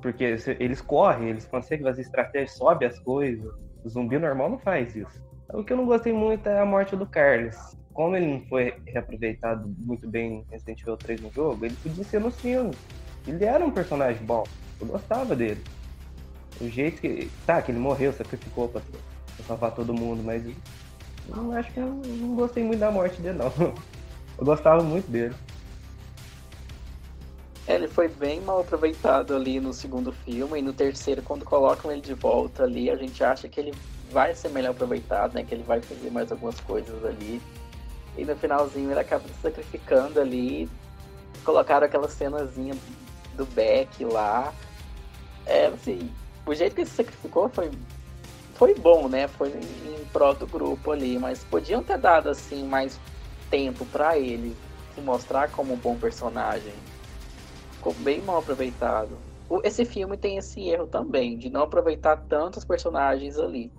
Porque 0.02 0.24
eles 0.60 0.82
correm, 0.82 1.30
eles 1.30 1.46
conseguem 1.46 1.86
fazer 1.86 2.02
estratégia, 2.02 2.48
sobe 2.48 2.86
as 2.86 2.98
coisas. 3.00 3.52
O 3.84 3.90
zumbi 3.90 4.18
normal 4.18 4.50
não 4.50 4.58
faz 4.58 4.96
isso. 4.96 5.22
O 5.54 5.64
que 5.64 5.74
eu 5.74 5.78
não 5.78 5.86
gostei 5.86 6.14
muito 6.14 6.48
é 6.48 6.60
a 6.60 6.66
morte 6.66 6.96
do 6.96 7.06
Carlos. 7.06 7.56
Como 7.94 8.16
ele 8.16 8.28
não 8.28 8.42
foi 8.48 8.76
reaproveitado 8.88 9.68
muito 9.78 10.08
bem 10.08 10.40
em 10.40 10.46
Resident 10.52 10.82
Evil 10.82 10.96
3 10.96 11.22
no 11.22 11.32
jogo, 11.32 11.66
ele 11.66 11.76
podia 11.76 12.04
ser 12.04 12.20
no 12.22 12.32
filme. 12.32 12.72
Ele 13.28 13.44
era 13.44 13.66
um 13.66 13.72
personagem 13.72 14.24
bom. 14.26 14.44
Eu 14.80 14.88
gostava 14.88 15.36
dele. 15.36 15.62
O 16.62 16.68
jeito 16.68 17.02
que. 17.02 17.30
Tá, 17.46 17.62
que 17.62 17.72
ele 17.72 17.80
morreu, 17.80 18.14
sacrificou 18.14 18.70
pra, 18.70 18.82
pra 19.40 19.48
salvar 19.48 19.72
todo 19.72 19.94
mundo, 19.94 20.22
mas 20.24 20.44
eu 20.46 21.52
acho 21.54 21.72
que 21.72 21.80
eu 21.80 21.88
não 21.88 22.36
gostei 22.36 22.64
muito 22.64 22.80
da 22.80 22.92
morte 22.92 23.22
dele, 23.22 23.38
não. 23.38 23.52
Eu 24.38 24.46
gostava 24.46 24.82
muito 24.82 25.12
dele. 25.12 25.36
Ele 27.68 27.90
foi 27.90 28.08
bem 28.08 28.40
mal 28.40 28.62
aproveitado 28.62 29.36
ali 29.36 29.60
no 29.60 29.74
segundo 29.74 30.14
filme 30.14 30.60
e 30.60 30.62
no 30.62 30.72
terceiro, 30.72 31.22
quando 31.22 31.44
colocam 31.44 31.92
ele 31.92 32.02
de 32.02 32.14
volta 32.14 32.64
ali, 32.64 32.90
a 32.90 32.96
gente 32.96 33.22
acha 33.22 33.50
que 33.50 33.60
ele 33.60 33.74
vai 34.10 34.34
ser 34.34 34.50
melhor 34.50 34.72
aproveitado, 34.72 35.34
né? 35.34 35.44
Que 35.44 35.56
ele 35.56 35.64
vai 35.64 35.82
fazer 35.82 36.10
mais 36.10 36.32
algumas 36.32 36.60
coisas 36.62 37.04
ali. 37.04 37.42
E 38.18 38.24
no 38.24 38.36
finalzinho 38.38 38.90
ele 38.90 39.00
acaba 39.00 39.28
se 39.28 39.42
sacrificando 39.42 40.22
ali. 40.22 40.70
Colocaram 41.44 41.86
aquela 41.86 42.08
cenazinha 42.08 42.76
do 43.36 43.46
Beck 43.46 44.06
lá. 44.06 44.54
É, 45.46 45.68
assim, 45.68 46.10
o 46.46 46.56
jeito 46.56 46.74
que 46.76 46.82
ele 46.82 46.90
se 46.90 46.96
sacrificou 46.96 47.50
foi 47.50 47.70
foi 48.60 48.76
bom, 48.76 49.08
né? 49.08 49.26
Foi 49.30 49.48
em, 49.50 50.02
em 50.02 50.06
prol 50.12 50.36
do 50.36 50.46
grupo 50.46 50.92
ali, 50.92 51.18
mas 51.18 51.46
podiam 51.46 51.82
ter 51.82 51.98
dado 51.98 52.30
assim 52.30 52.68
mais 52.68 53.00
tempo 53.50 53.86
para 53.86 54.20
ele 54.20 54.54
se 54.94 55.00
mostrar 55.00 55.50
como 55.50 55.74
um 55.74 55.78
bom 55.78 55.98
personagem. 55.98 56.74
Ficou 57.72 57.94
bem 57.94 58.22
mal 58.22 58.40
aproveitado. 58.40 59.18
Esse 59.64 59.86
filme 59.86 60.18
tem 60.18 60.38
esse 60.38 60.68
erro 60.68 60.86
também, 60.86 61.38
de 61.38 61.50
não 61.50 61.62
aproveitar 61.62 62.18
tantos 62.18 62.66
personagens 62.66 63.40
ali. 63.40 63.72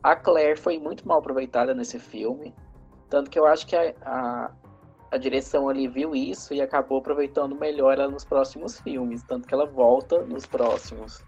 A 0.00 0.14
Claire 0.14 0.56
foi 0.56 0.78
muito 0.78 1.06
mal 1.06 1.18
aproveitada 1.18 1.74
nesse 1.74 1.98
filme. 1.98 2.54
Tanto 3.10 3.28
que 3.28 3.38
eu 3.38 3.46
acho 3.46 3.66
que 3.66 3.74
a, 3.74 3.92
a, 4.02 4.50
a 5.10 5.18
direção 5.18 5.68
ali 5.68 5.88
viu 5.88 6.14
isso 6.14 6.54
e 6.54 6.62
acabou 6.62 6.98
aproveitando 6.98 7.56
melhor 7.56 7.98
ela 7.98 8.08
nos 8.08 8.24
próximos 8.24 8.78
filmes. 8.78 9.24
Tanto 9.24 9.48
que 9.48 9.52
ela 9.52 9.66
volta 9.66 10.22
nos 10.22 10.46
próximos. 10.46 11.20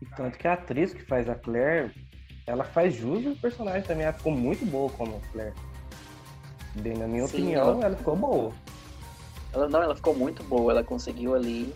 E 0.00 0.06
tanto 0.16 0.38
que 0.38 0.46
a 0.46 0.54
atriz 0.54 0.92
que 0.92 1.02
faz 1.02 1.28
a 1.28 1.34
Claire, 1.34 1.92
ela 2.46 2.64
faz 2.64 2.94
jus 2.94 3.26
ao 3.26 3.34
personagem 3.36 3.82
também. 3.82 4.04
Ela 4.04 4.12
ficou 4.12 4.32
muito 4.32 4.64
boa 4.66 4.90
como 4.90 5.16
a 5.16 5.32
Claire. 5.32 5.54
Bem, 6.76 6.96
na 6.96 7.06
minha 7.06 7.26
Sim, 7.26 7.36
opinião, 7.36 7.68
ela... 7.70 7.84
ela 7.86 7.96
ficou 7.96 8.16
boa. 8.16 8.52
Ela 9.52 9.68
não, 9.68 9.82
ela 9.82 9.96
ficou 9.96 10.14
muito 10.14 10.42
boa. 10.44 10.72
Ela 10.72 10.84
conseguiu 10.84 11.34
ali 11.34 11.74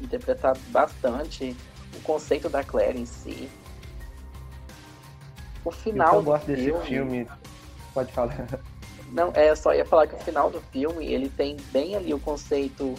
interpretar 0.00 0.56
bastante 0.68 1.56
o 1.96 2.00
conceito 2.02 2.48
da 2.48 2.62
Claire 2.62 2.98
em 2.98 3.06
si. 3.06 3.48
O 5.64 5.70
final 5.70 6.16
eu 6.16 6.22
gosto 6.22 6.46
desse 6.46 6.64
filme... 6.64 6.84
filme. 6.84 7.28
Pode 7.94 8.12
falar. 8.12 8.46
Não, 9.12 9.30
é 9.34 9.54
só 9.54 9.74
ia 9.74 9.84
falar 9.84 10.06
que 10.06 10.14
o 10.14 10.18
final 10.18 10.50
do 10.50 10.60
filme 10.72 11.06
ele 11.06 11.28
tem 11.28 11.56
bem 11.70 11.94
ali 11.94 12.12
o 12.14 12.18
conceito 12.18 12.94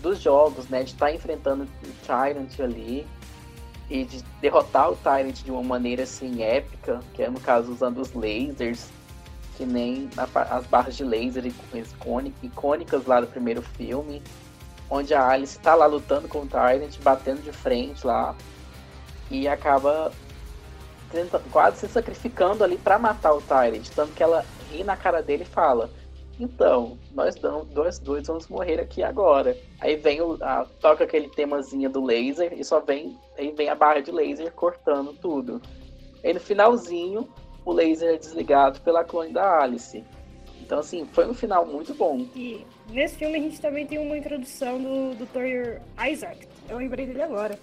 dos 0.00 0.20
jogos, 0.20 0.68
né? 0.68 0.82
De 0.82 0.92
estar 0.92 1.06
tá 1.06 1.12
enfrentando 1.12 1.64
o 1.64 2.06
Tyrant 2.06 2.60
ali 2.60 3.06
e 3.88 4.04
de 4.04 4.22
derrotar 4.40 4.90
o 4.90 4.96
Tyrant 4.96 5.42
de 5.42 5.50
uma 5.50 5.62
maneira 5.62 6.04
assim 6.04 6.42
épica, 6.42 7.00
que 7.12 7.22
é 7.22 7.28
no 7.28 7.40
caso 7.40 7.72
usando 7.72 8.00
os 8.00 8.12
lasers, 8.14 8.88
que 9.56 9.64
nem 9.64 10.08
as 10.50 10.66
barras 10.66 10.96
de 10.96 11.04
laser 11.04 11.44
icônicas 12.42 13.06
lá 13.06 13.20
do 13.20 13.26
primeiro 13.26 13.62
filme, 13.62 14.22
onde 14.90 15.14
a 15.14 15.28
Alice 15.28 15.56
está 15.56 15.74
lá 15.74 15.86
lutando 15.86 16.28
com 16.28 16.40
o 16.40 16.46
Tyrant, 16.46 16.96
batendo 17.02 17.42
de 17.42 17.52
frente 17.52 18.06
lá, 18.06 18.34
e 19.30 19.46
acaba 19.46 20.12
quase 21.52 21.78
se 21.78 21.88
sacrificando 21.88 22.64
ali 22.64 22.76
para 22.76 22.98
matar 22.98 23.32
o 23.32 23.40
Tyrant, 23.40 23.88
tanto 23.94 24.12
que 24.12 24.22
ela 24.22 24.44
ri 24.70 24.82
na 24.82 24.96
cara 24.96 25.22
dele 25.22 25.44
e 25.44 25.46
fala: 25.46 25.90
então, 26.38 26.98
nós 27.12 27.36
dois, 27.36 27.98
dois 27.98 28.26
vamos 28.26 28.48
morrer 28.48 28.80
aqui 28.80 29.02
agora. 29.02 29.56
Aí 29.80 29.96
vem 29.96 30.20
o. 30.20 30.36
A, 30.42 30.66
toca 30.80 31.04
aquele 31.04 31.28
temazinho 31.28 31.88
do 31.88 32.04
laser 32.04 32.52
e 32.58 32.64
só 32.64 32.80
vem. 32.80 33.16
Aí 33.38 33.52
vem 33.52 33.68
a 33.68 33.74
barra 33.74 34.00
de 34.00 34.10
laser 34.10 34.52
cortando 34.52 35.12
tudo. 35.14 35.62
Aí 36.24 36.32
no 36.32 36.40
finalzinho, 36.40 37.28
o 37.64 37.72
laser 37.72 38.14
é 38.14 38.18
desligado 38.18 38.80
pela 38.80 39.04
clone 39.04 39.32
da 39.32 39.62
Alice. 39.62 40.02
Então, 40.60 40.78
assim, 40.78 41.06
foi 41.12 41.28
um 41.28 41.34
final 41.34 41.66
muito 41.66 41.94
bom. 41.94 42.26
E 42.34 42.64
nesse 42.90 43.16
filme 43.16 43.36
a 43.36 43.40
gente 43.40 43.60
também 43.60 43.86
tem 43.86 43.98
uma 43.98 44.16
introdução 44.16 44.82
do 44.82 45.14
Dr. 45.14 45.82
Isaac. 46.10 46.48
Eu 46.68 46.78
lembrei 46.78 47.06
dele 47.06 47.22
agora. 47.22 47.58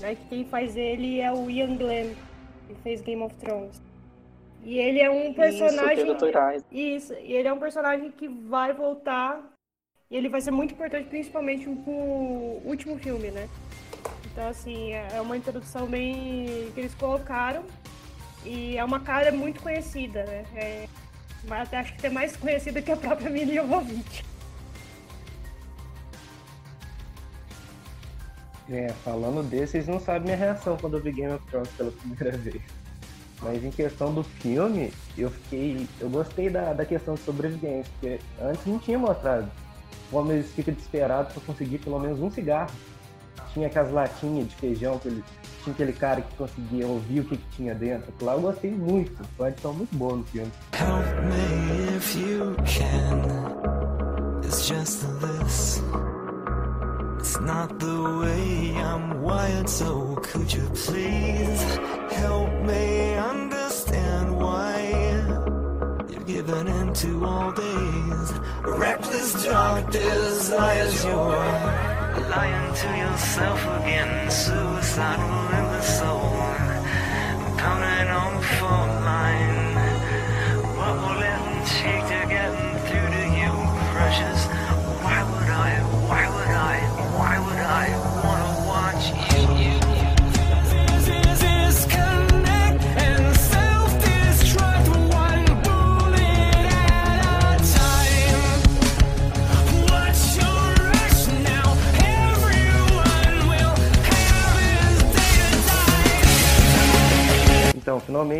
Né, 0.00 0.14
que 0.14 0.24
quem 0.28 0.44
faz 0.44 0.76
ele 0.76 1.20
é 1.20 1.32
o 1.32 1.48
Ian 1.48 1.76
Glenn, 1.76 2.12
que 2.66 2.74
fez 2.82 3.00
Game 3.00 3.22
of 3.22 3.34
Thrones. 3.36 3.80
E 4.66 4.80
ele 4.80 4.98
é 4.98 5.08
um 5.08 5.32
personagem. 5.32 6.10
Isso, 6.12 6.64
isso, 6.72 7.12
e 7.14 7.34
ele 7.34 7.46
é 7.46 7.52
um 7.52 7.58
personagem 7.58 8.10
que 8.10 8.26
vai 8.26 8.72
voltar. 8.72 9.40
E 10.10 10.16
ele 10.16 10.28
vai 10.28 10.40
ser 10.40 10.50
muito 10.50 10.74
importante, 10.74 11.08
principalmente 11.08 11.68
no 11.68 12.60
último 12.64 12.98
filme, 12.98 13.30
né? 13.30 13.48
Então, 14.24 14.48
assim, 14.48 14.92
é, 14.92 15.06
é 15.14 15.20
uma 15.20 15.36
introdução 15.36 15.86
bem. 15.86 16.72
que 16.74 16.80
eles 16.80 16.92
colocaram. 16.96 17.62
E 18.44 18.76
é 18.76 18.84
uma 18.84 18.98
cara 18.98 19.30
muito 19.30 19.62
conhecida, 19.62 20.24
né? 20.24 20.44
É... 20.56 20.88
Mas 21.46 21.68
até 21.68 21.76
acho 21.78 21.92
que 21.94 22.02
tem 22.02 22.10
mais 22.10 22.36
conhecido 22.36 22.82
que 22.82 22.90
a 22.90 22.96
própria 22.96 23.30
Mila 23.30 23.54
Jovovich. 23.54 24.24
É, 28.68 28.88
falando 29.04 29.48
desse, 29.48 29.72
vocês 29.72 29.86
não 29.86 30.00
sabem 30.00 30.22
minha 30.22 30.36
reação 30.36 30.76
quando 30.76 30.96
eu 30.96 31.02
vi 31.04 31.12
Game 31.12 31.32
of 31.32 31.46
Thrones 31.46 31.70
pela 31.76 31.92
primeira 31.92 32.32
vez. 32.36 32.85
Mas 33.42 33.62
em 33.62 33.70
questão 33.70 34.12
do 34.12 34.22
filme, 34.22 34.92
eu 35.16 35.30
fiquei. 35.30 35.86
Eu 36.00 36.08
gostei 36.08 36.48
da, 36.48 36.72
da 36.72 36.84
questão 36.84 37.14
de 37.14 37.20
sobrevivência, 37.20 37.90
porque 38.00 38.18
antes 38.40 38.64
não 38.66 38.78
tinha 38.78 38.98
mostrado. 38.98 39.50
O 40.10 40.16
homem 40.16 40.42
fica 40.42 40.72
desesperado 40.72 41.32
para 41.32 41.42
conseguir 41.42 41.78
pelo 41.78 41.98
menos 41.98 42.20
um 42.20 42.30
cigarro. 42.30 42.70
Tinha 43.52 43.66
aquelas 43.66 43.90
latinhas 43.90 44.48
de 44.48 44.54
feijão, 44.56 44.98
que 44.98 45.08
ele, 45.08 45.24
tinha 45.64 45.74
aquele 45.74 45.92
cara 45.92 46.20
que 46.20 46.36
conseguia 46.36 46.86
ouvir 46.86 47.20
o 47.20 47.24
que, 47.24 47.36
que 47.36 47.56
tinha 47.56 47.74
dentro. 47.74 48.12
Lá 48.20 48.34
eu 48.34 48.40
gostei 48.40 48.70
muito. 48.70 49.16
Foi 49.36 49.46
uma 49.46 49.48
edição 49.50 49.72
muito 49.72 49.96
boa 49.96 50.16
no 50.16 50.24
filme. 50.24 50.50
Help 50.72 51.04
me 51.24 51.96
if 51.96 52.16
you 52.16 52.54
can. 52.64 53.66
It's 54.46 54.66
just 54.66 55.04
this. 55.20 55.82
It's 57.26 57.40
not 57.40 57.80
the 57.80 58.20
way 58.22 58.72
I'm 58.76 59.20
wired, 59.20 59.68
so 59.68 60.14
could 60.22 60.52
you 60.52 60.62
please 60.72 61.60
help 62.22 62.52
me 62.62 63.14
understand 63.16 64.36
why 64.36 64.72
you've 66.08 66.24
given 66.24 66.68
in 66.68 66.94
to 66.94 67.24
all 67.24 67.50
these 67.50 68.32
reckless 68.62 69.44
dark 69.44 69.90
desires? 69.90 71.04
You're 71.04 72.30
lying 72.30 72.74
to 72.82 72.88
yourself 72.96 73.60
again, 73.80 74.30
suicidal 74.30 75.48
in 75.58 75.64
the 75.74 75.82
soul, 75.82 76.30
pounding 77.58 78.08
on 78.22 78.36
the 78.36 78.46
fault 78.54 79.02
line. 79.02 79.55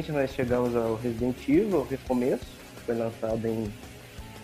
Finalmente 0.07 0.13
nós 0.13 0.31
chegamos 0.33 0.77
ao 0.77 0.95
Resident 0.97 1.37
Evil 1.49 1.85
Recomeço, 1.85 2.45
que 2.45 2.81
foi 2.87 2.95
lançado 2.95 3.45
em 3.47 3.73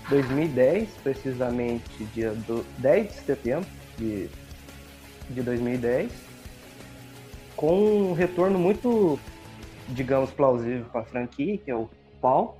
2010, 0.08 0.88
precisamente 1.02 2.04
dia 2.14 2.32
do 2.46 2.64
10 2.78 3.06
de 3.08 3.12
setembro 3.20 3.68
de, 3.96 4.28
de 5.30 5.42
2010, 5.42 6.12
com 7.56 8.10
um 8.10 8.12
retorno 8.12 8.58
muito, 8.58 9.18
digamos, 9.88 10.30
plausível 10.32 10.84
para 10.90 11.02
a 11.02 11.04
franquia, 11.04 11.56
que 11.58 11.70
é 11.70 11.76
o 11.76 11.88
Paul. 12.20 12.56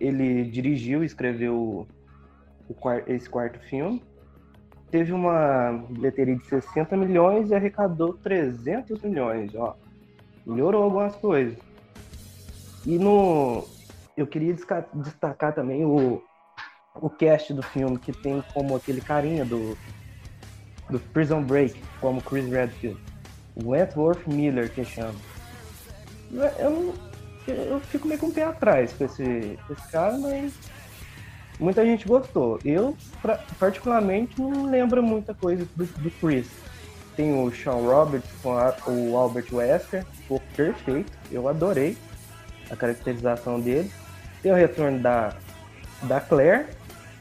Ele 0.00 0.44
dirigiu 0.44 1.02
e 1.02 1.06
escreveu 1.06 1.86
o 2.68 2.74
quar- 2.74 3.04
esse 3.06 3.28
quarto 3.30 3.58
filme. 3.60 4.02
Teve 4.90 5.12
uma 5.12 5.84
bilheteria 5.88 6.36
de 6.36 6.44
60 6.46 6.96
milhões 6.96 7.50
e 7.50 7.54
arrecadou 7.54 8.14
300 8.14 9.00
milhões, 9.02 9.54
ó. 9.54 9.76
Melhorou 10.44 10.82
algumas 10.82 11.14
coisas. 11.16 11.56
E 12.86 12.98
no. 12.98 13.64
Eu 14.16 14.26
queria 14.26 14.54
destacar 14.94 15.54
também 15.54 15.84
o, 15.84 16.22
o 16.96 17.08
cast 17.08 17.52
do 17.54 17.62
filme, 17.62 17.98
que 17.98 18.12
tem 18.12 18.42
como 18.52 18.76
aquele 18.76 19.00
carinha 19.00 19.44
do, 19.44 19.76
do 20.90 20.98
Prison 20.98 21.42
Break, 21.42 21.82
como 22.00 22.20
Chris 22.20 22.48
Redfield. 22.50 23.00
Wentworth 23.64 24.26
Miller, 24.26 24.70
que 24.72 24.84
chama. 24.84 25.14
Eu, 26.58 26.94
eu 27.46 27.80
fico 27.80 28.06
meio 28.08 28.18
com 28.18 28.26
o 28.28 28.32
pé 28.32 28.44
atrás 28.44 28.92
com 28.94 29.04
esse, 29.04 29.58
esse 29.70 29.88
cara, 29.90 30.16
mas 30.18 30.52
muita 31.60 31.84
gente 31.84 32.06
gostou. 32.08 32.58
Eu, 32.64 32.96
pra- 33.20 33.40
particularmente, 33.58 34.40
não 34.40 34.64
lembro 34.64 35.02
muita 35.02 35.34
coisa 35.34 35.66
do, 35.76 35.84
do 35.84 36.10
Chris. 36.12 36.48
Tem 37.16 37.32
o 37.38 37.50
Sean 37.52 37.74
Roberts 37.74 38.30
com 38.42 38.52
a- 38.56 38.74
o 38.86 39.16
Albert 39.16 39.46
Wesker, 39.52 40.04
ficou 40.06 40.40
perfeito, 40.56 41.12
eu 41.30 41.46
adorei 41.48 41.96
a 42.72 42.76
caracterização 42.76 43.60
dele. 43.60 43.92
Tem 44.42 44.50
o 44.50 44.56
retorno 44.56 44.98
da, 44.98 45.36
da 46.02 46.20
Claire, 46.20 46.66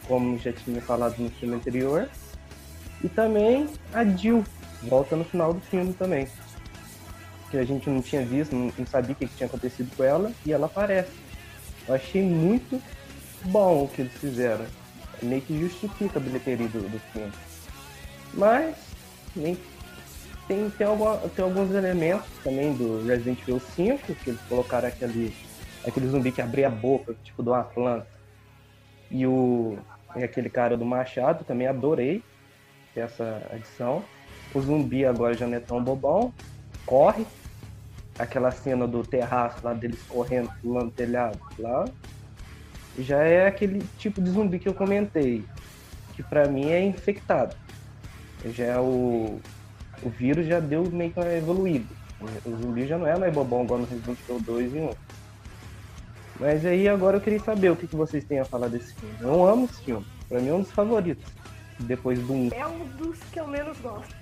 como 0.07 0.39
já 0.39 0.51
tinha 0.51 0.81
falado 0.81 1.19
no 1.19 1.29
filme 1.29 1.55
anterior. 1.55 2.09
E 3.03 3.09
também 3.09 3.69
a 3.93 4.03
Jill, 4.03 4.43
volta 4.83 5.15
no 5.15 5.25
final 5.25 5.53
do 5.53 5.59
filme 5.61 5.93
também. 5.93 6.27
Que 7.49 7.57
a 7.57 7.65
gente 7.65 7.89
não 7.89 8.01
tinha 8.01 8.25
visto, 8.25 8.55
não, 8.55 8.71
não 8.77 8.87
sabia 8.87 9.11
o 9.11 9.15
que, 9.15 9.27
tinha 9.27 9.47
acontecido 9.47 9.93
com 9.95 10.03
ela, 10.03 10.31
e 10.45 10.53
ela 10.53 10.67
aparece. 10.67 11.11
Eu 11.87 11.95
achei 11.95 12.21
muito 12.21 12.81
bom 13.45 13.83
o 13.83 13.87
que 13.87 14.03
eles 14.03 14.13
fizeram. 14.13 14.65
Meio 15.21 15.41
que 15.41 15.59
justifica 15.59 16.17
a 16.17 16.21
bilheteria 16.21 16.67
do, 16.67 16.89
do 16.89 16.99
filme. 17.11 17.31
Mas 18.33 18.75
nem 19.35 19.55
tem, 20.51 20.69
tem, 20.71 20.87
tem 21.33 21.45
alguns 21.45 21.73
elementos 21.73 22.27
também 22.43 22.73
do 22.73 23.05
Resident 23.07 23.39
Evil 23.43 23.59
5, 23.59 24.13
que 24.15 24.31
eles 24.31 24.41
colocaram 24.49 24.89
aquele, 24.89 25.33
aquele 25.87 26.07
zumbi 26.07 26.29
que 26.29 26.41
abria 26.41 26.67
a 26.67 26.69
boca, 26.69 27.15
tipo 27.23 27.41
de 27.41 27.49
uma 27.49 27.63
planta. 27.63 28.07
E 29.09 29.25
o 29.25 29.77
e 30.13 30.23
aquele 30.23 30.49
cara 30.49 30.75
do 30.75 30.85
Machado, 30.85 31.45
também 31.45 31.67
adorei 31.67 32.21
essa 32.93 33.41
adição. 33.49 34.03
O 34.53 34.59
zumbi 34.59 35.05
agora 35.05 35.33
já 35.33 35.47
não 35.47 35.55
é 35.55 35.61
tão 35.61 35.81
bobão, 35.81 36.33
corre. 36.85 37.25
Aquela 38.19 38.51
cena 38.51 38.85
do 38.85 39.03
terraço 39.03 39.57
lá 39.63 39.73
deles 39.73 40.01
correndo, 40.09 40.51
pulando 40.61 40.91
telhado 40.91 41.39
lá. 41.57 41.85
Já 42.99 43.23
é 43.23 43.47
aquele 43.47 43.81
tipo 43.97 44.21
de 44.21 44.29
zumbi 44.31 44.59
que 44.59 44.67
eu 44.67 44.73
comentei, 44.73 45.45
que 46.13 46.21
pra 46.21 46.49
mim 46.49 46.69
é 46.69 46.83
infectado. 46.83 47.55
Já 48.53 48.65
é 48.65 48.79
o, 48.79 49.39
o 50.03 50.09
vírus 50.09 50.47
já 50.47 50.59
deu 50.59 50.83
meio 50.91 51.11
que 51.11 51.19
evoluído. 51.19 51.87
O 52.45 52.55
zumbi 52.57 52.87
já 52.87 52.97
não 52.97 53.07
é 53.07 53.17
mais 53.17 53.33
bobão 53.33 53.63
igual 53.63 53.79
no 53.79 53.85
Resident 53.85 54.17
Evil 54.29 54.39
2 54.41 54.73
e 54.73 54.77
1. 54.77 54.93
Mas 56.39 56.65
aí 56.65 56.87
agora 56.87 57.17
eu 57.17 57.21
queria 57.21 57.39
saber 57.39 57.71
o 57.71 57.75
que, 57.75 57.87
que 57.87 57.95
vocês 57.95 58.23
têm 58.23 58.39
a 58.39 58.45
falar 58.45 58.67
desse 58.67 58.93
filme. 58.93 59.15
Eu 59.19 59.45
amo 59.45 59.65
esse 59.65 59.81
filme. 59.83 60.05
Pra 60.29 60.39
mim 60.39 60.49
é 60.49 60.53
um 60.53 60.61
dos 60.61 60.71
favoritos. 60.71 61.31
Depois 61.79 62.19
do 62.19 62.33
1. 62.33 62.49
É 62.53 62.67
um 62.67 62.85
dos 62.97 63.19
que 63.31 63.39
eu 63.39 63.47
menos 63.47 63.77
gosto. 63.79 64.15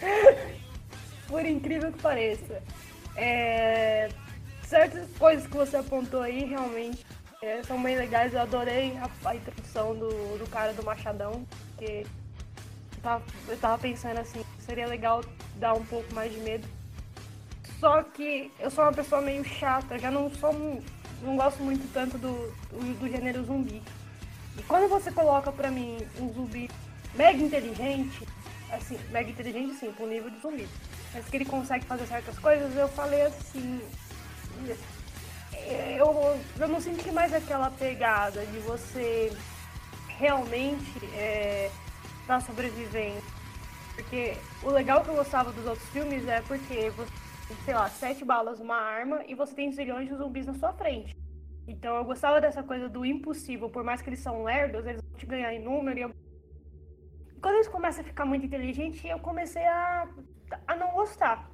Por 1.26 1.44
incrível 1.44 1.92
que 1.92 2.00
pareça. 2.00 2.62
É, 3.16 4.08
Certas 4.70 5.08
coisas 5.18 5.48
que 5.48 5.56
você 5.56 5.78
apontou 5.78 6.22
aí 6.22 6.44
realmente 6.44 7.04
é, 7.42 7.60
são 7.64 7.82
bem 7.82 7.96
legais. 7.96 8.32
Eu 8.32 8.40
adorei 8.40 8.96
a, 8.98 9.28
a 9.28 9.34
introdução 9.34 9.96
do, 9.96 10.38
do 10.38 10.48
cara 10.48 10.72
do 10.72 10.84
Machadão. 10.84 11.44
Porque 11.74 12.06
eu 12.96 13.02
tava, 13.02 13.24
eu 13.48 13.56
tava 13.56 13.78
pensando 13.78 14.18
assim, 14.18 14.44
seria 14.70 14.86
legal 14.86 15.24
dar 15.56 15.74
um 15.74 15.84
pouco 15.84 16.14
mais 16.14 16.32
de 16.32 16.38
medo. 16.38 16.66
Só 17.80 18.04
que 18.04 18.52
eu 18.60 18.70
sou 18.70 18.84
uma 18.84 18.92
pessoa 18.92 19.20
meio 19.20 19.44
chata, 19.44 19.98
já 19.98 20.10
não 20.10 20.30
sou. 20.30 20.52
não 21.22 21.36
gosto 21.36 21.60
muito 21.62 21.92
tanto 21.92 22.16
do, 22.16 22.32
do, 22.70 23.00
do 23.00 23.08
gênero 23.08 23.44
zumbi. 23.44 23.82
E 24.56 24.62
quando 24.62 24.88
você 24.88 25.10
coloca 25.10 25.50
pra 25.50 25.70
mim 25.70 25.98
um 26.20 26.32
zumbi 26.32 26.70
mega 27.16 27.42
inteligente, 27.42 28.28
assim, 28.70 28.96
mega 29.10 29.30
inteligente 29.30 29.74
sim, 29.74 29.90
pro 29.92 30.06
nível 30.06 30.30
de 30.30 30.40
zumbi, 30.40 30.68
mas 31.12 31.26
que 31.26 31.36
ele 31.36 31.46
consegue 31.46 31.84
fazer 31.84 32.06
certas 32.06 32.38
coisas, 32.38 32.76
eu 32.76 32.88
falei 32.88 33.22
assim. 33.22 33.80
Eu, 35.96 36.40
eu 36.58 36.68
não 36.68 36.80
senti 36.80 37.10
mais 37.10 37.34
aquela 37.34 37.70
pegada 37.72 38.46
de 38.46 38.58
você 38.58 39.32
realmente 40.18 41.04
é, 41.14 41.70
sobrevivendo. 42.46 43.39
Porque 44.00 44.34
o 44.62 44.70
legal 44.70 45.02
que 45.02 45.10
eu 45.10 45.14
gostava 45.14 45.52
dos 45.52 45.66
outros 45.66 45.86
filmes 45.90 46.26
é 46.26 46.40
porque 46.40 46.88
você 46.90 47.12
tem, 47.48 47.56
sei 47.64 47.74
lá, 47.74 47.88
sete 47.88 48.24
balas 48.24 48.58
numa 48.58 48.76
arma 48.76 49.22
e 49.26 49.34
você 49.34 49.54
tem 49.54 49.70
zilhões 49.70 50.08
de 50.08 50.14
zumbis 50.14 50.46
na 50.46 50.54
sua 50.54 50.72
frente. 50.72 51.14
Então 51.68 51.96
eu 51.96 52.04
gostava 52.04 52.40
dessa 52.40 52.62
coisa 52.62 52.88
do 52.88 53.04
impossível, 53.04 53.68
por 53.68 53.84
mais 53.84 54.00
que 54.00 54.08
eles 54.08 54.20
são 54.20 54.42
lerdos, 54.42 54.86
eles 54.86 55.02
vão 55.02 55.18
te 55.18 55.26
ganhar 55.26 55.52
em 55.52 55.62
número. 55.62 55.98
E 55.98 56.02
eu... 56.02 56.14
Quando 57.42 57.56
eles 57.56 57.68
começam 57.68 58.02
a 58.02 58.06
ficar 58.06 58.24
muito 58.24 58.46
inteligentes, 58.46 59.04
eu 59.04 59.18
comecei 59.18 59.66
a, 59.66 60.08
a 60.66 60.76
não 60.76 60.92
gostar. 60.92 61.50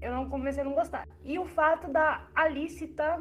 Eu 0.00 0.12
não 0.12 0.30
comecei 0.30 0.62
a 0.62 0.64
não 0.64 0.74
gostar. 0.74 1.08
E 1.24 1.38
o 1.40 1.44
fato 1.44 1.90
da 1.90 2.28
Alice 2.36 2.86
tá, 2.88 3.20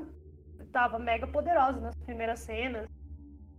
tava 0.71 0.99
mega 0.99 1.25
poderosa 1.25 1.79
nas 1.79 1.95
primeiras 1.95 2.39
cenas. 2.39 2.87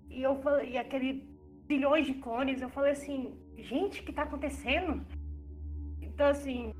E 0.08 0.22
eu 0.22 0.40
falei, 0.40 0.70
e 0.70 0.78
aquele 0.78 1.28
bilhões 1.66 2.06
de 2.06 2.14
clones, 2.14 2.62
eu 2.62 2.68
falei 2.68 2.92
assim, 2.92 3.36
gente, 3.58 4.00
o 4.00 4.04
que 4.04 4.12
tá 4.12 4.22
acontecendo? 4.22 5.04
Então 6.00 6.26
assim, 6.26 6.74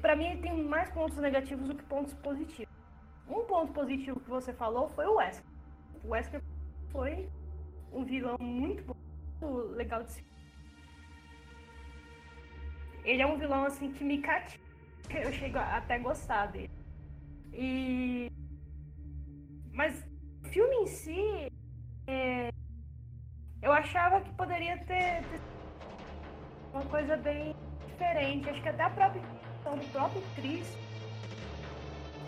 pra 0.00 0.16
mim 0.16 0.40
tem 0.40 0.64
mais 0.64 0.90
pontos 0.90 1.16
negativos 1.18 1.68
do 1.68 1.74
que 1.74 1.84
pontos 1.84 2.14
positivos. 2.14 2.74
Um 3.28 3.44
ponto 3.44 3.72
positivo 3.72 4.20
que 4.20 4.28
você 4.28 4.52
falou 4.52 4.88
foi 4.88 5.06
o 5.06 5.16
Wesker. 5.16 5.44
o 6.04 6.08
Wesker 6.08 6.42
foi 6.90 7.28
um 7.92 8.04
vilão 8.04 8.36
muito 8.38 8.84
bom, 8.84 8.96
muito 9.40 9.74
legal 9.74 10.02
de 10.04 10.12
se. 10.12 10.24
Ele 13.04 13.22
é 13.22 13.26
um 13.26 13.38
vilão 13.38 13.64
assim 13.64 13.92
que 13.92 14.04
me 14.04 14.18
cativa. 14.18 14.64
Eu 15.10 15.32
chego 15.32 15.58
a 15.58 15.76
até 15.76 15.98
gostar 15.98 16.46
dele. 16.46 16.70
E. 17.52 18.30
Mas 19.72 20.04
o 20.44 20.48
filme 20.48 20.74
em 20.76 20.86
si. 20.86 21.52
é, 22.06 22.50
Eu 23.62 23.72
achava 23.72 24.20
que 24.20 24.32
poderia 24.34 24.76
ter, 24.78 25.22
ter 25.22 25.40
uma 26.76 26.84
coisa 26.86 27.16
bem 27.16 27.54
diferente. 27.88 28.48
Acho 28.50 28.62
que 28.62 28.68
até 28.68 28.82
a 28.84 28.90
própria 28.90 29.20
intenção 29.20 29.78
do 29.78 29.92
próprio 29.92 30.22
Chris 30.34 30.66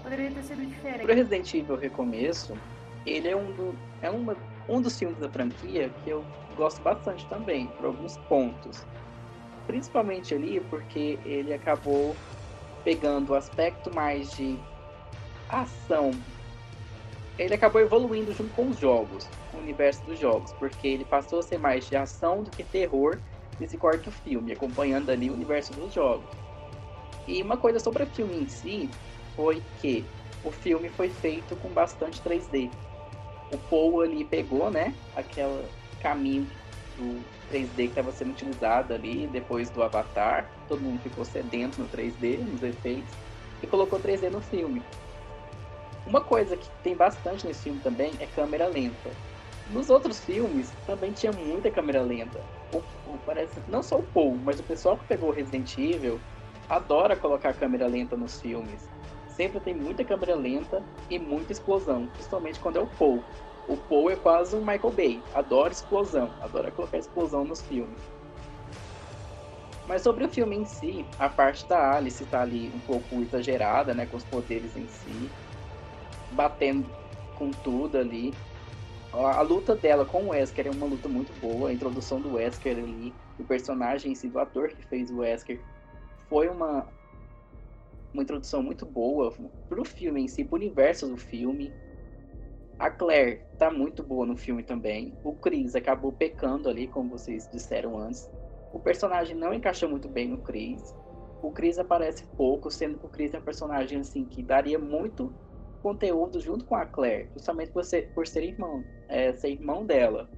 poderia 0.03 0.31
ter 0.31 0.43
sido 0.43 0.67
diferente. 0.67 1.05
Pro 1.05 1.15
Resident 1.15 1.55
Evil 1.55 1.77
Recomeço, 1.77 2.59
ele 3.07 3.29
é 3.29 3.37
um, 3.37 3.53
do, 3.53 3.79
é 4.03 4.11
uma, 4.11 4.37
um 4.69 4.81
dos 4.81 4.99
filmes 4.99 5.19
da 5.19 5.29
franquia 5.29 5.91
que 6.03 6.11
eu 6.11 6.25
gosto 6.57 6.81
bastante 6.83 7.27
também, 7.27 7.67
por 7.67 7.87
alguns 7.87 8.17
pontos. 8.29 8.85
Principalmente 9.67 10.35
ali 10.35 10.61
porque 10.71 11.19
ele 11.25 11.53
acabou 11.53 12.17
pegando 12.85 13.31
o 13.31 13.35
aspecto 13.35 13.95
mais 13.95 14.31
de 14.33 14.59
ação. 15.51 16.11
Ele 17.39 17.55
acabou 17.55 17.81
evoluindo 17.81 18.33
junto 18.33 18.53
com 18.55 18.69
os 18.69 18.79
jogos, 18.79 19.29
o 19.53 19.59
universo 19.59 20.03
dos 20.05 20.19
jogos, 20.19 20.53
porque 20.55 20.89
ele 20.89 21.05
passou 21.05 21.41
a 21.41 21.43
ser 21.43 21.59
mais 21.59 21.87
de 21.87 21.97
ação 21.97 22.43
do 22.43 22.51
que 22.51 22.65
terror 22.65 23.19
nesse 23.59 23.77
quarto 23.77 24.11
filme, 24.11 24.53
acompanhando 24.53 25.11
ali 25.11 25.31
o 25.31 25.35
universo 25.35 25.73
dos 25.73 25.93
jogos. 25.93 26.29
E 27.27 27.43
uma 27.43 27.57
coisa 27.57 27.79
sobre 27.79 28.03
o 28.03 28.07
filme 28.07 28.37
em 28.37 28.49
si 28.49 28.89
foi 29.37 29.63
que 29.81 30.05
o 30.45 30.51
filme 30.51 30.89
foi 30.89 31.09
feito 31.09 31.57
com 31.57 31.69
bastante 31.69 32.21
3D. 32.23 32.71
O 33.53 33.59
Paul 33.71 34.03
ali 34.03 34.25
pegou, 34.25 34.71
né, 34.71 34.95
aquele 35.17 35.65
caminho 36.01 36.47
do 36.97 37.21
3D 37.53 37.75
que 37.75 37.83
estava 37.85 38.13
sendo 38.13 38.31
utilizado 38.31 38.95
ali 38.95 39.27
depois 39.27 39.71
do 39.71 39.83
Avatar. 39.83 40.51
Todo 40.69 40.81
mundo 40.81 41.01
ficou 41.01 41.25
sedento 41.25 41.81
no 41.81 41.89
3D, 41.89 42.39
nos 42.39 42.63
efeitos, 42.63 43.13
e 43.63 43.67
colocou 43.67 43.99
3D 43.99 44.31
no 44.31 44.41
filme. 44.41 44.83
Uma 46.07 46.21
coisa 46.21 46.57
que 46.57 46.69
tem 46.83 46.97
bastante 46.97 47.47
nesse 47.47 47.65
filme 47.65 47.81
também 47.81 48.13
é 48.21 48.27
câmera 48.27 48.67
lenta. 48.67 49.11
Nos 49.71 49.91
outros 49.91 50.21
filmes 50.21 50.73
também 50.87 51.13
tinha 51.13 51.33
muita 51.33 51.71
câmera 51.71 52.01
lenta. 52.01 52.41
O, 52.73 52.79
o- 52.79 53.19
parece 53.25 53.61
não 53.69 53.83
só 53.83 53.99
o 53.99 54.03
Paul, 54.03 54.37
mas 54.37 54.61
o 54.61 54.63
pessoal 54.63 54.97
que 54.97 55.07
pegou 55.07 55.31
Resident 55.31 55.77
Evil 55.79 56.21
adora 56.69 57.17
colocar 57.17 57.55
câmera 57.55 57.87
lenta 57.87 58.17
nos 58.17 58.41
filmes. 58.41 58.89
Sempre 59.29 59.61
tem 59.61 59.75
muita 59.75 60.05
câmera 60.05 60.35
lenta 60.35 60.85
e 61.09 61.19
muita 61.19 61.53
explosão, 61.53 62.07
principalmente 62.09 62.59
quando 62.61 62.77
é 62.77 62.81
o 62.81 62.87
Paul. 62.87 63.25
O 63.67 63.77
Paul 63.77 64.11
é 64.11 64.17
quase 64.17 64.57
um 64.57 64.61
Michael 64.61 64.91
Bay, 64.91 65.23
adora 65.35 65.73
explosão, 65.73 66.31
adora 66.41 66.71
colocar 66.71 66.99
explosão 66.99 67.45
nos 67.45 67.63
filmes. 67.63 67.99
Mas 69.87 70.03
sobre 70.03 70.25
o 70.25 70.29
filme 70.29 70.57
em 70.57 70.65
si, 70.67 71.07
a 71.19 71.29
parte 71.31 71.67
da 71.67 71.97
Alice 71.97 72.25
tá 72.27 72.43
ali 72.43 72.71
um 72.75 72.81
pouco 72.81 73.23
exagerada, 73.23 73.95
né, 73.95 74.05
com 74.05 74.17
os 74.19 74.25
poderes 74.25 74.77
em 74.77 74.87
si, 74.87 75.31
batendo 76.33 76.91
com 77.35 77.51
tudo 77.51 77.97
ali. 77.97 78.35
A, 79.13 79.41
luta 79.41 79.75
dela 79.75 80.05
com 80.05 80.25
o 80.25 80.29
Wesker 80.29 80.67
é 80.67 80.71
uma 80.71 80.87
luta 80.87 81.09
muito 81.09 81.33
boa, 81.41 81.71
a 81.71 81.73
introdução 81.73 82.21
do 82.21 82.35
Wesker 82.35 82.77
ali, 82.77 83.15
o 83.39 83.45
personagem 83.45 84.13
em 84.13 84.15
si, 84.15 84.29
do 84.29 84.39
ator 84.39 84.69
que 84.69 84.85
fez 84.87 85.11
o 85.11 85.19
Wesker, 85.19 85.61
foi 86.29 86.49
uma, 86.49 86.87
uma 88.13 88.23
introdução 88.23 88.63
muito 88.63 88.85
boa 88.85 89.33
pro 89.69 89.85
filme 89.85 90.23
em 90.23 90.29
si, 90.29 90.45
pro 90.45 90.57
universo 90.57 91.09
do 91.09 91.17
filme. 91.17 91.73
A 92.79 92.91
Claire 92.91 93.41
tá 93.59 93.71
muito 93.71 94.03
boa 94.03 94.27
no 94.27 94.37
filme 94.37 94.63
também. 94.63 95.15
O 95.25 95.33
Chris 95.33 95.75
acabou 95.75 96.13
pecando 96.13 96.69
ali, 96.69 96.87
como 96.87 97.11
vocês 97.11 97.49
disseram 97.51 97.99
antes. 97.99 98.31
O 98.73 98.79
personagem 98.79 99.35
não 99.35 99.55
encaixou 99.55 99.89
muito 99.89 100.09
bem 100.09 100.29
no 100.29 100.39
Chris. 100.39 100.95
O 101.43 101.51
Chris 101.51 101.79
aparece 101.79 102.25
pouco, 102.37 102.71
sendo 102.71 102.99
que 102.99 103.07
o 103.07 103.09
Chris 103.09 103.33
é 103.33 103.39
um 103.39 103.43
personagem 103.43 103.99
assim 103.99 104.25
que 104.25 104.43
daria 104.43 104.79
muito 104.79 105.33
conteúdo 105.83 106.41
junto 106.41 106.65
com 106.65 106.75
a 106.75 106.85
Claire, 106.85 107.31
justamente 107.33 107.71
por 107.71 107.85
ser, 107.85 108.13
por 108.13 108.27
ser 108.27 108.43
irmão, 108.43 108.85
é, 109.09 109.33
ser 109.33 109.51
irmão 109.51 109.85
dela. 109.85 110.29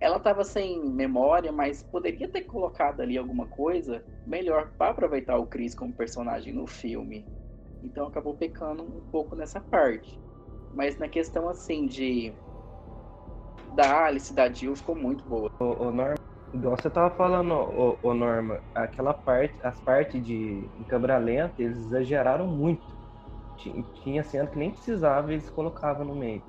Ela 0.00 0.16
estava 0.16 0.42
sem 0.44 0.84
memória, 0.84 1.52
mas 1.52 1.82
poderia 1.82 2.28
ter 2.28 2.42
colocado 2.42 3.00
ali 3.00 3.16
alguma 3.16 3.46
coisa 3.46 4.04
melhor 4.26 4.72
para 4.76 4.90
aproveitar 4.90 5.36
o 5.38 5.46
Chris 5.46 5.74
como 5.74 5.92
personagem 5.92 6.52
no 6.52 6.66
filme. 6.66 7.24
Então 7.82 8.06
acabou 8.08 8.34
pecando 8.34 8.82
um 8.82 9.00
pouco 9.12 9.36
nessa 9.36 9.60
parte. 9.60 10.20
Mas 10.74 10.98
na 10.98 11.08
questão 11.08 11.48
assim 11.48 11.86
de 11.86 12.34
da 13.74 14.04
Alice, 14.04 14.34
da 14.34 14.50
Jill, 14.52 14.76
ficou 14.76 14.94
muito 14.94 15.24
boa. 15.24 15.48
O, 15.60 15.64
o 15.64 15.92
Norma, 15.92 16.16
igual 16.52 16.76
você 16.76 16.90
tava 16.90 17.14
falando, 17.14 17.52
o, 17.54 17.98
o 18.02 18.14
Norma, 18.14 18.60
aquela 18.74 19.14
parte, 19.14 19.56
as 19.62 19.80
partes 19.80 20.24
de 20.24 20.68
em 20.78 20.84
câmera 20.84 21.16
lenta, 21.18 21.54
eles 21.62 21.78
exageraram 21.78 22.46
muito. 22.46 22.84
Ti- 23.56 23.86
Tinha 24.02 24.22
cena 24.22 24.46
que 24.48 24.58
nem 24.58 24.70
precisava, 24.70 25.32
eles 25.32 25.48
colocavam 25.48 26.04
no 26.04 26.14
meio. 26.14 26.42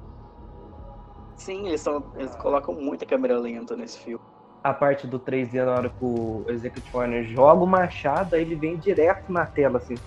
Sim, 1.36 1.67
eles, 1.67 1.81
são, 1.81 2.03
eles 2.15 2.36
colocam 2.36 2.73
muita 2.73 3.05
câmera 3.05 3.38
lenta 3.38 3.75
nesse 3.75 3.97
filme. 3.99 4.23
A 4.63 4.73
parte 4.73 5.05
do 5.05 5.19
3D 5.19 5.65
na 5.65 5.75
hora 5.75 5.89
que 5.89 6.03
o 6.03 6.45
Executive 6.47 6.95
Warner 6.95 7.25
joga 7.25 7.63
o 7.63 7.67
machado, 7.67 8.36
ele 8.36 8.55
vem 8.55 8.77
direto 8.77 9.31
na 9.31 9.45
tela, 9.45 9.77
assim. 9.77 9.99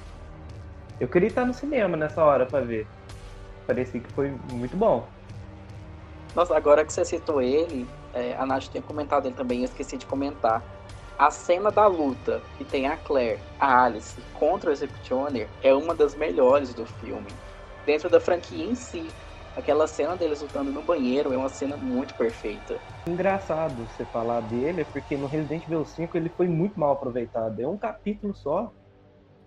Eu 0.99 1.09
queria 1.09 1.29
estar 1.29 1.45
no 1.45 1.53
cinema 1.53 1.97
nessa 1.97 2.25
hora 2.25 2.47
pra 2.47 2.61
ver. 2.61 2.87
Parecia 3.67 4.01
que 4.01 4.11
foi 4.13 4.31
muito 4.49 4.77
bom. 4.77 5.07
Nossa, 6.35 6.57
agora 6.57 6.85
que 6.85 6.93
você 6.93 7.05
citou 7.05 7.43
ele, 7.43 7.87
é, 8.15 8.35
a 8.35 8.47
Nath 8.47 8.65
tinha 8.65 8.83
comentado 8.83 9.27
ele 9.27 9.35
também, 9.35 9.61
eu 9.61 9.65
esqueci 9.65 9.97
de 9.97 10.07
comentar. 10.07 10.63
A 11.19 11.31
cena 11.31 11.71
da 11.71 11.87
luta 11.87 12.43
que 12.59 12.65
tem 12.65 12.87
a 12.87 12.97
Claire, 12.97 13.41
a 13.59 13.85
Alice 13.85 14.21
contra 14.35 14.69
o 14.69 14.73
Executioner 14.73 15.49
é 15.63 15.73
uma 15.73 15.95
das 15.95 16.15
melhores 16.15 16.75
do 16.75 16.85
filme. 16.85 17.29
Dentro 17.87 18.11
da 18.11 18.21
franquia 18.21 18.67
em 18.67 18.75
si. 18.75 19.09
Aquela 19.57 19.87
cena 19.87 20.15
deles 20.17 20.43
lutando 20.43 20.71
no 20.71 20.83
banheiro 20.83 21.33
é 21.33 21.37
uma 21.37 21.49
cena 21.49 21.79
muito 21.79 22.15
perfeita. 22.15 22.79
Engraçado 23.09 23.87
você 23.87 24.05
falar 24.05 24.43
dele, 24.43 24.83
é 24.83 24.85
porque 24.85 25.17
no 25.17 25.27
Resident 25.27 25.65
Evil 25.65 25.85
5 25.85 26.17
ele 26.17 26.29
foi 26.29 26.47
muito 26.47 26.79
mal 26.79 26.93
aproveitado. 26.93 27.59
É 27.59 27.67
um 27.67 27.79
capítulo 27.79 28.35
só 28.35 28.71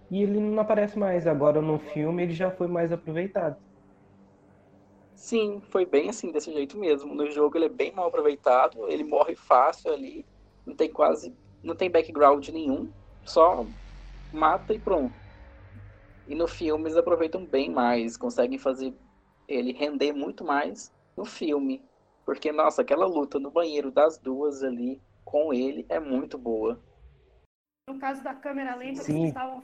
e 0.10 0.24
ele 0.24 0.39
não 0.39 0.60
aparece 0.60 0.97
mais. 0.97 1.28
Agora 1.28 1.62
no 1.62 1.78
filme 1.78 2.24
ele 2.24 2.34
já 2.34 2.49
foi 2.49 2.68
mais 2.68 2.91
aproveitado. 2.91 3.55
Sim, 5.14 5.62
foi 5.70 5.86
bem 5.86 6.10
assim, 6.10 6.32
desse 6.32 6.51
jeito 6.51 6.78
mesmo. 6.78 7.14
No 7.14 7.30
jogo 7.30 7.57
ele 7.57 7.66
é 7.66 7.70
bem 7.70 7.91
mal 7.91 8.07
aproveitado, 8.07 8.88
ele 8.88 9.03
morre 9.03 9.36
fácil 9.36 9.91
ali, 9.93 10.26
não 10.66 10.76
tem 10.76 10.91
quase, 10.91 11.38
não 11.62 11.76
tem 11.76 11.91
background 11.91 12.47
nenhum, 12.49 12.91
só 13.26 13.68
mata 14.32 14.74
e 14.74 14.80
pronto. 14.80 15.20
E 16.26 16.34
no 16.34 16.47
filme 16.47 16.86
eles 16.86 16.97
aproveitam 16.97 17.45
bem 17.45 17.70
mais, 17.70 18.16
conseguem 18.16 18.57
fazer 18.57 18.93
ele 19.50 19.74
render 19.74 20.14
muito 20.14 20.45
mais 20.45 20.93
no 21.18 21.26
filme. 21.26 21.84
Porque, 22.24 22.52
nossa, 22.52 22.84
aquela 22.84 23.08
luta 23.08 23.39
no 23.39 23.50
banheiro 23.50 23.91
das 23.91 24.18
duas 24.20 24.64
ali 24.64 25.02
com 25.26 25.52
ele 25.52 25.86
é 25.89 26.00
muito 26.00 26.38
boa. 26.38 26.80
No 27.89 28.00
caso 28.00 28.24
da 28.24 28.36
câmera 28.36 28.76
lenta, 28.76 29.02
Sim. 29.02 29.14
vocês 29.14 29.28
estavam 29.30 29.64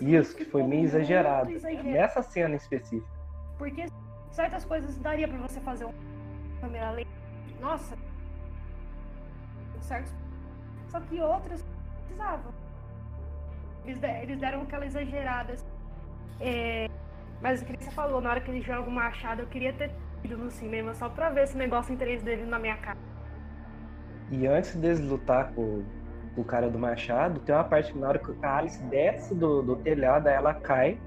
Isso, 0.00 0.36
que 0.36 0.44
foi 0.44 0.62
meio 0.62 0.84
exagerado. 0.84 1.50
Exagerado. 1.50 1.88
Nessa 1.88 2.22
cena 2.22 2.54
em 2.54 2.56
específico. 2.56 3.08
Porque 3.58 3.86
certas 4.30 4.64
coisas 4.64 4.96
daria 4.98 5.26
pra 5.26 5.38
você 5.38 5.60
fazer 5.60 5.84
uma 5.84 5.94
câmera 6.60 6.92
lenta. 6.92 7.10
Nossa. 7.60 7.96
Certos. 9.80 10.12
Só 10.88 11.00
que 11.00 11.20
outras 11.20 11.64
precisavam. 12.06 12.52
Eles 13.84 14.38
deram 14.38 14.62
aquela 14.62 14.86
exagerada. 14.86 15.54
assim. 15.54 15.71
É, 16.40 16.88
mas 17.40 17.60
o 17.60 17.64
que 17.64 17.76
você 17.76 17.90
falou, 17.90 18.20
na 18.20 18.30
hora 18.30 18.40
que 18.40 18.50
ele 18.50 18.62
joga 18.62 18.88
o 18.88 18.92
machado, 18.92 19.42
eu 19.42 19.46
queria 19.46 19.72
ter 19.72 19.90
ido 20.22 20.38
no 20.38 20.50
cinema 20.50 20.94
só 20.94 21.08
pra 21.08 21.28
ver 21.30 21.44
esse 21.44 21.56
negócio 21.56 21.92
em 21.92 21.96
3D 21.96 22.36
vindo 22.36 22.50
na 22.50 22.58
minha 22.58 22.76
cara. 22.76 22.98
E 24.30 24.46
antes 24.46 24.74
deles 24.76 25.00
lutar 25.00 25.52
com, 25.52 25.82
com 26.34 26.40
o 26.40 26.44
cara 26.44 26.70
do 26.70 26.78
machado, 26.78 27.40
tem 27.40 27.54
uma 27.54 27.64
parte 27.64 27.92
que 27.92 27.98
na 27.98 28.08
hora 28.08 28.18
que 28.18 28.32
a 28.42 28.56
Alice 28.58 28.82
desce 28.84 29.34
do, 29.34 29.62
do 29.62 29.76
telhado, 29.76 30.28
aí 30.28 30.34
ela 30.34 30.54
cai, 30.54 30.98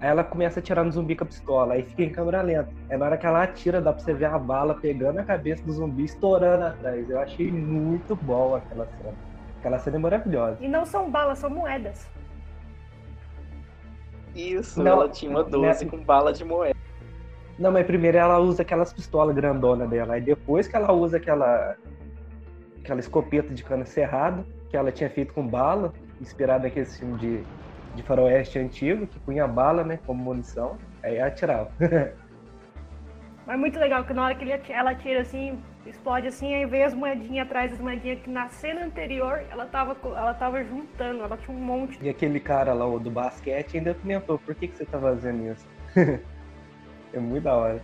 aí 0.00 0.08
ela 0.08 0.22
começa 0.22 0.58
a 0.58 0.60
atirar 0.60 0.84
no 0.84 0.92
zumbi 0.92 1.16
com 1.16 1.24
a 1.24 1.26
pistola, 1.26 1.74
aí 1.74 1.82
fica 1.82 2.02
em 2.02 2.10
câmera 2.10 2.42
lenta. 2.42 2.68
É 2.90 2.96
na 2.96 3.06
hora 3.06 3.16
que 3.16 3.26
ela 3.26 3.42
atira, 3.42 3.80
dá 3.80 3.92
pra 3.92 4.04
você 4.04 4.12
ver 4.12 4.26
a 4.26 4.38
bala 4.38 4.74
pegando 4.74 5.18
a 5.18 5.24
cabeça 5.24 5.64
do 5.64 5.72
zumbi, 5.72 6.04
estourando 6.04 6.66
atrás. 6.66 7.08
Eu 7.08 7.18
achei 7.18 7.50
muito 7.50 8.14
bom 8.14 8.54
aquela 8.54 8.86
cena. 8.86 9.14
Aquela 9.58 9.78
cena 9.78 9.96
é 9.96 10.00
maravilhosa. 10.00 10.58
E 10.60 10.68
não 10.68 10.84
são 10.84 11.10
balas, 11.10 11.38
são 11.38 11.48
moedas. 11.48 12.06
Isso, 14.34 14.82
Não, 14.82 14.92
ela 14.92 15.08
tinha 15.08 15.30
uma 15.30 15.44
12 15.44 15.84
né? 15.84 15.90
com 15.90 15.98
bala 15.98 16.32
de 16.32 16.44
moeda. 16.44 16.78
Não, 17.58 17.70
mas 17.70 17.86
primeiro 17.86 18.18
ela 18.18 18.38
usa 18.38 18.62
aquelas 18.62 18.92
pistolas 18.92 19.34
grandona 19.34 19.86
dela. 19.86 20.14
Aí 20.14 20.20
depois 20.20 20.66
que 20.66 20.74
ela 20.74 20.92
usa 20.92 21.18
aquela 21.18 21.76
aquela 22.80 23.00
escopeta 23.00 23.54
de 23.54 23.64
cano 23.64 23.86
cerrado, 23.86 24.44
que 24.68 24.76
ela 24.76 24.92
tinha 24.92 25.08
feito 25.08 25.32
com 25.32 25.46
bala, 25.46 25.92
inspirado 26.20 26.64
naquele 26.64 26.84
filme 26.84 27.16
de, 27.18 27.44
de 27.94 28.02
faroeste 28.02 28.58
antigo, 28.58 29.06
que 29.06 29.18
punha 29.20 29.48
bala, 29.48 29.82
né, 29.82 29.98
como 30.04 30.22
munição, 30.22 30.76
aí 31.02 31.16
ela 31.16 31.28
atirava. 31.28 31.70
Mas 33.46 33.58
muito 33.58 33.78
legal 33.78 34.04
que 34.04 34.12
na 34.12 34.24
hora 34.24 34.34
que 34.34 34.44
ele 34.44 34.60
ela 34.68 34.94
tira 34.94 35.20
assim, 35.20 35.58
explode 35.86 36.26
assim, 36.26 36.54
aí 36.54 36.66
vem 36.66 36.82
as 36.82 36.94
moedinhas 36.94 37.46
atrás 37.46 37.70
das 37.70 37.80
moedinhas 37.80 38.20
que 38.20 38.30
na 38.30 38.48
cena 38.48 38.84
anterior 38.84 39.44
ela 39.50 39.66
tava, 39.66 39.96
ela 40.04 40.34
tava 40.34 40.64
juntando, 40.64 41.22
ela 41.22 41.36
tinha 41.36 41.56
um 41.56 41.60
monte. 41.60 41.98
E 42.00 42.08
aquele 42.08 42.40
cara 42.40 42.72
lá, 42.72 42.86
do 42.98 43.10
basquete, 43.10 43.78
ainda 43.78 43.94
comentou, 43.94 44.38
por 44.38 44.54
que, 44.54 44.68
que 44.68 44.76
você 44.76 44.84
tá 44.84 44.98
fazendo 44.98 45.52
isso? 45.52 45.66
é 47.12 47.18
muito 47.18 47.44
da 47.44 47.54
hora. 47.54 47.82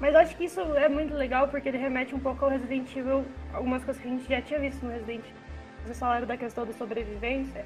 Mas 0.00 0.12
eu 0.14 0.20
acho 0.20 0.36
que 0.36 0.44
isso 0.44 0.60
é 0.60 0.88
muito 0.88 1.14
legal 1.14 1.48
porque 1.48 1.68
ele 1.68 1.78
remete 1.78 2.14
um 2.14 2.18
pouco 2.18 2.44
ao 2.44 2.50
Resident 2.50 2.94
Evil, 2.94 3.24
algumas 3.52 3.84
coisas 3.84 4.02
que 4.02 4.08
a 4.08 4.10
gente 4.10 4.28
já 4.28 4.42
tinha 4.42 4.58
visto 4.58 4.84
no 4.84 4.90
Resident 4.90 5.20
Evil. 5.20 5.44
Vocês 5.84 5.98
falaram 5.98 6.26
da 6.26 6.36
questão 6.36 6.66
da 6.66 6.72
sobrevivência. 6.72 7.64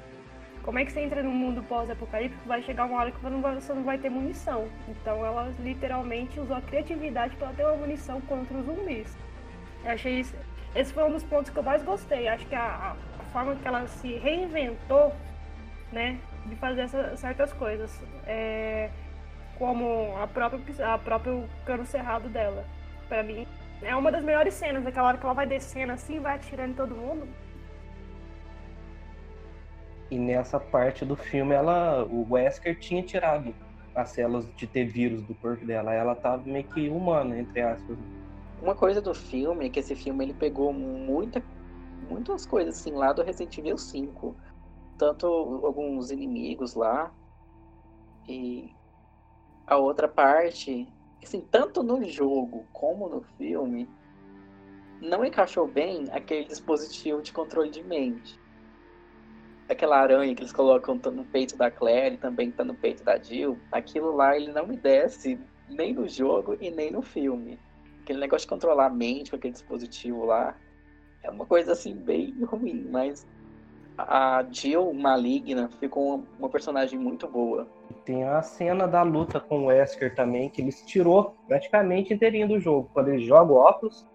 Como 0.63 0.77
é 0.77 0.85
que 0.85 0.91
você 0.91 1.01
entra 1.01 1.23
num 1.23 1.31
mundo 1.33 1.63
pós-apocalíptico? 1.63 2.47
Vai 2.47 2.61
chegar 2.61 2.85
uma 2.85 2.99
hora 2.99 3.11
que 3.11 3.19
você 3.19 3.29
não 3.29 3.41
vai- 3.41 3.55
você 3.55 3.73
não 3.73 3.83
vai 3.83 3.97
ter 3.97 4.09
munição. 4.09 4.67
Então 4.87 5.25
ela 5.25 5.51
literalmente 5.59 6.39
usou 6.39 6.55
a 6.57 6.61
criatividade 6.61 7.35
para 7.37 7.49
ter 7.53 7.63
uma 7.65 7.75
munição 7.75 8.21
contra 8.21 8.55
os 8.57 8.65
zumbis. 8.65 9.17
Eu 9.83 9.91
achei 9.91 10.19
isso. 10.19 10.35
Esse 10.75 10.93
foi 10.93 11.03
um 11.03 11.11
dos 11.11 11.23
pontos 11.23 11.49
que 11.49 11.57
eu 11.57 11.63
mais 11.63 11.81
gostei. 11.83 12.27
Acho 12.27 12.45
que 12.45 12.55
a, 12.55 12.95
a 13.19 13.23
forma 13.31 13.55
que 13.55 13.67
ela 13.67 13.87
se 13.87 14.13
reinventou, 14.17 15.13
né, 15.91 16.19
de 16.45 16.55
fazer 16.57 16.81
essa- 16.81 17.15
certas 17.17 17.51
coisas. 17.53 17.99
É, 18.27 18.89
como 19.57 20.15
a 20.21 20.27
própria, 20.27 20.93
a 20.93 20.97
próprio 20.97 21.45
cano 21.65 21.85
cerrado 21.85 22.29
dela. 22.29 22.63
Pra 23.07 23.23
mim, 23.23 23.47
é 23.81 23.95
uma 23.95 24.11
das 24.11 24.23
melhores 24.23 24.53
cenas, 24.53 24.85
aquela 24.85 25.07
hora 25.07 25.17
que 25.17 25.25
ela 25.25 25.33
vai 25.33 25.47
descendo 25.47 25.91
assim, 25.93 26.19
vai 26.19 26.35
atirando 26.35 26.71
em 26.71 26.75
todo 26.75 26.95
mundo. 26.95 27.27
E 30.11 30.17
nessa 30.17 30.59
parte 30.59 31.05
do 31.05 31.15
filme, 31.15 31.53
ela, 31.53 32.03
o 32.05 32.33
Wesker 32.33 32.79
tinha 32.79 33.03
tirado 33.03 33.53
as 33.93 34.09
células 34.09 34.51
de 34.55 34.65
ter 34.65 34.85
vírus 34.85 35.21
do 35.23 35.35
corpo 35.35 35.65
dela. 35.65 35.93
Ela 35.93 36.15
tava 36.15 36.43
meio 36.43 36.63
que 36.63 36.89
humana, 36.89 37.37
entre 37.37 37.61
aspas. 37.61 37.97
Uma 38.61 38.75
coisa 38.75 39.01
do 39.01 39.13
filme 39.13 39.67
é 39.67 39.69
que 39.69 39.79
esse 39.79 39.95
filme 39.95 40.25
ele 40.25 40.33
pegou 40.33 40.73
muita, 40.73 41.43
muitas 42.09 42.45
coisas 42.45 42.79
assim 42.79 42.91
lá 42.91 43.13
do 43.13 43.23
Resident 43.23 43.57
Evil 43.57 43.77
5. 43.77 44.35
Tanto 44.97 45.27
alguns 45.27 46.11
inimigos 46.11 46.73
lá. 46.75 47.11
E 48.27 48.75
a 49.65 49.77
outra 49.77 50.07
parte, 50.07 50.91
assim, 51.23 51.41
tanto 51.41 51.83
no 51.83 52.03
jogo 52.03 52.65
como 52.73 53.07
no 53.07 53.21
filme, 53.37 53.87
não 54.99 55.23
encaixou 55.23 55.67
bem 55.67 56.05
aquele 56.11 56.45
dispositivo 56.45 57.21
de 57.21 57.31
controle 57.31 57.69
de 57.69 57.83
mente. 57.83 58.39
Aquela 59.69 59.99
aranha 59.99 60.33
que 60.33 60.41
eles 60.41 60.51
colocam 60.51 60.95
no 60.95 61.23
peito 61.25 61.55
da 61.55 61.69
Claire 61.69 62.17
também 62.17 62.51
tá 62.51 62.63
no 62.63 62.73
peito 62.73 63.03
da 63.03 63.17
Jill, 63.17 63.57
aquilo 63.71 64.15
lá 64.15 64.35
ele 64.35 64.51
não 64.51 64.65
me 64.65 64.75
desce 64.75 65.39
nem 65.69 65.93
no 65.93 66.07
jogo 66.07 66.57
e 66.59 66.71
nem 66.71 66.91
no 66.91 67.03
filme 67.03 67.59
aquele 68.09 68.19
negócio 68.19 68.45
de 68.45 68.49
controlar 68.49 68.87
a 68.87 68.89
mente 68.89 69.29
com 69.29 69.35
aquele 69.35 69.53
dispositivo 69.53 70.25
lá 70.25 70.55
é 71.21 71.29
uma 71.29 71.45
coisa 71.45 71.73
assim 71.73 71.93
bem 71.93 72.33
ruim, 72.43 72.87
mas 72.89 73.27
a 73.97 74.43
Jill 74.49 74.93
maligna 74.93 75.69
ficou 75.79 76.23
uma, 76.39 76.49
personagem 76.49 76.97
muito 76.97 77.27
boa. 77.27 77.67
Tem 78.05 78.23
a 78.23 78.41
cena 78.41 78.87
da 78.87 79.03
luta 79.03 79.39
com 79.39 79.63
o 79.63 79.65
Wesker 79.65 80.15
também, 80.15 80.49
que 80.49 80.61
eles 80.61 80.81
tirou 80.85 81.35
praticamente 81.47 82.13
inteirinho 82.13 82.47
do 82.47 82.59
jogo. 82.59 82.89
Quando 82.93 83.09
ele 83.09 83.19
joga 83.19 83.51
o 83.51 83.57
óculos, 83.57 84.07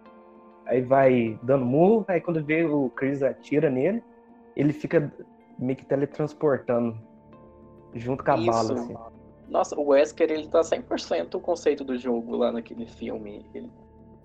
aí 0.64 0.80
vai 0.80 1.38
dando 1.42 1.66
murro, 1.66 2.04
aí 2.08 2.20
quando 2.20 2.42
vê 2.42 2.64
o 2.64 2.88
Chris 2.90 3.22
atira 3.22 3.68
nele, 3.68 4.02
ele 4.56 4.72
fica 4.72 5.12
meio 5.58 5.76
que 5.76 5.84
teletransportando 5.84 6.98
junto 7.94 8.24
com 8.24 8.30
a 8.32 8.36
Isso. 8.36 8.46
bala, 8.46 8.72
assim. 8.74 8.94
Nossa, 9.48 9.78
o 9.78 9.88
Wesker 9.88 10.30
ele 10.30 10.48
tá 10.48 10.62
100% 10.62 11.34
o 11.34 11.40
conceito 11.40 11.84
do 11.84 11.96
jogo 11.96 12.36
lá 12.36 12.50
naquele 12.50 12.86
filme. 12.86 13.44
Ele 13.54 13.70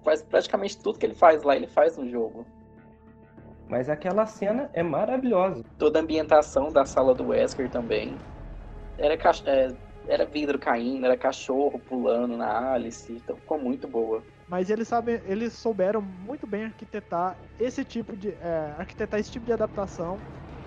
faz 0.03 0.21
praticamente 0.23 0.77
tudo 0.81 0.97
que 0.97 1.05
ele 1.05 1.15
faz 1.15 1.43
lá, 1.43 1.55
ele 1.55 1.67
faz 1.67 1.97
no 1.97 2.09
jogo. 2.09 2.45
Mas 3.67 3.89
aquela 3.89 4.25
cena 4.25 4.69
é 4.73 4.81
maravilhosa. 4.81 5.63
Toda 5.77 5.99
a 5.99 6.01
ambientação 6.01 6.71
da 6.71 6.85
sala 6.85 7.13
do 7.13 7.27
Wesker 7.27 7.69
também. 7.69 8.17
Era, 8.97 9.15
cach- 9.15 9.43
é, 9.45 9.67
era 10.07 10.25
vidro 10.25 10.57
caindo, 10.57 11.05
era 11.05 11.15
cachorro 11.17 11.77
pulando 11.79 12.35
na 12.35 12.71
Alice, 12.73 13.13
então 13.13 13.35
ficou 13.37 13.59
muito 13.59 13.87
boa. 13.87 14.23
Mas 14.47 14.69
eles 14.71 14.87
sabem, 14.87 15.21
eles 15.25 15.53
souberam 15.53 16.01
muito 16.01 16.47
bem 16.47 16.63
arquitetar 16.65 17.37
esse 17.59 17.85
tipo 17.85 18.15
de 18.15 18.29
é, 18.29 18.73
arquitetar 18.77 19.19
esse 19.19 19.31
tipo 19.31 19.45
de 19.45 19.53
adaptação 19.53 20.17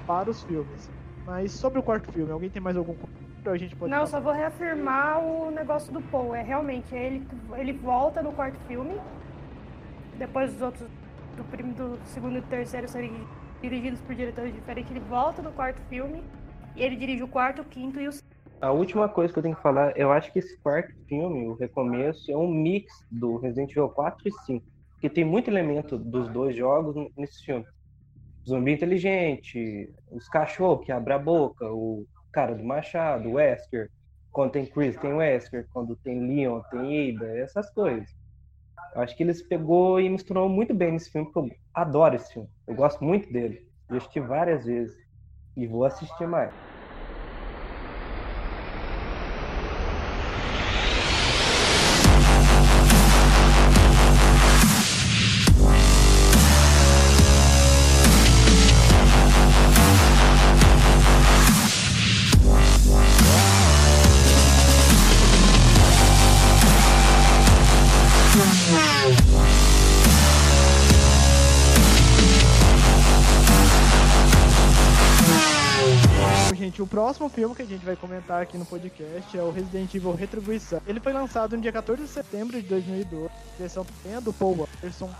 para 0.06 0.30
os 0.30 0.42
filmes. 0.42 0.90
Mas 1.24 1.52
sobre 1.52 1.78
o 1.78 1.82
quarto 1.82 2.10
filme, 2.12 2.30
alguém 2.32 2.50
tem 2.50 2.60
mais 2.60 2.76
algum 2.76 2.94
comentário? 2.94 3.52
A 3.52 3.56
gente 3.56 3.74
pode 3.76 3.90
Não, 3.90 3.98
falar? 3.98 4.06
só 4.08 4.20
vou 4.20 4.32
reafirmar 4.32 5.20
o 5.20 5.50
negócio 5.50 5.92
do 5.92 6.00
Paul. 6.02 6.34
É 6.34 6.42
realmente, 6.42 6.94
ele, 6.94 7.26
ele 7.56 7.72
volta 7.72 8.22
no 8.22 8.32
quarto 8.32 8.58
filme, 8.66 8.94
depois 10.18 10.52
dos 10.52 10.62
outros, 10.62 10.88
do, 11.36 11.44
prim, 11.44 11.70
do 11.72 11.98
segundo 12.06 12.38
e 12.38 12.40
do 12.40 12.46
terceiro 12.46 12.88
serem 12.88 13.12
dirigidos 13.60 14.00
por 14.00 14.14
diretores 14.14 14.52
diferentes, 14.52 14.90
ele 14.90 15.00
volta 15.00 15.40
no 15.40 15.52
quarto 15.52 15.80
filme 15.88 16.22
e 16.74 16.82
ele 16.82 16.96
dirige 16.96 17.22
o 17.22 17.28
quarto, 17.28 17.62
o 17.62 17.64
quinto 17.64 18.00
e 18.00 18.08
o 18.08 18.12
A 18.60 18.72
última 18.72 19.08
coisa 19.08 19.32
que 19.32 19.38
eu 19.38 19.42
tenho 19.42 19.54
que 19.54 19.62
falar, 19.62 19.96
eu 19.96 20.10
acho 20.12 20.32
que 20.32 20.40
esse 20.40 20.58
quarto 20.58 20.92
filme, 21.08 21.46
o 21.46 21.54
Recomeço, 21.54 22.30
é 22.30 22.36
um 22.36 22.48
mix 22.48 23.04
do 23.10 23.36
Resident 23.38 23.70
Evil 23.70 23.88
4 23.88 24.28
e 24.28 24.32
5. 24.46 24.64
Porque 24.92 25.08
tem 25.08 25.24
muito 25.24 25.48
elemento 25.48 25.96
dos 25.96 26.28
dois 26.28 26.56
jogos 26.56 26.94
nesse 27.16 27.44
filme. 27.44 27.64
Zumbi 28.46 28.72
inteligente, 28.72 29.92
os 30.10 30.28
cachorros 30.28 30.84
que 30.84 30.92
abrem 30.92 31.16
a 31.16 31.18
boca, 31.18 31.64
o 31.70 32.06
cara 32.32 32.54
do 32.54 32.64
machado, 32.64 33.28
o 33.28 33.32
Wesker. 33.34 33.88
Quando 34.30 34.52
tem 34.52 34.66
Chris, 34.66 34.96
tem 34.96 35.12
Wesker. 35.12 35.66
Quando 35.72 35.96
tem 35.96 36.20
Leon, 36.20 36.60
tem 36.70 37.14
Ada, 37.16 37.38
essas 37.38 37.70
coisas. 37.70 38.08
Eu 38.94 39.02
acho 39.02 39.16
que 39.16 39.22
eles 39.22 39.42
pegou 39.42 40.00
e 40.00 40.08
misturou 40.08 40.48
muito 40.48 40.74
bem 40.74 40.92
nesse 40.92 41.10
filme, 41.10 41.30
porque 41.30 41.50
eu 41.50 41.56
adoro 41.72 42.16
esse 42.16 42.32
filme. 42.32 42.48
Eu 42.66 42.74
gosto 42.74 43.04
muito 43.04 43.32
dele. 43.32 43.66
Eu 43.88 43.96
assisti 43.96 44.20
várias 44.20 44.64
vezes. 44.64 44.96
E 45.56 45.66
vou 45.66 45.84
assistir 45.84 46.26
mais. 46.26 46.71
Próximo 77.22 77.28
filme 77.28 77.54
que 77.54 77.62
a 77.62 77.66
gente 77.66 77.84
vai 77.84 77.94
comentar 77.94 78.42
aqui 78.42 78.58
no 78.58 78.64
podcast 78.64 79.36
é 79.36 79.42
o 79.42 79.50
Resident 79.50 79.94
Evil 79.94 80.14
Retribuição. 80.14 80.80
Ele 80.86 80.98
foi 80.98 81.12
lançado 81.12 81.56
no 81.56 81.62
dia 81.62 81.70
14 81.70 82.02
de 82.02 82.08
setembro 82.08 82.60
de 82.60 82.66
2012. 82.66 83.26
A 83.26 83.56
direção 83.56 83.86
é 84.06 84.20
do 84.20 84.32
Paul 84.32 84.66
Anderson. 84.76 85.10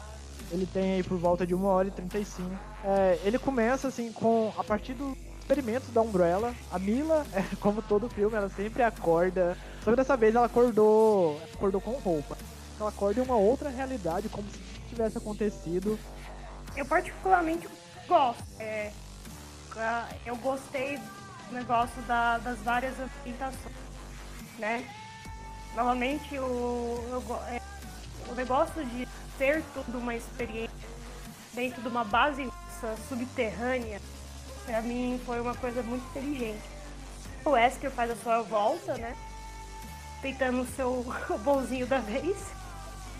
Ele 0.50 0.66
tem 0.66 0.94
aí 0.94 1.02
por 1.02 1.16
volta 1.16 1.46
de 1.46 1.54
1 1.54 1.64
hora 1.64 1.88
e 1.88 1.90
35. 1.90 2.50
É, 2.84 3.18
ele 3.24 3.38
começa 3.38 3.88
assim 3.88 4.10
com 4.12 4.52
a 4.56 4.64
partir 4.64 4.94
dos 4.94 5.16
experimentos 5.40 5.90
da 5.90 6.00
Umbrella. 6.00 6.52
A 6.72 6.78
Mila, 6.78 7.24
é, 7.32 7.44
como 7.60 7.80
todo 7.82 8.08
filme, 8.08 8.36
ela 8.36 8.48
sempre 8.48 8.82
acorda. 8.82 9.56
Só 9.84 9.90
que 9.90 9.96
dessa 9.96 10.16
vez 10.16 10.34
ela 10.34 10.46
acordou, 10.46 11.40
acordou 11.54 11.80
com 11.80 11.92
roupa. 11.92 12.36
Ela 12.80 12.88
acorda 12.88 13.20
em 13.20 13.24
uma 13.24 13.36
outra 13.36 13.68
realidade, 13.68 14.28
como 14.28 14.48
se 14.50 14.58
tivesse 14.88 15.18
acontecido. 15.18 15.98
Eu 16.76 16.84
particularmente 16.84 17.68
gosto. 18.08 18.42
É, 18.58 18.90
eu 20.26 20.36
gostei 20.36 20.98
do 20.98 21.22
negócio 21.52 22.00
da- 22.02 22.38
das 22.38 22.58
várias 22.60 22.94
ambientações, 22.98 23.74
né? 24.58 24.84
Novamente, 25.74 26.38
o, 26.38 27.22
go- 27.26 27.40
é, 27.48 27.60
o 28.30 28.34
negócio 28.34 28.84
de 28.84 29.06
ter 29.38 29.62
tudo 29.74 29.98
uma 29.98 30.14
experiência 30.14 30.70
dentro 31.54 31.80
de 31.82 31.88
uma 31.88 32.04
base 32.04 32.44
russa 32.44 32.96
subterrânea, 33.08 34.00
pra 34.66 34.82
mim 34.82 35.20
foi 35.24 35.40
uma 35.40 35.54
coisa 35.54 35.82
muito 35.82 36.04
inteligente. 36.10 36.62
O 37.44 37.50
Wesker 37.50 37.90
faz 37.90 38.10
a 38.10 38.16
sua 38.16 38.42
volta, 38.42 38.94
né? 38.96 39.16
Tentando 40.20 40.62
o 40.62 40.66
seu 40.66 40.90
o 41.30 41.38
bonzinho 41.38 41.86
da 41.86 41.98
vez, 41.98 42.36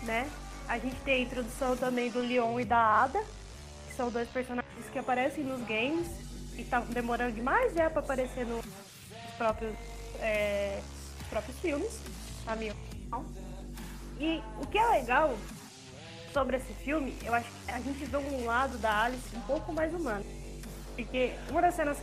né? 0.03 0.29
A 0.67 0.77
gente 0.77 0.95
tem 1.01 1.15
a 1.15 1.19
introdução 1.25 1.75
também 1.75 2.09
do 2.09 2.19
Leon 2.19 2.59
e 2.59 2.65
da 2.65 2.77
Ada, 3.03 3.21
que 3.87 3.95
são 3.95 4.09
dois 4.09 4.29
personagens 4.29 4.63
que 4.91 4.97
aparecem 4.99 5.43
nos 5.43 5.59
games 5.67 6.07
estavam 6.61 6.87
demorando 6.93 7.33
demais 7.33 7.73
já 7.73 7.89
para 7.89 8.01
aparecer 8.01 8.45
no- 8.45 8.57
nos 8.57 9.33
próprios, 9.37 9.75
é, 10.19 10.81
próprios 11.29 11.57
filmes, 11.59 11.99
na 12.45 12.55
minha 12.55 12.73
opinião. 12.73 13.25
E 14.19 14.41
o 14.61 14.67
que 14.67 14.77
é 14.77 14.85
legal 14.91 15.35
sobre 16.31 16.57
esse 16.57 16.73
filme, 16.73 17.15
eu 17.23 17.33
acho 17.33 17.49
que 17.49 17.71
a 17.71 17.79
gente 17.79 18.05
vê 18.05 18.17
um 18.17 18.45
lado 18.45 18.77
da 18.77 19.03
Alice 19.03 19.35
um 19.35 19.41
pouco 19.41 19.73
mais 19.73 19.93
humano. 19.93 20.25
Porque 20.95 21.33
uma 21.49 21.61
das 21.61 21.75
cenas 21.75 21.97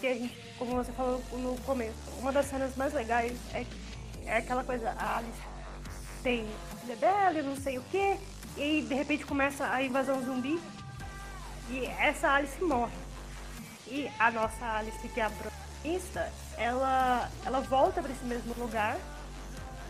que 0.00 0.06
a 0.06 0.14
gente, 0.14 0.36
como 0.58 0.74
você 0.76 0.92
falou 0.92 1.22
no 1.32 1.56
começo, 1.62 1.96
uma 2.18 2.30
das 2.32 2.46
cenas 2.46 2.76
mais 2.76 2.92
legais 2.92 3.32
é, 3.54 3.64
é 4.26 4.36
aquela 4.38 4.62
coisa, 4.64 4.90
a 4.90 5.18
Alice 5.18 5.40
tem 6.22 6.46
filha 6.80 6.96
dela 6.96 7.42
não 7.42 7.56
sei 7.56 7.78
o 7.78 7.82
que. 7.84 8.18
E 8.56 8.82
de 8.82 8.94
repente 8.94 9.24
começa 9.26 9.66
a 9.68 9.82
invasão 9.82 10.22
zumbi. 10.22 10.60
E 11.70 11.86
essa 11.86 12.30
Alice 12.30 12.62
morre. 12.62 12.92
E 13.86 14.10
a 14.18 14.30
nossa 14.30 14.64
Alice, 14.78 15.08
que 15.08 15.20
é 15.20 15.24
a 15.24 15.30
protagonista, 15.30 16.32
ela, 16.56 17.30
ela 17.44 17.60
volta 17.60 18.02
para 18.02 18.10
esse 18.10 18.24
mesmo 18.24 18.54
lugar 18.58 18.96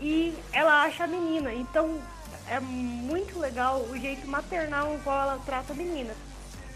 e 0.01 0.37
ela 0.51 0.83
acha 0.83 1.05
a 1.05 1.07
menina. 1.07 1.53
Então 1.53 1.99
é 2.47 2.59
muito 2.59 3.39
legal 3.39 3.81
o 3.81 3.97
jeito 3.97 4.27
maternal 4.27 4.99
qual 5.03 5.21
ela 5.21 5.41
trata 5.45 5.73
a 5.73 5.75
menina. 5.75 6.13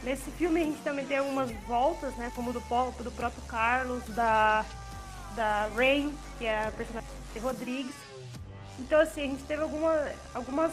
Nesse 0.03 0.32
filme 0.32 0.61
a 0.61 0.63
gente 0.63 0.82
também 0.82 1.05
tem 1.05 1.17
algumas 1.17 1.51
voltas, 1.67 2.15
né? 2.15 2.32
Como 2.34 2.53
do, 2.53 2.59
do 2.59 3.11
próprio 3.11 3.43
Carlos, 3.43 4.03
da, 4.09 4.65
da 5.36 5.70
Rain, 5.76 6.15
que 6.38 6.45
é 6.45 6.67
a 6.67 6.72
personagem 6.72 7.09
de 7.34 7.39
Rodrigues. 7.39 7.95
Então 8.80 9.01
assim, 9.01 9.22
a 9.22 9.26
gente 9.26 9.43
teve 9.43 9.61
alguma, 9.61 10.07
algumas 10.34 10.72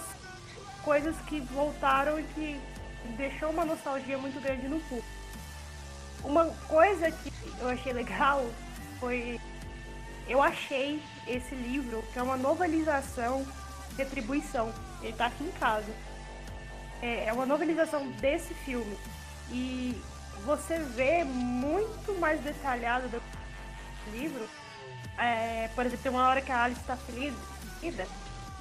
coisas 0.84 1.16
que 1.26 1.40
voltaram 1.40 2.20
e 2.20 2.22
que 2.22 2.60
deixou 3.16 3.50
uma 3.50 3.64
nostalgia 3.64 4.16
muito 4.16 4.40
grande 4.40 4.68
no 4.68 4.78
público. 4.80 5.15
Uma 6.26 6.46
coisa 6.66 7.08
que 7.10 7.32
eu 7.60 7.68
achei 7.68 7.92
legal 7.92 8.44
foi. 8.98 9.40
Eu 10.28 10.42
achei 10.42 11.00
esse 11.28 11.54
livro, 11.54 12.02
que 12.12 12.18
é 12.18 12.22
uma 12.22 12.36
novelização 12.36 13.46
Retribuição. 13.96 14.72
Ele 15.00 15.12
tá 15.12 15.26
aqui 15.26 15.44
em 15.44 15.52
casa. 15.52 15.90
É, 17.00 17.26
é 17.26 17.32
uma 17.32 17.46
novelização 17.46 18.08
desse 18.20 18.52
filme. 18.52 18.98
E 19.50 19.96
você 20.44 20.78
vê 20.80 21.22
muito 21.22 22.12
mais 22.18 22.40
detalhado 22.40 23.08
do 23.08 23.22
livro. 24.10 24.48
É, 25.16 25.70
por 25.76 25.86
exemplo, 25.86 26.02
tem 26.02 26.12
uma 26.12 26.28
hora 26.28 26.42
que 26.42 26.50
a 26.50 26.64
Alice 26.64 26.80
está 26.80 26.96
feliz 26.96 27.32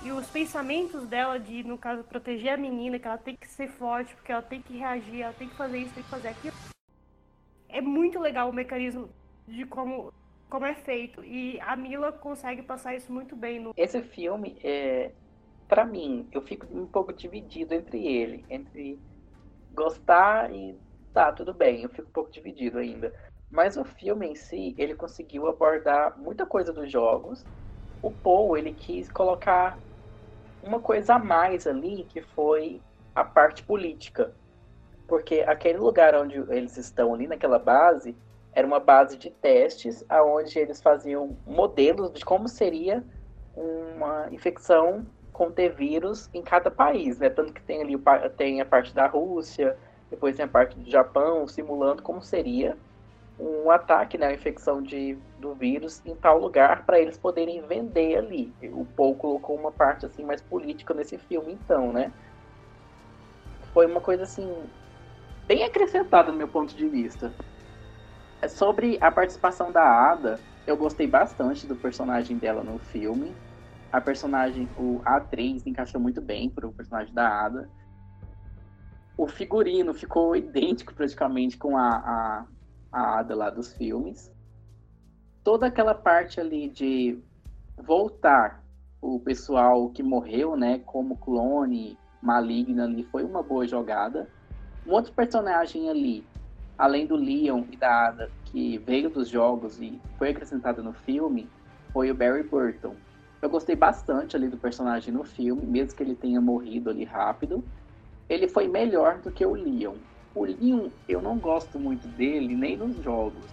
e 0.03 0.11
os 0.11 0.28
pensamentos 0.28 1.07
dela 1.07 1.39
de, 1.39 1.63
no 1.63 1.80
caso, 1.80 2.03
proteger 2.03 2.53
a 2.53 2.57
menina, 2.57 2.99
que 2.99 3.07
ela 3.07 3.18
tem 3.18 3.36
que 3.36 3.47
ser 3.47 3.68
forte, 3.68 4.13
porque 4.13 4.32
ela 4.32 4.41
tem 4.41 4.61
que 4.61 4.78
reagir, 4.78 5.22
ela 5.22 5.34
tem 5.34 5.49
que 5.49 5.55
fazer 5.55 5.80
isso, 5.80 5.93
tem 5.95 6.03
que 6.03 6.09
fazer 6.09 6.28
aquilo. 6.28 6.74
É 7.70 7.82
muito 7.82 8.20
legal 8.20 8.49
o 8.49 8.53
mecanismo 8.53 9.09
de 9.47 9.66
como, 9.66 10.13
como 10.49 10.66
é 10.66 10.74
feito. 10.74 11.24
E 11.24 11.59
a 11.61 11.76
Mila 11.76 12.11
consegue 12.11 12.61
passar 12.61 12.95
isso 12.95 13.11
muito 13.11 13.36
bem 13.36 13.59
no. 13.59 13.74
Esse 13.76 14.01
filme, 14.01 14.57
é, 14.63 15.11
para 15.68 15.86
mim, 15.86 16.28
eu 16.32 16.41
fico 16.41 16.68
um 16.72 16.86
pouco 16.86 17.11
dividido 17.13 17.74
entre 17.74 18.05
ele, 18.05 18.45
entre 18.49 18.99
gostar 19.74 20.51
e 20.53 20.78
tá, 21.13 21.32
tudo 21.32 21.53
bem, 21.53 21.82
eu 21.82 21.89
fico 21.89 22.07
um 22.09 22.11
pouco 22.11 22.32
dividido 22.32 22.78
ainda. 22.78 23.13
Mas 23.49 23.78
o 23.78 23.86
filme 23.86 24.28
em 24.28 24.36
si, 24.36 24.76
ele 24.78 24.95
conseguiu 24.95 25.47
abordar 25.47 26.18
muita 26.18 26.45
coisa 26.45 26.74
dos 26.74 26.91
jogos. 26.91 27.43
O 28.01 28.11
Paul, 28.11 28.57
ele 28.57 28.74
quis 28.74 29.09
colocar 29.09 29.78
uma 30.61 30.80
coisa 30.80 31.16
a 31.16 31.20
mais 31.20 31.66
ali, 31.66 32.03
que 32.09 32.22
foi 32.22 32.82
a 33.13 33.24
parte 33.24 33.63
política. 33.63 34.34
Porque 35.07 35.41
aquele 35.47 35.77
lugar 35.77 36.15
onde 36.15 36.37
eles 36.49 36.77
estão 36.77 37.13
ali 37.13 37.27
naquela 37.27 37.59
base 37.59 38.15
era 38.53 38.65
uma 38.65 38.79
base 38.79 39.17
de 39.17 39.29
testes 39.29 40.03
aonde 40.07 40.57
eles 40.57 40.81
faziam 40.81 41.35
modelos 41.45 42.11
de 42.13 42.23
como 42.23 42.47
seria 42.47 43.03
uma 43.55 44.27
infecção 44.31 45.05
com 45.31 45.51
T-vírus 45.51 46.29
em 46.33 46.41
cada 46.41 46.71
país, 46.71 47.19
né? 47.19 47.29
Tanto 47.29 47.51
que 47.51 47.61
tem 47.61 47.81
ali 47.81 47.95
tem 48.37 48.61
a 48.61 48.65
parte 48.65 48.95
da 48.95 49.05
Rússia, 49.05 49.77
depois 50.09 50.37
tem 50.37 50.45
a 50.45 50.47
parte 50.47 50.79
do 50.79 50.89
Japão, 50.89 51.45
simulando 51.47 52.01
como 52.01 52.21
seria 52.21 52.77
um 53.37 53.69
ataque, 53.69 54.17
né, 54.17 54.27
a 54.27 54.33
infecção 54.33 54.81
de, 54.81 55.17
do 55.39 55.53
vírus 55.53 56.01
em 56.05 56.15
tal 56.15 56.39
lugar 56.39 56.85
para 56.85 56.99
eles 56.99 57.17
poderem 57.17 57.61
vender 57.67 58.17
ali. 58.17 58.53
O 58.71 58.85
Paul 58.85 59.15
colocou 59.15 59.57
uma 59.57 59.73
parte 59.73 60.05
assim 60.05 60.23
mais 60.23 60.41
política 60.41 60.93
nesse 60.93 61.17
filme, 61.17 61.51
então, 61.51 61.91
né? 61.91 62.13
Foi 63.73 63.85
uma 63.85 63.99
coisa 63.99 64.23
assim 64.23 64.49
bem 65.47 65.63
acrescentada 65.63 66.31
do 66.31 66.37
meu 66.37 66.47
ponto 66.47 66.75
de 66.75 66.87
vista. 66.87 67.33
É 68.41 68.47
sobre 68.47 68.97
a 69.01 69.11
participação 69.11 69.71
da 69.71 69.83
Ada, 69.83 70.39
eu 70.67 70.75
gostei 70.75 71.07
bastante 71.07 71.65
do 71.67 71.75
personagem 71.75 72.37
dela 72.37 72.63
no 72.63 72.79
filme. 72.79 73.33
A 73.91 74.01
personagem, 74.01 74.67
o, 74.77 75.01
a 75.05 75.17
atriz 75.17 75.65
encaixou 75.65 76.01
muito 76.01 76.21
bem 76.21 76.49
pro 76.49 76.71
personagem 76.71 77.13
da 77.13 77.45
Ada. 77.45 77.69
O 79.17 79.27
figurino 79.27 79.93
ficou 79.93 80.35
idêntico 80.35 80.93
praticamente 80.93 81.57
com 81.57 81.77
a, 81.77 81.95
a 81.95 82.45
a 82.95 83.19
Ada 83.19 83.35
lá 83.35 83.49
dos 83.49 83.73
filmes. 83.73 84.31
Toda 85.43 85.67
aquela 85.67 85.93
parte 85.93 86.39
ali 86.39 86.69
de 86.69 87.21
voltar 87.77 88.63
o 89.01 89.19
pessoal 89.19 89.89
que 89.89 90.01
morreu, 90.01 90.55
né, 90.55 90.79
como 90.85 91.17
clone 91.17 91.97
maligna 92.21 92.85
ali, 92.85 93.03
foi 93.03 93.23
uma 93.23 93.43
boa 93.43 93.67
jogada. 93.67 94.27
Um 94.86 94.91
outro 94.91 95.11
personagem 95.13 95.89
ali, 95.89 96.25
além 96.77 97.05
do 97.05 97.15
Leon 97.15 97.63
e 97.71 97.75
da 97.75 98.07
Ada, 98.07 98.31
que 98.45 98.77
veio 98.79 99.09
dos 99.09 99.27
jogos 99.27 99.81
e 99.81 99.99
foi 100.17 100.29
acrescentado 100.29 100.83
no 100.83 100.93
filme, 100.93 101.49
foi 101.91 102.11
o 102.11 102.15
Barry 102.15 102.43
Burton. 102.43 102.95
Eu 103.41 103.49
gostei 103.49 103.75
bastante 103.75 104.36
ali 104.36 104.47
do 104.47 104.57
personagem 104.57 105.13
no 105.13 105.23
filme, 105.23 105.65
mesmo 105.65 105.95
que 105.95 106.03
ele 106.03 106.15
tenha 106.15 106.41
morrido 106.41 106.89
ali 106.89 107.03
rápido. 107.03 107.63
Ele 108.27 108.47
foi 108.47 108.67
melhor 108.67 109.19
do 109.19 109.31
que 109.31 109.45
o 109.45 109.53
Leon. 109.53 109.95
O 110.33 110.45
Leon, 110.45 110.89
eu 111.07 111.21
não 111.21 111.38
gosto 111.38 111.79
muito 111.79 112.07
dele, 112.07 112.55
nem 112.55 112.75
nos 112.75 113.01
jogos. 113.03 113.45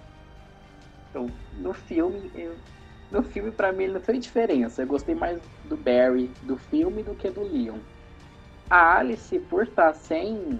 Então, 1.10 1.26
no 1.58 1.72
filme, 1.72 2.30
eu, 2.34 2.56
no 3.10 3.22
filme 3.22 3.50
para 3.50 3.70
mim 3.72 3.84
ele 3.84 3.92
não 3.94 4.00
fez 4.00 4.18
diferença. 4.20 4.82
Eu 4.82 4.86
gostei 4.86 5.14
mais 5.14 5.40
do 5.64 5.76
Barry 5.76 6.30
do 6.42 6.56
filme 6.56 7.02
do 7.02 7.14
que 7.14 7.30
do 7.30 7.42
Leon. 7.42 7.78
A 8.70 8.98
Alice, 8.98 9.38
por 9.40 9.64
estar 9.64 9.92
sem, 9.92 10.58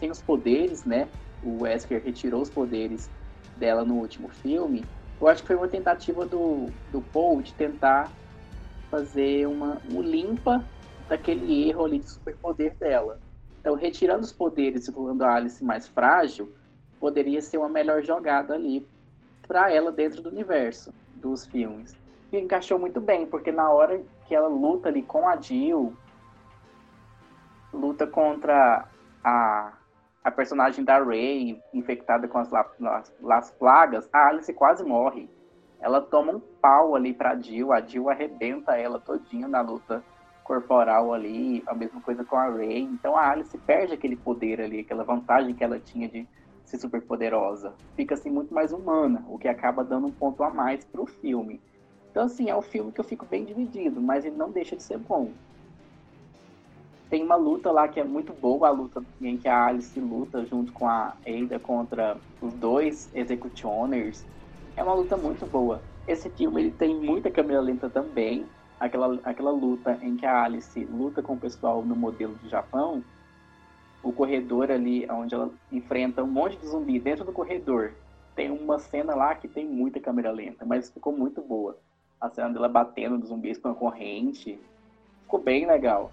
sem 0.00 0.10
os 0.10 0.20
poderes, 0.20 0.84
né? 0.84 1.06
O 1.42 1.62
Wesker 1.62 2.02
retirou 2.02 2.42
os 2.42 2.50
poderes 2.50 3.08
dela 3.56 3.84
no 3.84 3.94
último 3.94 4.28
filme. 4.28 4.84
Eu 5.20 5.28
acho 5.28 5.42
que 5.42 5.48
foi 5.48 5.56
uma 5.56 5.68
tentativa 5.68 6.24
do, 6.26 6.66
do 6.90 7.00
Paul 7.00 7.42
de 7.42 7.52
tentar 7.54 8.10
fazer 8.90 9.46
uma 9.46 9.80
um 9.92 10.02
limpa 10.02 10.64
daquele 11.08 11.68
erro 11.68 11.84
ali 11.84 11.98
de 11.98 12.10
superpoder 12.10 12.74
dela. 12.76 13.20
Então, 13.60 13.74
retirando 13.74 14.24
os 14.24 14.32
poderes 14.32 14.88
e 14.88 14.92
colocando 14.92 15.22
a 15.22 15.34
Alice 15.34 15.62
mais 15.62 15.86
frágil, 15.86 16.50
poderia 16.98 17.42
ser 17.42 17.58
uma 17.58 17.68
melhor 17.68 18.02
jogada 18.02 18.54
ali 18.54 18.86
para 19.46 19.70
ela 19.70 19.92
dentro 19.92 20.22
do 20.22 20.30
universo 20.30 20.92
dos 21.14 21.46
filmes. 21.46 21.94
E 22.32 22.38
encaixou 22.38 22.78
muito 22.78 23.00
bem, 23.00 23.26
porque 23.26 23.52
na 23.52 23.70
hora 23.70 24.00
que 24.26 24.34
ela 24.34 24.48
luta 24.48 24.88
ali 24.88 25.02
com 25.02 25.28
a 25.28 25.36
Jill, 25.36 25.94
luta 27.72 28.06
contra 28.06 28.88
a, 29.22 29.72
a 30.22 30.30
personagem 30.30 30.84
da 30.84 31.02
Rey, 31.02 31.60
infectada 31.72 32.28
com 32.28 32.38
as, 32.38 32.50
las, 33.20 33.50
plagas, 33.52 34.08
a 34.12 34.28
Alice 34.28 34.52
quase 34.52 34.84
morre. 34.84 35.28
Ela 35.80 36.00
toma 36.00 36.32
um 36.32 36.40
pau 36.60 36.94
ali 36.94 37.14
pra 37.14 37.36
Jill, 37.36 37.72
a 37.72 37.80
Jill 37.80 38.10
arrebenta 38.10 38.76
ela 38.76 39.00
todinha 39.00 39.48
na 39.48 39.62
luta 39.62 40.04
corporal 40.44 41.14
ali, 41.14 41.62
a 41.66 41.74
mesma 41.74 42.00
coisa 42.02 42.22
com 42.22 42.36
a 42.36 42.50
Rey. 42.50 42.82
Então 42.82 43.16
a 43.16 43.30
Alice 43.30 43.56
perde 43.58 43.94
aquele 43.94 44.16
poder 44.16 44.60
ali, 44.60 44.80
aquela 44.80 45.04
vantagem 45.04 45.54
que 45.54 45.64
ela 45.64 45.78
tinha 45.78 46.06
de 46.06 46.28
ser 46.64 46.78
super 46.78 47.00
poderosa. 47.00 47.72
Fica 47.96 48.14
assim 48.14 48.30
muito 48.30 48.52
mais 48.52 48.72
humana, 48.72 49.24
o 49.26 49.38
que 49.38 49.48
acaba 49.48 49.82
dando 49.82 50.06
um 50.08 50.12
ponto 50.12 50.42
a 50.42 50.50
mais 50.50 50.84
pro 50.84 51.06
filme. 51.06 51.62
Então 52.10 52.24
assim, 52.24 52.50
é 52.50 52.56
um 52.56 52.62
filme 52.62 52.92
que 52.92 53.00
eu 53.00 53.04
fico 53.04 53.24
bem 53.24 53.44
dividido, 53.44 54.02
mas 54.02 54.24
ele 54.24 54.36
não 54.36 54.50
deixa 54.50 54.76
de 54.76 54.82
ser 54.82 54.98
bom. 54.98 55.30
Tem 57.10 57.24
uma 57.24 57.34
luta 57.34 57.72
lá 57.72 57.88
que 57.88 57.98
é 57.98 58.04
muito 58.04 58.32
boa, 58.32 58.68
a 58.68 58.70
luta 58.70 59.04
em 59.20 59.36
que 59.36 59.48
a 59.48 59.66
Alice 59.66 59.98
luta 59.98 60.46
junto 60.46 60.72
com 60.72 60.86
a 60.86 61.16
Ada 61.26 61.58
contra 61.58 62.16
os 62.40 62.54
dois 62.54 63.10
Executioners. 63.12 64.24
É 64.76 64.82
uma 64.84 64.94
luta 64.94 65.16
muito 65.16 65.44
boa. 65.44 65.82
Esse 66.06 66.30
filme 66.30 66.62
ele 66.62 66.70
tem 66.70 66.94
muita 66.94 67.28
câmera 67.28 67.60
lenta 67.60 67.90
também, 67.90 68.46
aquela, 68.78 69.18
aquela 69.24 69.50
luta 69.50 69.98
em 70.00 70.16
que 70.16 70.24
a 70.24 70.44
Alice 70.44 70.84
luta 70.84 71.20
com 71.20 71.34
o 71.34 71.40
pessoal 71.40 71.84
no 71.84 71.96
modelo 71.96 72.34
do 72.36 72.48
Japão, 72.48 73.02
o 74.04 74.12
corredor 74.12 74.70
ali, 74.70 75.04
onde 75.10 75.34
ela 75.34 75.50
enfrenta 75.72 76.22
um 76.22 76.28
monte 76.28 76.56
de 76.58 76.68
zumbi 76.68 77.00
dentro 77.00 77.24
do 77.24 77.32
corredor, 77.32 77.92
tem 78.36 78.52
uma 78.52 78.78
cena 78.78 79.16
lá 79.16 79.34
que 79.34 79.48
tem 79.48 79.66
muita 79.66 79.98
câmera 79.98 80.30
lenta, 80.30 80.64
mas 80.64 80.90
ficou 80.90 81.12
muito 81.12 81.42
boa. 81.42 81.76
A 82.20 82.30
cena 82.30 82.50
dela 82.50 82.68
batendo 82.68 83.18
nos 83.18 83.28
zumbis 83.28 83.58
com 83.58 83.68
a 83.68 83.74
corrente, 83.74 84.58
ficou 85.22 85.42
bem 85.42 85.66
legal. 85.66 86.12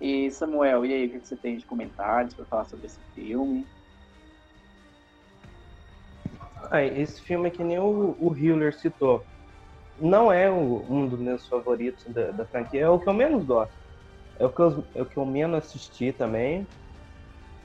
E 0.00 0.30
Samuel, 0.30 0.84
e 0.84 0.92
aí, 0.92 1.06
o 1.06 1.10
que 1.10 1.26
você 1.26 1.36
tem 1.36 1.56
de 1.56 1.66
comentários 1.66 2.34
para 2.34 2.44
falar 2.46 2.64
sobre 2.66 2.86
esse 2.86 3.00
filme? 3.14 3.66
Ah, 6.70 6.82
esse 6.82 7.22
filme 7.22 7.48
é 7.48 7.50
que 7.50 7.64
nem 7.64 7.78
o, 7.78 8.16
o 8.18 8.36
Hiller 8.36 8.74
citou 8.74 9.24
não 9.98 10.30
é 10.32 10.50
o, 10.50 10.84
um 10.88 11.08
dos 11.08 11.18
meus 11.18 11.46
favoritos 11.48 12.04
da, 12.12 12.30
da, 12.30 12.46
franquia, 12.46 12.82
é 12.82 12.88
o 12.88 12.98
que 12.98 13.08
eu 13.08 13.14
menos 13.14 13.44
gosto. 13.44 13.74
É 14.38 14.44
o 14.44 14.52
que 14.52 14.60
eu, 14.60 14.84
é 14.94 15.02
o 15.02 15.06
que 15.06 15.16
eu 15.16 15.24
menos 15.24 15.58
assisti 15.58 16.12
também. 16.12 16.66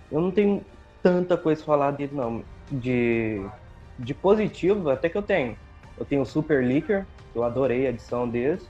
Eu 0.10 0.22
não 0.22 0.32
tenho 0.32 0.66
tanta 1.04 1.38
coisa 1.38 1.64
falar 1.64 1.92
dele, 1.92 2.14
não. 2.16 2.46
De, 2.72 3.46
de 4.00 4.14
positivo, 4.14 4.90
até 4.90 5.10
que 5.10 5.18
eu 5.18 5.24
tenho. 5.24 5.58
Eu 5.98 6.06
tenho 6.06 6.22
o 6.22 6.26
Super 6.26 6.64
Leaker, 6.64 7.06
eu 7.36 7.44
adorei 7.44 7.86
a 7.86 7.90
edição 7.90 8.30
desse. 8.30 8.70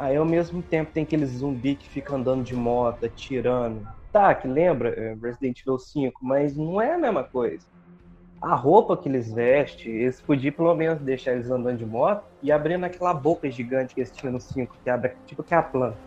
Aí 0.00 0.16
ao 0.16 0.24
mesmo 0.24 0.62
tempo 0.62 0.90
tem 0.90 1.02
aqueles 1.02 1.28
zumbi 1.28 1.74
que 1.74 1.86
fica 1.86 2.16
andando 2.16 2.42
de 2.42 2.56
moto, 2.56 3.04
atirando. 3.04 3.86
Tá, 4.10 4.34
que 4.34 4.48
lembra 4.48 4.88
é, 4.98 5.14
Resident 5.20 5.60
Evil 5.60 5.78
5, 5.78 6.24
mas 6.24 6.56
não 6.56 6.80
é 6.80 6.94
a 6.94 6.98
mesma 6.98 7.22
coisa. 7.22 7.66
A 8.40 8.54
roupa 8.54 8.96
que 8.96 9.10
eles 9.10 9.30
vestem, 9.30 9.92
eles 9.92 10.18
podiam 10.18 10.54
pelo 10.54 10.74
menos 10.74 11.02
deixar 11.02 11.32
eles 11.32 11.50
andando 11.50 11.76
de 11.76 11.84
moto 11.84 12.24
e 12.42 12.50
abrindo 12.50 12.84
aquela 12.84 13.12
boca 13.12 13.50
gigante 13.50 13.94
que 13.94 14.00
eles 14.00 14.10
tinham 14.10 14.32
no 14.32 14.40
5, 14.40 14.74
que 14.82 14.88
abre 14.88 15.12
tipo 15.26 15.42
que 15.42 15.52
é 15.52 15.58
a 15.58 15.62
planta. 15.62 15.98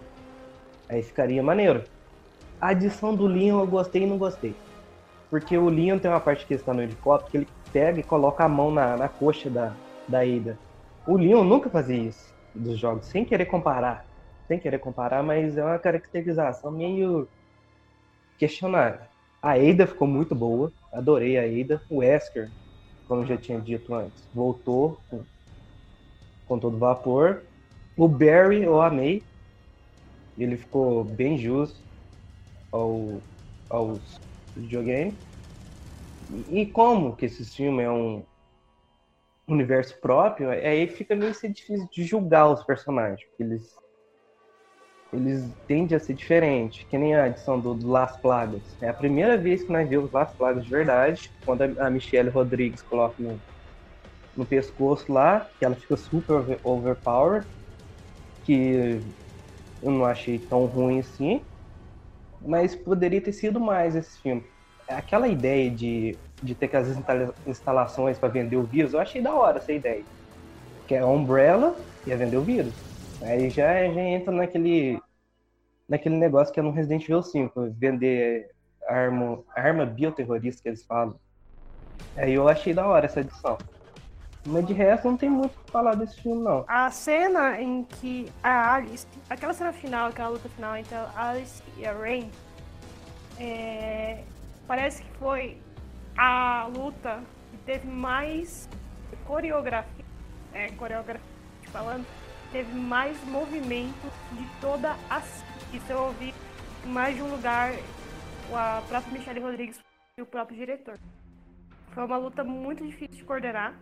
Aí 0.90 1.04
ficaria 1.04 1.44
maneiro. 1.44 1.84
A 2.60 2.70
adição 2.70 3.14
do 3.14 3.28
Leon 3.28 3.60
eu 3.60 3.68
gostei 3.68 4.02
e 4.02 4.08
não 4.08 4.18
gostei. 4.18 4.56
Porque 5.30 5.56
o 5.56 5.70
Leon 5.70 6.00
tem 6.00 6.10
uma 6.10 6.20
parte 6.20 6.48
que 6.48 6.56
está 6.56 6.74
no 6.74 6.82
helicóptero 6.82 7.30
que 7.30 7.38
ele 7.38 7.48
pega 7.72 8.00
e 8.00 8.04
coloca 8.04 8.44
a 8.44 8.50
mão 8.50 8.72
na, 8.72 8.98
na 8.98 9.08
coxa 9.08 9.52
da, 9.52 9.72
da 10.08 10.22
Ada. 10.22 10.58
O 11.06 11.16
Leon 11.16 11.44
nunca 11.44 11.70
fazia 11.70 11.96
isso 11.96 12.33
dos 12.54 12.78
jogos, 12.78 13.06
sem 13.08 13.26
querer 13.26 13.46
comparar. 13.46 14.06
Sem 14.48 14.60
querer 14.60 14.80
comparar, 14.80 15.24
mas 15.24 15.58
é 15.58 15.64
uma 15.64 15.80
caracterização 15.80 16.72
meio 16.72 17.28
questionável. 18.38 19.02
A 19.42 19.54
Ada 19.54 19.88
ficou 19.88 20.08
muito 20.08 20.36
boa, 20.36 20.72
adorei 20.92 21.38
a 21.38 21.44
Ada. 21.44 21.82
O 21.90 21.98
Wesker, 21.98 22.50
como 23.08 23.26
já 23.26 23.38
tinha 23.38 23.60
dito 23.60 23.94
antes, 23.94 24.24
voltou 24.34 24.98
com, 25.10 25.24
com 26.48 26.60
todo 26.60 26.78
vapor. 26.78 27.42
O 27.98 28.08
Barry 28.08 28.64
eu 28.64 28.82
amei. 28.82 29.24
Ele 30.38 30.58
ficou 30.58 31.04
bem 31.04 31.38
justo 31.38 31.80
ao, 32.72 33.22
aos 33.70 34.00
videogames. 34.56 35.14
E 36.50 36.66
como 36.66 37.16
que 37.16 37.26
esse 37.26 37.46
filme 37.46 37.84
é 37.84 37.92
um 37.92 38.24
universo 39.48 40.00
próprio, 40.00 40.50
aí 40.50 40.88
fica 40.88 41.16
meio 41.16 41.34
ser 41.34 41.50
difícil 41.50 41.88
de 41.92 42.04
julgar 42.04 42.50
os 42.50 42.64
personagens, 42.64 43.24
porque 43.30 43.44
eles 43.44 43.76
eles 45.14 45.54
tendem 45.68 45.96
a 45.96 46.00
ser 46.00 46.16
diferentes, 46.16 46.86
que 46.90 46.98
nem 46.98 47.14
a 47.14 47.28
edição 47.28 47.60
do, 47.60 47.76
do 47.76 47.88
Las 47.88 48.18
Plagas. 48.18 48.64
É 48.82 48.90
a 48.90 48.94
primeira 48.94 49.38
vez 49.38 49.64
que 49.64 49.72
nós 49.72 49.88
vemos 49.88 50.12
Las 50.12 50.34
Plagas 50.34 50.64
de 50.64 50.72
verdade, 50.72 51.30
quando 51.46 51.62
a, 51.62 51.86
a 51.86 51.90
Michelle 51.90 52.32
Rodrigues 52.32 52.82
coloca 52.82 53.16
no, 53.20 53.40
no 54.36 54.44
pescoço 54.44 55.14
lá, 55.14 55.48
que 55.60 55.64
ela 55.64 55.76
fica 55.76 55.96
super 55.96 56.34
over, 56.34 56.60
overpowered, 56.64 57.48
que 58.44 59.00
eu 59.84 59.92
não 59.92 60.04
achei 60.04 60.40
tão 60.40 60.66
ruim 60.66 61.00
assim, 61.00 61.42
mas 62.42 62.76
poderia 62.76 63.22
ter 63.22 63.34
sido 63.34 63.60
mais 63.60 63.96
esse 63.96 64.20
filme. 64.20 64.44
Aquela 64.88 65.28
ideia 65.28 65.70
de, 65.70 66.18
de 66.44 66.54
ter 66.54 66.68
que 66.68 66.76
as 66.76 66.88
instalações 67.48 68.20
para 68.20 68.30
vender 68.30 68.58
o 68.58 68.64
vírus, 68.64 68.94
eu 68.94 69.00
achei 69.00 69.22
da 69.22 69.34
hora 69.34 69.58
essa 69.58 69.72
ideia. 69.72 70.04
Que 70.88 70.96
é 70.96 71.00
a 71.00 71.08
Umbrella 71.08 71.76
ia 72.06 72.18
vender 72.18 72.38
o 72.38 72.42
vírus. 72.42 72.74
Aí 73.22 73.50
já, 73.50 73.88
já 73.90 74.02
entra 74.02 74.34
naquele, 74.34 75.02
naquele 75.88 76.16
negócio 76.16 76.54
que 76.54 76.60
é 76.60 76.64
no 76.64 76.72
Resident 76.72 77.04
Evil 77.04 77.24
5, 77.24 77.72
vender 77.72 78.52
arma, 78.88 79.40
arma 79.56 79.86
bioterrorista 79.86 80.62
que 80.62 80.70
eles 80.70 80.84
falam. 80.84 81.16
Aí 82.18 82.34
eu 82.34 82.48
achei 82.48 82.74
da 82.74 82.86
hora 82.86 83.06
essa 83.06 83.22
edição. 83.22 83.58
Mas 84.46 84.68
de 84.68 84.74
resto 84.74 85.08
não 85.08 85.16
tem 85.16 85.30
muito 85.30 85.56
o 85.56 85.64
que 85.64 85.72
falar 85.72 85.96
desse 85.96 86.22
filme, 86.22 86.44
não. 86.44 86.66
A 86.68 86.92
cena 86.92 87.62
em 87.62 87.84
que 87.84 88.30
a 88.44 88.76
Alice. 88.76 89.08
Aquela 89.30 89.54
cena 89.54 89.72
final, 89.72 90.10
aquela 90.10 90.30
luta 90.30 90.50
final 90.50 90.76
entre 90.76 90.96
a 90.96 91.30
Alice 91.30 91.64
e 91.78 91.86
a 91.86 91.94
Rain. 91.94 92.30
É, 93.40 94.22
parece 94.68 95.02
que 95.02 95.10
foi 95.12 95.58
a 96.18 96.68
luta 96.76 97.22
que 97.52 97.58
teve 97.58 97.88
mais 97.88 98.70
coreografia. 99.26 100.06
É, 100.54 100.70
coreografia 100.72 101.22
falando 101.72 102.06
teve 102.52 102.72
mais 102.72 103.22
movimento 103.26 104.08
de 104.32 104.48
toda 104.62 104.96
a 105.10 105.20
Isso 105.74 105.92
eu 105.92 106.04
ouvi 106.04 106.34
em 106.86 106.90
mais 106.90 107.16
de 107.16 107.24
um 107.24 107.32
lugar 107.32 107.74
a 108.54 108.84
própria 108.88 109.12
Michelle 109.12 109.40
Rodrigues 109.40 109.80
e 110.16 110.22
o 110.22 110.26
próprio 110.26 110.56
diretor. 110.56 111.00
Foi 111.92 112.06
uma 112.06 112.18
luta 112.18 112.44
muito 112.44 112.86
difícil 112.86 113.16
de 113.16 113.24
coordenar. 113.24 113.74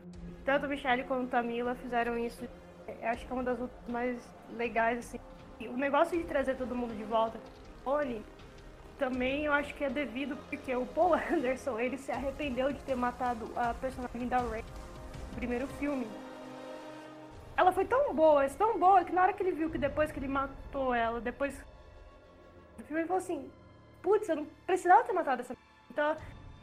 Tanto 0.46 0.66
a 0.66 0.70
Michelle 0.70 1.04
quanto 1.04 1.34
a 1.34 1.44
Mila 1.44 1.76
fizeram 1.76 2.18
isso. 2.18 2.48
Eu 2.88 3.10
acho 3.10 3.26
que 3.26 3.32
é 3.32 3.36
uma 3.36 3.44
das 3.44 3.60
lutas 3.60 3.88
mais 3.90 4.18
legais, 4.56 5.00
assim. 5.00 5.20
E 5.60 5.68
o 5.68 5.76
negócio 5.78 6.18
de 6.18 6.24
trazer 6.24 6.56
todo 6.56 6.74
mundo 6.74 6.96
de 6.96 7.04
volta, 7.04 7.40
Oni, 7.86 8.24
também 9.02 9.46
eu 9.46 9.54
acho 9.54 9.74
que 9.74 9.84
é 9.84 9.90
devido 9.90 10.38
porque 10.48 10.76
o 10.76 10.86
Paul 10.86 11.16
Anderson, 11.34 11.80
ele 11.80 11.98
se 11.98 12.12
arrependeu 12.12 12.72
de 12.72 12.80
ter 12.82 12.96
matado 12.96 13.52
a 13.56 13.74
personagem 13.74 14.28
da 14.28 14.38
Ray 14.38 14.64
no 15.32 15.36
primeiro 15.36 15.68
filme 15.80 16.06
ela 17.58 17.72
foi 17.72 17.86
tão 17.86 18.14
boa, 18.14 18.48
tão 18.50 18.80
boa, 18.80 19.04
que 19.04 19.14
na 19.14 19.24
hora 19.24 19.34
que 19.34 19.44
ele 19.44 19.52
viu 19.52 19.70
que 19.70 19.78
depois 19.78 20.12
que 20.12 20.20
ele 20.20 20.28
matou 20.28 20.94
ela, 20.94 21.22
depois 21.22 21.54
do 22.78 22.84
filme, 22.86 23.02
ele 23.02 23.08
falou 23.08 23.22
assim: 23.22 23.52
Putz, 24.02 24.28
eu 24.28 24.38
não 24.38 24.48
precisava 24.66 25.04
ter 25.04 25.14
matado 25.14 25.42
essa. 25.42 25.56
Então, 25.92 26.18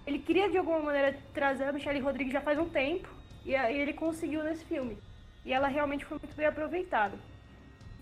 ele 0.06 0.18
queria 0.18 0.50
de 0.50 0.58
alguma 0.58 0.80
maneira 0.80 1.16
trazer 1.32 1.64
a 1.64 1.72
Michelle 1.72 2.00
Rodrigues 2.00 2.32
já 2.32 2.40
faz 2.40 2.58
um 2.58 2.68
tempo, 2.68 3.08
e 3.44 3.54
aí 3.54 3.78
ele 3.78 3.92
conseguiu 3.92 4.42
nesse 4.42 4.64
filme. 4.64 4.98
E 5.44 5.52
ela 5.52 5.68
realmente 5.68 6.04
foi 6.04 6.18
muito 6.18 6.34
bem 6.34 6.46
aproveitada. 6.46 7.16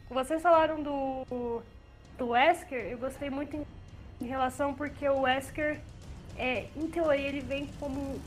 Vocês 0.09 0.41
falaram 0.41 0.83
do, 0.83 1.63
do 2.17 2.29
Wesker, 2.29 2.93
eu 2.93 2.99
gostei 2.99 3.29
muito 3.29 3.67
em, 4.21 4.27
relação 4.27 4.75
porque 4.75 5.09
o 5.09 5.23
Wesker, 5.23 5.81
é, 6.37 6.69
em 6.77 6.89
teoria, 6.89 7.29
ele 7.29 7.41
vem 7.41 7.67
como 7.79 8.21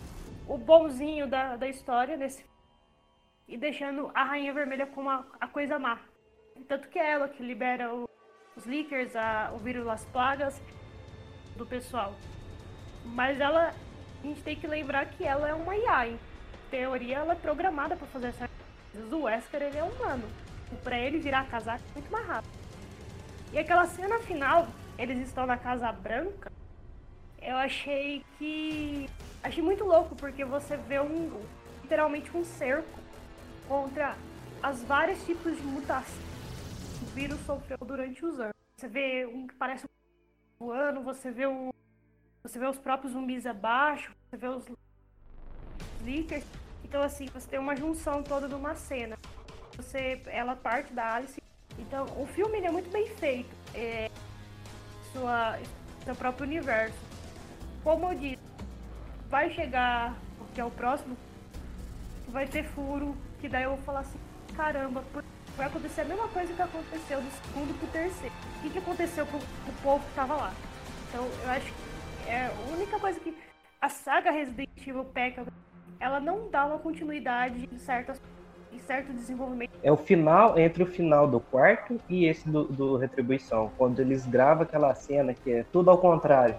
o 0.48 0.58
bonzinho 0.58 1.28
da, 1.28 1.56
da 1.56 1.68
história 1.68 2.18
nesse 2.18 2.44
e 3.50 3.58
deixando 3.58 4.12
a 4.14 4.24
Rainha 4.24 4.54
Vermelha 4.54 4.86
como 4.86 5.10
a, 5.10 5.26
a 5.42 5.48
coisa 5.48 5.80
má. 5.80 6.00
Tanto 6.68 6.88
que 6.88 7.00
é 7.00 7.12
ela 7.12 7.28
que 7.28 7.42
libera 7.42 7.94
o, 7.94 8.08
os 8.56 8.66
leakers, 8.66 9.16
a, 9.16 9.52
o 9.54 9.58
vírus 9.58 9.86
das 9.86 10.06
plagas 10.06 10.62
do 11.56 11.66
pessoal. 11.66 12.14
Mas 13.04 13.40
ela, 13.40 13.74
a 14.24 14.28
gente 14.28 14.44
tem 14.44 14.56
que 14.56 14.68
lembrar 14.68 15.08
que 15.08 15.24
ela 15.24 15.50
é 15.50 15.54
uma 15.54 15.76
IA. 15.76 16.10
Em 16.10 16.20
teoria, 16.70 17.18
ela 17.18 17.34
é 17.34 17.36
programada 17.36 17.96
para 17.96 18.08
fazer 18.08 18.28
essa 18.28 18.48
coisa. 18.94 19.16
O 19.16 19.24
Wesker, 19.24 19.64
ele 19.64 19.78
é 19.78 19.84
humano. 19.84 20.30
E 20.72 20.76
para 20.76 21.00
ele 21.00 21.18
virar 21.18 21.50
casaco 21.50 21.84
é 21.90 21.94
muito 21.94 22.12
mais 22.12 22.28
rápido. 22.28 22.54
E 23.52 23.58
aquela 23.58 23.88
cena 23.88 24.20
final, 24.20 24.68
eles 25.00 25.18
estão 25.20 25.46
na 25.46 25.58
Casa 25.58 25.92
Branca, 25.92 26.52
eu 27.42 27.56
achei 27.56 28.24
que... 28.38 29.10
Achei 29.42 29.64
muito 29.64 29.86
louco, 29.86 30.16
porque 30.16 30.44
você 30.44 30.76
vê 30.76 31.00
um... 31.00 31.42
Literalmente 31.82 32.36
um 32.36 32.44
cerco 32.44 33.00
contra 33.68 34.16
as 34.62 34.84
vários 34.84 35.24
tipos 35.26 35.56
de 35.56 35.64
mutações 35.64 36.14
que 37.00 37.06
o 37.06 37.08
vírus 37.08 37.40
sofreu 37.46 37.78
durante 37.80 38.24
os 38.24 38.40
anos. 38.40 38.54
Você 38.78 38.88
vê 38.88 39.26
um 39.26 39.48
que 39.48 39.56
parece 39.56 39.86
um 39.86 40.66
voando, 40.66 41.02
você 41.02 41.32
vê 41.32 41.48
o 41.48 41.74
você 42.44 42.58
vê 42.58 42.68
os 42.68 42.78
próprios 42.78 43.14
zumbis 43.14 43.46
abaixo, 43.46 44.12
você 44.30 44.38
vê 44.38 44.48
os 44.48 44.66
leakers. 46.04 46.46
Então 46.84 47.02
assim, 47.02 47.26
você 47.28 47.48
tem 47.48 47.60
uma 47.60 47.76
junção 47.76 48.22
toda 48.22 48.48
de 48.48 48.54
uma 48.54 48.76
cena. 48.76 49.18
Você, 49.76 50.22
ela 50.28 50.56
parte 50.56 50.94
da 50.94 51.16
Alice. 51.16 51.42
Então, 51.78 52.06
o 52.22 52.28
filme 52.28 52.60
é 52.60 52.70
muito 52.70 52.92
bem 52.92 53.08
feito. 53.16 53.50
É, 53.74 54.12
sua, 55.14 55.60
seu 56.04 56.16
próprio 56.16 56.46
universo. 56.46 56.98
Como 57.84 58.12
eu 58.12 58.18
disse, 58.18 58.40
vai 59.30 59.52
chegar, 59.54 60.16
que 60.54 60.62
é 60.62 60.66
o 60.66 60.72
próximo, 60.72 61.16
vai 62.28 62.48
ter 62.48 62.64
furo, 62.64 63.16
que 63.40 63.48
daí 63.48 63.64
eu 63.64 63.72
vou 63.72 63.80
falar 63.80 64.02
assim, 64.02 64.20
caramba, 64.56 65.04
vai 65.56 65.68
acontecer 65.68 66.02
a 66.02 66.06
mesma 66.06 66.28
coisa 66.28 66.54
que 66.54 66.62
aconteceu 66.62 67.22
do 67.22 67.32
segundo 67.32 67.78
pro 67.80 67.88
terceiro. 67.88 68.36
O 68.58 68.62
que, 68.62 68.70
que 68.70 68.78
aconteceu 68.80 69.26
pro, 69.26 69.40
pro 69.40 69.74
povo 69.82 70.06
que 70.06 70.16
tava 70.16 70.36
lá? 70.36 70.54
Então 71.08 71.26
eu 71.44 71.50
acho 71.50 71.66
que 71.66 72.30
é 72.30 72.48
a 72.48 72.74
única 72.74 73.00
coisa 73.00 73.20
que 73.20 73.36
a 73.82 73.90
saga 73.90 74.32
Resident 74.32 74.70
Evil 74.86 75.06
peca, 75.06 75.46
ela 76.00 76.20
não 76.20 76.50
dá 76.50 76.66
uma 76.66 76.80
continuidade 76.80 77.70
em 77.72 77.78
certas 77.80 78.22
em 78.72 78.80
certo 78.80 79.12
desenvolvimento. 79.14 79.72
É 79.82 79.92
o 79.92 79.98
final, 79.98 80.58
entre 80.58 80.84
o 80.84 80.86
final 80.86 81.28
do 81.28 81.40
quarto 81.40 82.00
e 82.10 82.26
esse 82.26 82.48
do, 82.48 82.66
do 82.66 82.98
Retribuição, 82.98 83.72
quando 83.78 84.00
eles 84.00 84.26
gravam 84.26 84.64
aquela 84.64 84.94
cena 84.96 85.34
que 85.34 85.52
é 85.52 85.66
tudo 85.72 85.90
ao 85.90 85.98
contrário. 85.98 86.56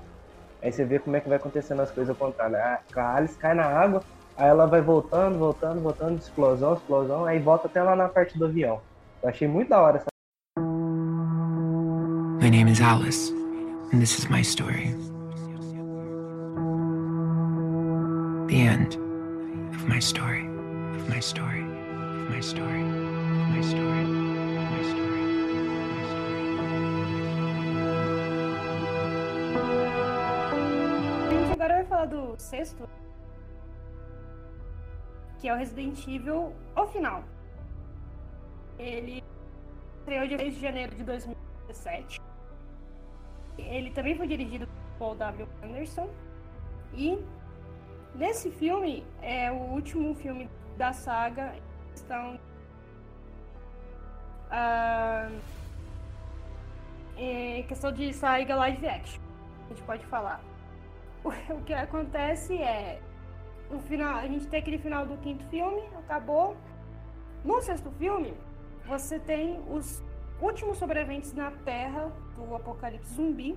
Aí 0.63 0.71
você 0.71 0.85
vê 0.85 0.99
como 0.99 1.17
é 1.17 1.21
que 1.21 1.29
vai 1.29 1.39
acontecendo 1.39 1.81
as 1.81 1.91
coisas 1.91 2.11
ao 2.11 2.17
contrário. 2.17 2.57
A 2.57 3.17
Alice 3.17 3.37
cai 3.37 3.55
na 3.55 3.65
água, 3.65 4.03
Aí 4.41 4.49
ela 4.49 4.67
vai 4.67 4.81
voltando, 4.81 5.39
voltando, 5.39 5.83
voltando, 5.83 6.19
explosão, 6.19 6.73
explosão, 6.73 7.27
aí 7.27 7.39
volta 7.39 7.67
até 7.67 7.83
lá 7.83 7.95
na 7.95 8.09
parte 8.09 8.39
do 8.39 8.47
avião. 8.47 8.81
Eu 9.23 9.29
achei 9.29 9.47
muito 9.47 9.69
da 9.69 9.79
hora 9.79 9.99
essa. 9.99 10.07
My 12.41 12.49
name 12.49 12.71
is 12.71 12.81
Alice, 12.81 13.31
and 13.93 14.01
this 14.01 14.19
is 14.19 14.31
my 14.31 14.43
story. 14.43 14.95
The 18.49 18.57
end 18.57 18.97
of 19.75 19.87
my 19.87 20.01
story, 20.01 20.47
of 20.97 21.11
my 21.11 21.21
story, 21.21 21.67
my 22.31 22.41
story, 22.41 22.83
my 23.53 23.61
story, 23.61 24.05
of 24.05 24.67
my 24.73 24.83
story. 24.91 25.21
A 31.27 31.33
gente 31.33 31.53
agora 31.53 31.75
vai 31.75 31.85
falar 31.85 32.07
do 32.07 32.37
sexto 32.39 32.89
que 35.41 35.49
é 35.49 35.55
o 35.55 35.57
Resident 35.57 36.07
Evil 36.07 36.55
ao 36.77 36.87
final. 36.87 37.25
Ele 38.79 39.25
estreou 39.99 40.29
dia 40.29 40.39
6 40.39 40.55
de 40.55 40.61
janeiro 40.61 40.95
de 40.95 41.03
2017. 41.03 42.21
Ele 43.59 43.91
também 43.91 44.17
foi 44.17 44.29
dirigido 44.29 44.67
por 44.67 44.99
Paul 44.99 45.15
W. 45.17 45.49
Anderson. 45.65 46.09
E 46.95 47.19
nesse 48.15 48.51
filme, 48.51 49.03
é 49.23 49.51
o 49.51 49.57
último 49.57 50.15
filme 50.15 50.49
da 50.77 50.93
saga. 50.93 51.55
Estão. 52.01 52.41
ah, 54.51 55.29
em 57.17 57.63
questão 57.65 57.93
de 57.93 58.13
saga 58.15 58.57
live 58.57 58.87
action, 58.87 59.21
a 59.67 59.69
gente 59.69 59.83
pode 59.83 60.05
falar. 60.07 60.41
O 61.51 61.63
que 61.63 61.75
acontece 61.75 62.57
é. 62.57 63.01
No 63.71 63.79
final, 63.81 64.17
a 64.17 64.27
gente 64.27 64.47
tem 64.49 64.59
aquele 64.61 64.79
final 64.79 65.07
do 65.07 65.17
quinto 65.19 65.45
filme, 65.47 65.83
acabou. 65.99 66.57
No 67.45 67.61
sexto 67.61 67.91
filme, 67.93 68.35
você 68.87 69.19
tem 69.21 69.63
os 69.69 70.03
últimos 70.41 70.79
sobreviventes 70.79 71.33
na 71.35 71.51
Terra 71.65 72.11
do 72.35 72.57
apocalipse 72.57 73.15
zumbi. 73.15 73.57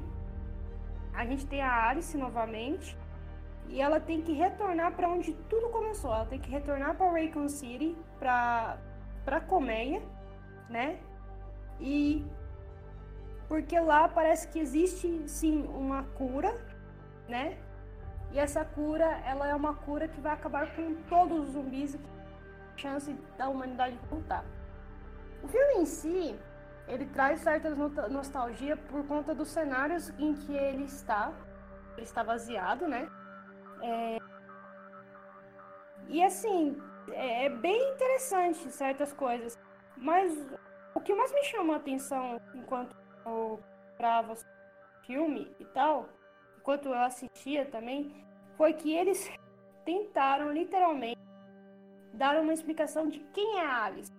A 1.14 1.26
gente 1.26 1.46
tem 1.48 1.62
a 1.62 1.90
Alice 1.90 2.16
novamente. 2.18 2.98
E 3.70 3.82
ela 3.82 4.00
tem 4.00 4.22
que 4.22 4.34
retornar 4.34 4.92
para 4.94 5.10
onde 5.10 5.34
tudo 5.50 5.70
começou. 5.70 6.14
Ela 6.14 6.26
tem 6.26 6.40
que 6.40 6.50
retornar 6.50 6.96
para 6.96 7.10
Raycon 7.12 7.50
City, 7.50 7.96
para 8.20 8.78
para 9.26 9.40
Colmeia, 9.40 10.02
né? 10.70 11.00
E 11.80 12.26
porque 13.48 13.80
lá 13.80 14.08
parece 14.10 14.48
que 14.50 14.60
existe 14.60 15.28
sim 15.28 15.64
uma 15.68 16.04
cura, 16.04 16.54
né? 17.28 17.58
E 18.32 18.40
essa 18.40 18.66
cura, 18.66 19.06
ela 19.26 19.48
é 19.48 19.56
uma 19.56 19.76
cura 19.76 20.08
que 20.08 20.20
vai 20.20 20.34
acabar 20.34 20.76
com 20.76 20.96
todos 21.08 21.48
os 21.48 21.54
zumbis 21.54 21.98
chance 22.76 23.14
da 23.38 23.48
humanidade 23.48 23.98
voltar. 24.10 24.44
O 25.42 25.48
filme 25.48 25.82
em 25.82 25.86
si, 25.86 26.36
ele 26.88 27.06
traz 27.06 27.42
certa 27.42 27.70
no- 27.70 28.10
nostalgia 28.10 28.76
por 28.76 29.06
conta 29.06 29.34
dos 29.36 29.50
cenários 29.50 30.10
em 30.20 30.34
que 30.34 30.54
ele 30.54 30.84
está. 30.84 31.32
Ele 31.96 32.06
está 32.06 32.24
vaziado, 32.24 32.88
né? 32.88 33.08
É, 33.84 34.18
E 36.08 36.24
assim, 36.24 36.78
é 37.12 37.46
é 37.46 37.50
bem 37.50 37.94
interessante 37.94 38.72
certas 38.72 39.14
coisas. 39.14 39.58
Mas 39.98 40.32
o 40.96 41.00
que 41.02 41.14
mais 41.14 41.32
me 41.34 41.44
chamou 41.44 41.74
a 41.76 41.78
atenção 41.78 42.40
enquanto 42.54 42.96
eu 43.26 43.60
gravo 43.98 44.34
o 44.34 45.06
filme 45.06 45.56
e 45.60 45.66
tal, 45.66 46.10
enquanto 46.58 46.88
eu 46.88 46.94
assistia 46.94 47.66
também, 47.66 48.14
foi 48.58 48.74
que 48.74 48.94
eles 48.94 49.30
tentaram 49.86 50.52
literalmente 50.52 51.22
dar 52.14 52.40
uma 52.40 52.54
explicação 52.54 53.08
de 53.10 53.20
quem 53.34 53.60
é 53.60 53.66
a 53.66 53.86
Alice, 53.86 54.12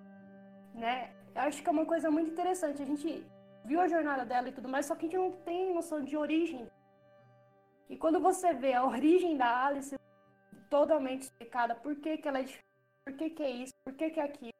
né? 0.75 1.13
Eu 1.35 1.43
acho 1.43 1.63
que 1.63 1.69
é 1.69 1.73
uma 1.73 1.87
coisa 1.87 2.11
muito 2.11 2.31
interessante. 2.31 2.83
A 2.83 2.87
gente 2.87 3.27
viu 3.65 3.81
a 3.81 3.89
jornada 3.89 4.25
dela 4.25 4.49
e 4.49 4.53
tudo 4.53 4.69
mais, 4.69 4.87
só 4.87 4.95
que 4.95 5.07
a 5.07 5.09
gente 5.09 5.19
não 5.19 5.33
tem 5.33 5.75
noção 5.75 6.03
de 6.03 6.17
origem. 6.17 6.69
E 7.89 7.97
quando 7.97 8.21
você 8.21 8.53
vê 8.53 8.73
a 8.73 8.85
origem 8.87 9.37
da 9.37 9.67
Alice 9.67 9.95
totalmente 10.71 11.23
explicada, 11.23 11.75
por 11.75 11.97
que, 11.97 12.19
que 12.19 12.29
ela 12.29 12.41
é 12.41 12.43
diferente, 12.43 12.65
por 13.05 13.17
que, 13.17 13.31
que 13.31 13.43
é 13.43 13.51
isso, 13.51 13.73
por 13.85 13.95
que, 13.95 14.11
que 14.11 14.21
é 14.21 14.25
aquilo, 14.25 14.53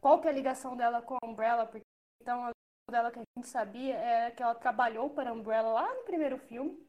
qual 0.00 0.20
que 0.20 0.28
é 0.28 0.30
a 0.30 0.34
ligação 0.34 0.76
dela 0.76 1.02
com 1.02 1.16
a 1.20 1.26
Umbrella, 1.26 1.66
porque 1.66 1.86
então 2.20 2.44
a 2.44 2.50
ligação 2.50 2.90
dela 2.90 3.10
que 3.10 3.18
a 3.18 3.22
gente 3.36 3.48
sabia 3.48 3.94
é 3.94 4.30
que 4.30 4.42
ela 4.42 4.54
trabalhou 4.54 5.10
para 5.10 5.30
a 5.30 5.32
Umbrella 5.32 5.72
lá 5.72 5.94
no 5.94 6.04
primeiro 6.04 6.38
filme. 6.38 6.84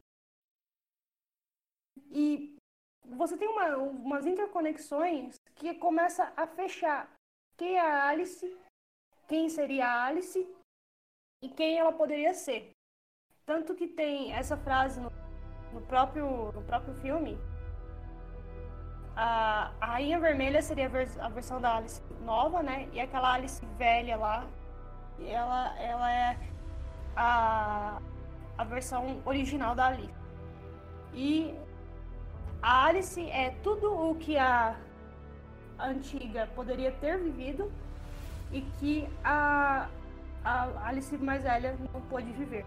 E 2.10 2.56
você 3.04 3.36
tem 3.36 3.48
uma, 3.48 3.76
umas 3.76 4.26
interconexões 4.26 5.36
que 5.54 5.74
começa 5.74 6.32
a 6.36 6.46
fechar 6.46 7.10
quem 7.56 7.76
é 7.76 7.80
a 7.80 8.06
Alice, 8.08 8.56
quem 9.26 9.48
seria 9.48 9.86
a 9.86 10.04
Alice 10.06 10.46
e 11.42 11.48
quem 11.48 11.78
ela 11.78 11.92
poderia 11.92 12.34
ser. 12.34 12.70
Tanto 13.44 13.74
que 13.74 13.88
tem 13.88 14.32
essa 14.32 14.56
frase 14.56 15.00
no, 15.00 15.10
no 15.78 15.80
próprio, 15.86 16.52
no 16.52 16.62
próprio 16.62 16.94
filme. 16.94 17.38
A, 19.16 19.70
a 19.80 19.86
Rainha 19.86 20.18
Vermelha 20.18 20.60
seria 20.60 20.86
a, 20.86 21.26
a 21.26 21.28
versão 21.28 21.60
da 21.60 21.76
Alice 21.76 22.02
nova, 22.24 22.62
né? 22.62 22.88
E 22.92 23.00
aquela 23.00 23.34
Alice 23.34 23.64
velha 23.76 24.16
lá, 24.16 24.46
ela, 25.20 25.78
ela 25.78 26.12
é 26.12 26.36
a, 27.16 28.00
a 28.56 28.64
versão 28.64 29.20
original 29.24 29.74
da 29.74 29.86
Alice. 29.86 30.14
E 31.14 31.54
a 32.60 32.86
Alice 32.86 33.30
é 33.30 33.50
tudo 33.62 33.92
o 33.92 34.14
que 34.16 34.36
a 34.36 34.76
antiga 35.78 36.48
poderia 36.54 36.90
ter 36.92 37.18
vivido 37.18 37.72
e 38.52 38.62
que 38.78 39.08
a, 39.22 39.88
a 40.44 40.88
Alice 40.88 41.16
mais 41.18 41.42
velha 41.42 41.76
não 41.92 42.00
pôde 42.02 42.30
viver. 42.32 42.64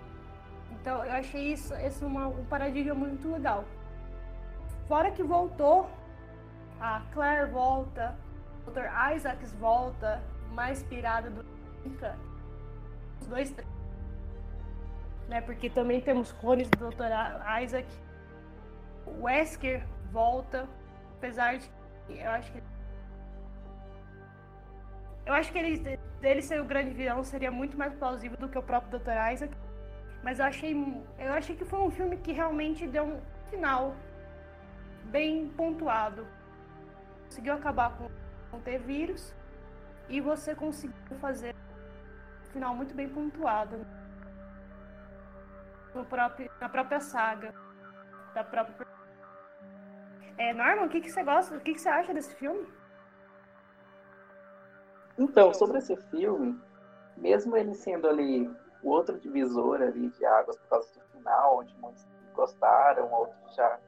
Então 0.71 1.03
eu 1.05 1.11
achei 1.11 1.53
isso, 1.53 1.73
esse 1.75 2.03
uma, 2.03 2.27
um 2.27 2.45
paradigma 2.45 2.95
muito 2.95 3.31
legal. 3.31 3.65
Fora 4.87 5.11
que 5.11 5.23
voltou, 5.23 5.89
a 6.79 7.01
Claire 7.13 7.49
volta, 7.51 8.15
o 8.65 8.71
Dr. 8.71 8.87
Isaacs 9.15 9.53
volta, 9.53 10.21
mais 10.51 10.83
pirada 10.83 11.29
do 11.29 11.45
nunca. 11.85 12.17
Os 13.19 13.27
dois. 13.27 13.55
Né, 15.27 15.41
porque 15.41 15.69
também 15.69 16.01
temos 16.01 16.31
clones 16.33 16.69
do 16.69 16.89
Dr. 16.89 17.11
Isaac. 17.63 17.87
O 19.05 19.23
Wesker 19.23 19.85
volta, 20.11 20.67
apesar 21.17 21.57
de 21.57 21.69
eu 22.09 22.31
acho 22.31 22.51
que 22.51 22.61
eu 25.25 25.33
acho 25.33 25.51
que 25.51 25.57
ele, 25.59 25.99
dele 26.19 26.41
ser 26.41 26.59
o 26.59 26.65
grande 26.65 26.91
vilão 26.91 27.23
seria 27.23 27.51
muito 27.51 27.77
mais 27.77 27.93
plausível 27.93 28.37
do 28.37 28.49
que 28.49 28.57
o 28.57 28.63
próprio 28.63 28.99
Dr. 28.99 29.11
Isaac. 29.33 29.55
Mas 30.23 30.39
eu 30.39 30.45
achei, 30.45 31.03
eu 31.17 31.33
achei 31.33 31.55
que 31.55 31.65
foi 31.65 31.79
um 31.79 31.91
filme 31.91 32.17
que 32.17 32.31
realmente 32.31 32.87
deu 32.87 33.03
um 33.03 33.21
final 33.49 33.95
bem 35.05 35.49
pontuado. 35.49 36.27
Conseguiu 37.25 37.53
acabar 37.53 37.97
com 37.97 38.09
com 38.51 38.59
ter 38.59 38.79
vírus 38.79 39.33
e 40.09 40.19
você 40.19 40.53
conseguiu 40.53 41.17
fazer 41.19 41.55
um 41.55 42.51
final 42.51 42.75
muito 42.75 42.93
bem 42.93 43.07
pontuado 43.07 43.77
no 45.95 46.05
próprio, 46.05 46.51
na 46.59 46.69
própria 46.69 46.99
saga 46.99 47.53
da 48.33 48.43
própria. 48.43 48.87
É, 50.37 50.53
Norman, 50.53 50.85
o 50.85 50.89
que, 50.89 51.01
que 51.01 51.09
você 51.09 51.23
gosta? 51.23 51.55
O 51.55 51.61
que, 51.61 51.73
que 51.73 51.81
você 51.81 51.89
acha 51.89 52.13
desse 52.13 52.35
filme? 52.35 52.67
Então, 55.17 55.53
sobre 55.53 55.77
esse 55.77 55.95
filme, 55.95 56.59
mesmo 57.17 57.55
ele 57.55 57.73
sendo 57.73 58.07
ali 58.07 58.49
o 58.83 58.89
outro 58.89 59.19
divisor 59.19 59.81
ali 59.81 60.09
de 60.09 60.25
águas 60.25 60.57
por 60.57 60.67
causa 60.69 60.87
do 60.93 61.17
final, 61.17 61.59
onde 61.59 61.75
muitos 61.77 62.05
gostaram, 62.33 63.11
outros 63.11 63.55
já, 63.55 63.79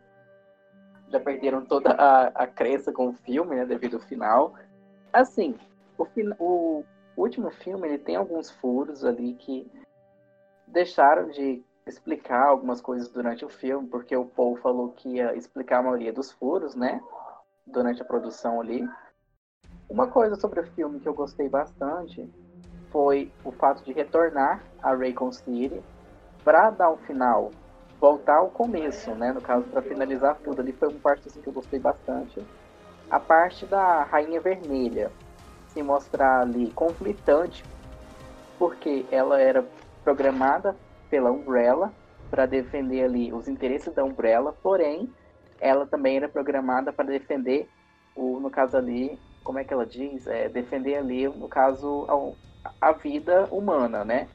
já 1.10 1.20
perderam 1.20 1.66
toda 1.66 1.92
a, 1.92 2.28
a 2.28 2.48
crença 2.48 2.92
com 2.92 3.10
o 3.10 3.14
filme, 3.14 3.56
né, 3.56 3.66
devido 3.66 3.96
ao 3.96 4.02
final. 4.02 4.54
Assim, 5.12 5.56
o, 5.98 6.06
o 6.40 6.86
último 7.16 7.50
filme, 7.52 7.88
ele 7.88 7.98
tem 7.98 8.16
alguns 8.16 8.52
furos 8.52 9.04
ali 9.04 9.34
que 9.36 9.72
deixaram 10.68 11.30
de 11.30 11.64
explicar 11.86 12.48
algumas 12.48 12.82
coisas 12.82 13.10
durante 13.10 13.44
o 13.44 13.50
filme, 13.50 13.88
porque 13.88 14.16
o 14.16 14.26
Paul 14.26 14.56
falou 14.58 14.92
que 14.92 15.16
ia 15.16 15.36
explicar 15.36 15.80
a 15.80 15.84
maioria 15.84 16.14
dos 16.14 16.32
furos, 16.32 16.76
né, 16.76 17.02
durante 17.66 18.02
a 18.02 18.06
produção 18.06 18.62
ali. 18.62 18.88
Uma 19.90 20.08
coisa 20.08 20.36
sobre 20.36 20.60
o 20.60 20.68
filme 20.72 21.00
que 21.00 21.08
eu 21.08 21.14
gostei 21.14 21.50
bastante 21.50 22.30
foi 22.94 23.32
o 23.44 23.52
fato 23.52 23.84
de 23.84 23.92
retornar 23.92 24.64
a 24.82 24.94
Raycon 24.94 25.32
City 25.32 25.82
para 26.44 26.70
dar 26.70 26.92
um 26.92 26.98
final, 26.98 27.52
voltar 28.00 28.38
ao 28.38 28.50
começo, 28.50 29.16
né? 29.16 29.34
No 29.34 29.42
caso, 29.42 29.66
para 29.66 29.82
finalizar 29.82 30.38
tudo. 30.44 30.62
Ali 30.62 30.72
foi 30.74 30.90
uma 30.90 31.00
parte 31.00 31.28
assim, 31.28 31.42
que 31.42 31.48
eu 31.48 31.54
gostei 31.54 31.80
bastante. 31.80 32.40
A 33.10 33.20
parte 33.20 33.66
da 33.66 34.04
Rainha 34.04 34.40
Vermelha 34.40 35.12
se 35.70 35.82
mostrar 35.82 36.42
ali 36.42 36.70
conflitante, 36.72 37.66
porque 38.60 39.06
ela 39.12 39.42
era 39.42 39.66
programada 40.04 40.76
pela 41.10 41.32
Umbrella 41.32 41.92
para 42.30 42.46
defender 42.46 43.04
ali 43.04 43.34
os 43.34 43.48
interesses 43.48 43.94
da 43.94 44.04
Umbrella, 44.04 44.56
porém 44.62 45.12
ela 45.60 45.88
também 45.88 46.18
era 46.18 46.30
programada 46.30 46.94
para 46.94 47.06
defender 47.06 47.68
o, 48.16 48.40
no 48.40 48.52
caso 48.52 48.78
ali, 48.78 49.20
como 49.44 49.58
é 49.58 49.64
que 49.64 49.74
ela 49.74 49.86
diz? 49.86 50.28
É, 50.28 50.48
defender 50.48 50.96
ali, 50.96 51.28
no 51.28 51.48
caso, 51.48 52.06
a 52.80 52.92
vida 52.94 53.48
humana, 53.52 54.04
né? 54.06 54.28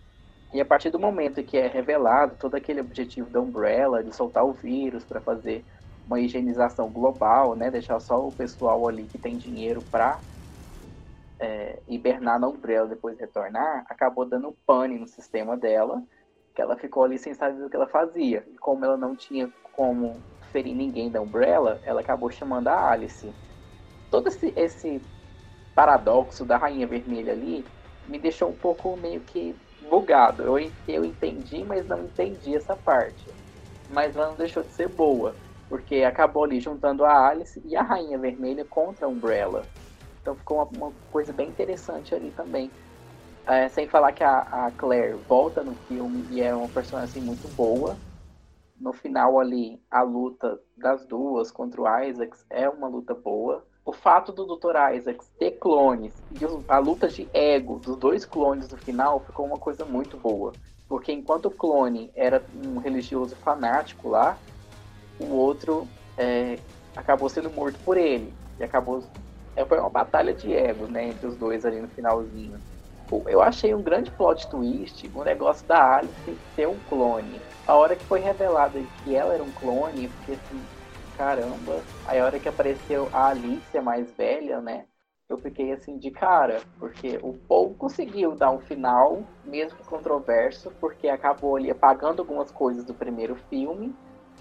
E 0.53 0.61
a 0.61 0.65
partir 0.65 0.91
do 0.91 0.99
momento 0.99 1.43
que 1.45 1.59
é 1.59 1.67
revelado 1.67 2.37
todo 2.37 2.55
aquele 2.55 2.81
objetivo 2.81 3.29
da 3.31 3.41
Umbrella 3.41 4.03
de 4.03 4.15
soltar 4.15 4.45
o 4.45 4.53
vírus 4.53 5.05
para 5.05 5.21
fazer 5.21 5.65
uma 6.07 6.21
higienização 6.21 6.91
global, 6.91 7.55
né? 7.55 7.71
Deixar 7.71 8.01
só 8.01 8.27
o 8.27 8.33
pessoal 8.33 8.89
ali 8.89 9.05
que 9.05 9.19
tem 9.19 9.37
dinheiro 9.37 9.83
para 9.83 10.21
hibernar 11.87 12.41
na 12.41 12.49
Umbrella 12.49 12.89
depois 12.89 13.19
retornar, 13.19 13.85
acabou 13.89 14.25
dando 14.25 14.49
um 14.49 14.55
pane 14.67 14.99
no 14.99 15.07
sistema 15.07 15.57
dela, 15.57 16.03
que 16.55 16.61
ela 16.61 16.77
ficou 16.77 17.05
ali 17.05 17.17
sem 17.17 17.33
saber 17.33 17.63
o 17.63 17.71
que 17.71 17.77
ela 17.77 17.87
fazia. 17.87 18.45
E 18.53 18.59
como 18.59 18.85
ela 18.85 18.97
não 18.97 19.15
tinha 19.15 19.53
como 19.73 20.21
ferir 20.51 20.75
ninguém 20.75 21.11
da 21.11 21.21
Umbrella, 21.21 21.81
ela 21.85 22.01
acabou 22.01 22.31
chamando 22.31 22.69
a 22.69 22.91
Alice. 22.91 23.33
Todo 24.11 24.27
esse, 24.29 24.53
esse 24.57 25.01
paradoxo 25.75 26.45
da 26.45 26.57
Rainha 26.57 26.87
Vermelha 26.87 27.33
ali 27.33 27.65
me 28.09 28.19
deixou 28.19 28.51
um 28.51 28.57
pouco 28.57 28.97
meio 28.97 29.23
que 29.23 29.57
bugado. 29.81 30.43
Eu, 30.45 30.73
eu 30.87 31.05
entendi, 31.05 31.65
mas 31.65 31.87
não 31.87 32.05
entendi 32.05 32.57
essa 32.57 32.77
parte. 32.77 33.31
Mas 33.89 34.17
ela 34.17 34.31
não 34.31 34.37
deixou 34.37 34.63
de 34.65 34.73
ser 34.73 34.89
boa, 34.89 35.41
porque 35.69 35.97
acabou 36.05 36.45
ali 36.45 36.61
juntando 36.61 37.05
a 37.05 37.29
Alice 37.29 37.61
e 37.67 37.77
a 37.77 37.83
Rainha 37.83 38.19
Vermelha 38.19 38.65
contra 38.65 39.07
a 39.07 39.09
Umbrella. 39.09 39.71
Então 40.21 40.37
ficou 40.37 40.59
uma, 40.59 40.67
uma 40.67 40.93
coisa 41.11 41.33
bem 41.33 41.49
interessante 41.51 42.15
ali 42.15 42.33
também. 42.33 42.73
É, 43.47 43.69
sem 43.69 43.89
falar 43.89 44.13
que 44.13 44.23
a, 44.25 44.41
a 44.41 44.73
Claire 44.73 45.17
volta 45.29 45.65
no 45.65 45.75
filme 45.89 46.27
e 46.31 46.41
é 46.43 46.55
uma 46.55 46.69
personagem 46.69 47.23
muito 47.23 47.49
boa. 47.49 47.99
No 48.77 48.93
final 48.93 49.41
ali, 49.41 49.83
a 49.91 50.03
luta 50.03 50.61
das 50.77 51.07
duas 51.07 51.51
contra 51.51 51.81
o 51.83 52.01
Isaacs 52.05 52.45
é 52.51 52.69
uma 52.69 52.89
luta 52.89 53.15
boa. 53.15 53.67
O 53.89 53.93
fato 53.95 54.33
do 54.33 54.45
Dr. 54.45 54.77
Isaacs 54.97 55.31
ter 55.39 55.53
clones 55.53 56.13
e 56.31 56.45
a 56.69 56.79
luta 56.79 57.09
de 57.09 57.27
ego 57.33 57.79
dos 57.79 57.97
dois 57.97 58.27
clones 58.27 58.69
no 58.69 58.77
final 58.77 59.19
ficou 59.21 59.47
uma 59.47 59.57
coisa 59.57 59.83
muito 59.87 60.15
boa. 60.19 60.53
Porque 60.87 61.11
enquanto 61.11 61.47
o 61.47 61.51
clone 61.51 62.11
era 62.15 62.45
um 62.55 62.77
religioso 62.81 63.35
fanático 63.37 64.11
lá, 64.11 64.37
o 65.19 65.33
outro 65.35 65.89
é, 66.19 66.59
acabou 66.95 67.31
sendo 67.31 67.51
morto 67.51 67.79
por 67.83 67.97
ele. 67.97 68.31
E 68.61 68.63
acabou. 68.65 69.03
É, 69.57 69.65
foi 69.65 69.79
uma 69.79 69.89
batalha 69.89 70.35
de 70.35 70.53
egos, 70.53 70.91
né? 70.91 71.09
Entre 71.09 71.27
os 71.27 71.35
dois 71.37 71.65
ali 71.65 71.81
no 71.81 71.89
finalzinho. 71.89 72.59
Eu 73.27 73.41
achei 73.41 73.75
um 73.75 73.81
grande 73.81 74.11
plot 74.11 74.51
twist 74.51 75.11
o 75.15 75.25
negócio 75.25 75.67
da 75.67 75.97
Alice 75.97 76.37
ser 76.55 76.69
um 76.69 76.79
clone. 76.91 77.41
A 77.67 77.75
hora 77.75 77.97
que 77.97 78.05
foi 78.05 78.21
revelado 78.21 78.87
que 79.03 79.15
ela 79.17 79.33
era 79.33 79.43
um 79.43 79.51
clone, 79.53 80.09
fiquei 80.09 80.35
assim, 80.35 80.63
caramba. 81.19 81.85
Aí 82.05 82.21
a 82.21 82.25
hora 82.25 82.39
que 82.39 82.49
apareceu 82.49 83.11
a 83.13 83.27
Alicia 83.27 83.83
mais 83.83 84.15
velha, 84.17 84.61
né? 84.61 84.87
Eu 85.29 85.37
fiquei 85.37 85.73
assim 85.73 85.99
de 85.99 86.11
cara, 86.13 86.63
porque 86.79 87.19
o 87.23 87.35
Paul 87.35 87.75
conseguiu 87.75 88.35
dar 88.37 88.53
um 88.53 88.61
final, 88.61 89.35
mesmo 89.45 89.77
controverso, 89.85 90.71
porque 90.81 91.09
acabou 91.09 91.57
ali 91.57 91.71
apagando 91.71 92.21
algumas 92.21 92.51
coisas 92.53 92.85
do 92.85 92.95
primeiro 92.95 93.35
filme, 93.35 93.95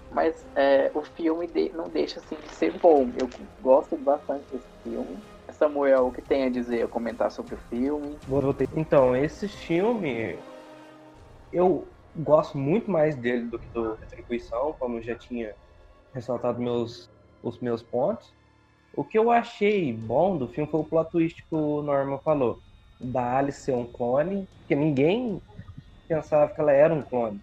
mas 0.10 0.48
é, 0.56 0.90
o 0.94 1.04
filme 1.04 1.48
de- 1.48 1.72
não 1.74 1.90
deixa 1.90 2.20
assim 2.20 2.36
de 2.36 2.56
ser 2.56 2.72
bom. 2.80 3.12
Eu 3.20 3.28
gosto 3.60 3.98
bastante 3.98 4.50
desse 4.50 4.70
filme. 4.84 5.22
Samuel, 5.52 6.08
o 6.08 6.12
que 6.12 6.22
tem 6.22 6.44
a 6.44 6.50
dizer, 6.50 6.84
a 6.84 6.88
comentar 6.88 7.32
sobre 7.32 7.56
o 7.56 7.58
filme? 7.70 8.18
Então, 8.78 9.16
esse 9.16 9.50
filme, 9.50 10.40
eu 11.52 11.92
gosto 12.16 12.58
muito 12.58 12.90
mais 12.90 13.16
dele 13.18 13.50
do 13.50 13.60
que 13.60 13.68
do 13.70 13.96
Retribuição, 13.96 14.74
como 14.80 15.02
já 15.02 15.16
tinha 15.18 15.54
ressaltado 16.18 16.62
meus, 16.62 17.10
os 17.42 17.60
meus 17.60 17.82
pontos. 17.82 18.34
O 18.94 19.04
que 19.04 19.18
eu 19.18 19.32
achei 19.32 19.94
bom 19.94 20.38
do 20.38 20.48
filme 20.48 20.70
foi 20.70 20.80
o 20.80 20.84
plot 20.84 21.12
twist 21.12 21.46
que 21.48 21.56
o 21.56 21.82
Norman 21.82 22.20
falou. 22.20 22.60
Da 23.00 23.38
Alice 23.38 23.62
ser 23.62 23.76
um 23.76 23.86
clone, 23.86 24.48
que 24.68 24.76
ninguém 24.76 25.40
pensava 26.08 26.52
que 26.52 26.60
ela 26.60 26.72
era 26.72 26.94
um 26.94 27.02
clone. 27.02 27.40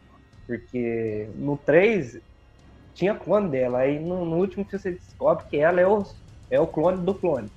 Porque 0.47 1.29
no 1.37 1.57
3 1.57 2.21
tinha 2.93 3.15
clone 3.15 3.49
dela, 3.49 3.79
aí 3.79 3.99
no, 3.99 4.25
no 4.25 4.37
último 4.37 4.67
você 4.69 4.93
descobre 4.93 5.45
que 5.49 5.57
ela 5.57 5.81
é 5.81 5.87
o, 5.87 6.03
é 6.51 6.61
o 6.61 6.67
clone 6.67 7.05
do 7.05 7.15
clone. 7.15 7.51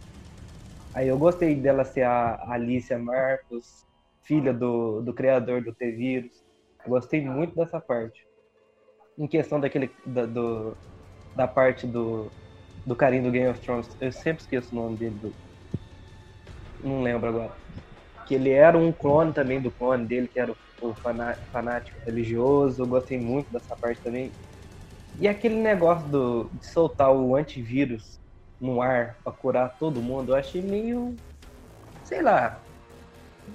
Aí 0.93 1.07
eu 1.07 1.17
gostei 1.17 1.55
dela 1.55 1.83
ser 1.83 2.03
a 2.03 2.51
Alicia 2.51 2.97
Marcos, 2.97 3.85
filha 4.23 4.53
do, 4.53 5.01
do 5.01 5.13
criador 5.13 5.63
do 5.63 5.73
T-Vírus. 5.73 6.43
Gostei 6.87 7.21
muito 7.21 7.55
dessa 7.55 7.79
parte. 7.79 8.25
Em 9.17 9.27
questão 9.27 9.59
daquele 9.59 9.91
da, 10.05 10.25
do, 10.25 10.75
da 11.37 11.47
parte 11.47 11.87
do, 11.87 12.33
do 12.85 12.95
carinho 12.97 13.25
do 13.25 13.31
Game 13.31 13.49
of 13.49 13.61
Thrones, 13.61 13.89
eu 14.01 14.11
sempre 14.13 14.43
esqueço 14.43 14.75
o 14.75 14.79
nome 14.79 14.97
dele. 14.97 15.19
Do, 15.19 15.37
não 16.79 17.01
lembro 17.01 17.27
agora. 17.29 17.55
Que 18.27 18.35
ele 18.35 18.51
era 18.51 18.77
um 18.77 18.93
clone 18.93 19.33
também 19.33 19.61
do 19.61 19.71
clone 19.71 20.07
dele, 20.07 20.29
que 20.29 20.39
era 20.39 20.53
o, 20.53 20.57
o 20.91 20.95
faná- 20.97 21.37
fanático 21.51 21.99
religioso. 22.05 22.83
Eu 22.83 22.87
gostei 22.87 23.19
muito 23.19 23.51
dessa 23.51 23.75
parte 23.77 24.01
também. 24.03 24.35
E 25.19 25.27
aquele 25.27 25.55
negócio 25.57 26.09
do, 26.09 26.49
de 26.53 26.67
soltar 26.67 27.13
o 27.15 27.35
antivírus 27.35 28.19
no 28.59 28.81
ar 28.81 29.19
pra 29.23 29.33
curar 29.33 29.77
todo 29.79 30.01
mundo, 30.03 30.33
eu 30.33 30.37
achei 30.37 30.61
meio. 30.63 31.19
sei 32.03 32.21
lá. 32.23 32.63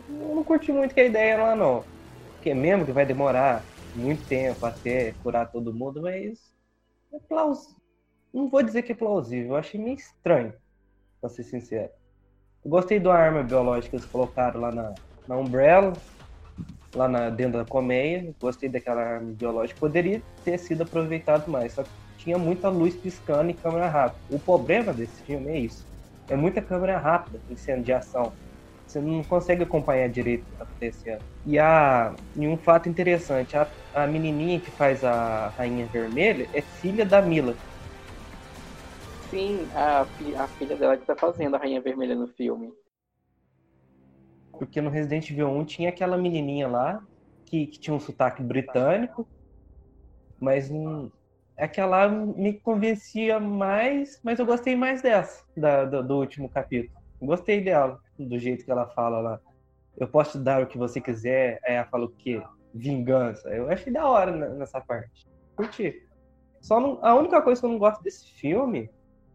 Não 0.08 0.44
curti 0.44 0.72
muito 0.72 0.94
que 0.94 1.00
a 1.00 1.04
ideia 1.06 1.36
lá 1.38 1.56
não. 1.56 1.86
Porque 2.34 2.54
mesmo 2.54 2.86
que 2.86 2.92
vai 2.92 3.06
demorar 3.06 3.66
muito 3.94 4.26
tempo 4.26 4.64
até 4.66 5.14
curar 5.14 5.50
todo 5.50 5.74
mundo, 5.74 6.02
mas. 6.02 6.52
É 7.12 7.18
plaus... 7.28 7.74
Não 8.32 8.48
vou 8.48 8.62
dizer 8.62 8.82
que 8.82 8.92
é 8.92 8.94
plausível, 8.94 9.50
eu 9.50 9.56
achei 9.56 9.78
meio 9.78 9.96
estranho, 9.96 10.54
pra 11.20 11.28
ser 11.28 11.42
sincero. 11.42 11.90
Eu 12.64 12.70
gostei 12.70 12.98
da 12.98 13.12
arma 13.14 13.42
biológica 13.42 13.90
que 13.90 13.96
eles 13.96 14.06
colocaram 14.06 14.60
lá 14.60 14.72
na, 14.72 14.94
na 15.28 15.36
Umbrella, 15.36 15.92
lá 16.94 17.08
na, 17.08 17.28
dentro 17.28 17.58
da 17.58 17.64
colmeia. 17.64 18.34
Gostei 18.40 18.68
daquela 18.68 19.02
arma 19.02 19.32
biológica. 19.32 19.78
Poderia 19.78 20.22
ter 20.44 20.58
sido 20.58 20.82
aproveitado 20.82 21.50
mais, 21.50 21.72
só 21.72 21.82
que 21.82 21.90
tinha 22.18 22.38
muita 22.38 22.68
luz 22.68 22.94
piscando 22.94 23.50
e 23.50 23.54
câmera 23.54 23.88
rápida. 23.88 24.20
O 24.30 24.38
problema 24.38 24.92
desse 24.92 25.20
filme 25.22 25.50
é 25.50 25.58
isso. 25.58 25.84
É 26.28 26.36
muita 26.36 26.62
câmera 26.62 26.98
rápida 26.98 27.40
em 27.50 27.56
cena 27.56 27.82
de 27.82 27.92
ação. 27.92 28.32
Você 28.92 29.00
não 29.00 29.22
consegue 29.24 29.62
acompanhar 29.62 30.08
direito 30.10 30.42
o 30.42 30.46
que 30.48 30.52
está 30.52 30.64
acontecendo. 30.64 31.22
E, 31.46 31.58
a, 31.58 32.14
e 32.36 32.46
um 32.46 32.58
fato 32.58 32.90
interessante, 32.90 33.56
a, 33.56 33.72
a 33.94 34.06
menininha 34.06 34.60
que 34.60 34.70
faz 34.70 35.02
a 35.02 35.48
Rainha 35.56 35.88
Vermelha 35.88 36.46
é 36.52 36.60
filha 36.60 37.06
da 37.06 37.22
Mila. 37.22 37.56
Sim, 39.30 39.70
a, 39.72 40.02
a 40.02 40.48
filha 40.48 40.76
dela 40.76 40.98
que 40.98 41.06
tá 41.06 41.16
fazendo 41.16 41.56
a 41.56 41.58
Rainha 41.58 41.80
Vermelha 41.80 42.14
no 42.14 42.28
filme. 42.28 42.70
Porque 44.52 44.82
no 44.82 44.90
Resident 44.90 45.30
Evil 45.30 45.48
1 45.48 45.64
tinha 45.64 45.88
aquela 45.88 46.18
menininha 46.18 46.68
lá 46.68 47.00
que, 47.46 47.68
que 47.68 47.80
tinha 47.80 47.96
um 47.96 48.00
sotaque 48.00 48.42
britânico, 48.42 49.26
mas 50.38 50.70
hum, 50.70 51.10
aquela 51.56 52.08
me 52.10 52.60
convencia 52.60 53.40
mais, 53.40 54.20
mas 54.22 54.38
eu 54.38 54.44
gostei 54.44 54.76
mais 54.76 55.00
dessa, 55.00 55.42
da, 55.56 55.86
do, 55.86 56.02
do 56.02 56.18
último 56.18 56.50
capítulo. 56.50 56.92
Gostei 57.22 57.60
dela, 57.62 58.00
do 58.28 58.38
jeito 58.38 58.64
que 58.64 58.70
ela 58.70 58.86
fala 58.88 59.20
lá. 59.20 59.40
Eu 59.96 60.08
posso 60.08 60.38
te 60.38 60.44
dar 60.44 60.62
o 60.62 60.66
que 60.66 60.78
você 60.78 61.00
quiser. 61.00 61.58
Aí 61.64 61.74
ela 61.74 61.86
fala 61.86 62.06
o 62.06 62.08
quê? 62.10 62.42
Vingança. 62.74 63.48
Eu 63.50 63.68
achei 63.68 63.92
da 63.92 64.06
hora 64.08 64.30
ne- 64.32 64.58
nessa 64.58 64.80
parte. 64.80 65.26
Curti. 65.56 65.94
Só 66.60 66.80
não- 66.80 66.98
a 67.04 67.14
única 67.14 67.42
coisa 67.42 67.60
que 67.60 67.66
eu 67.66 67.70
não 67.70 67.78
gosto 67.78 68.02
desse 68.02 68.26
filme 68.32 68.88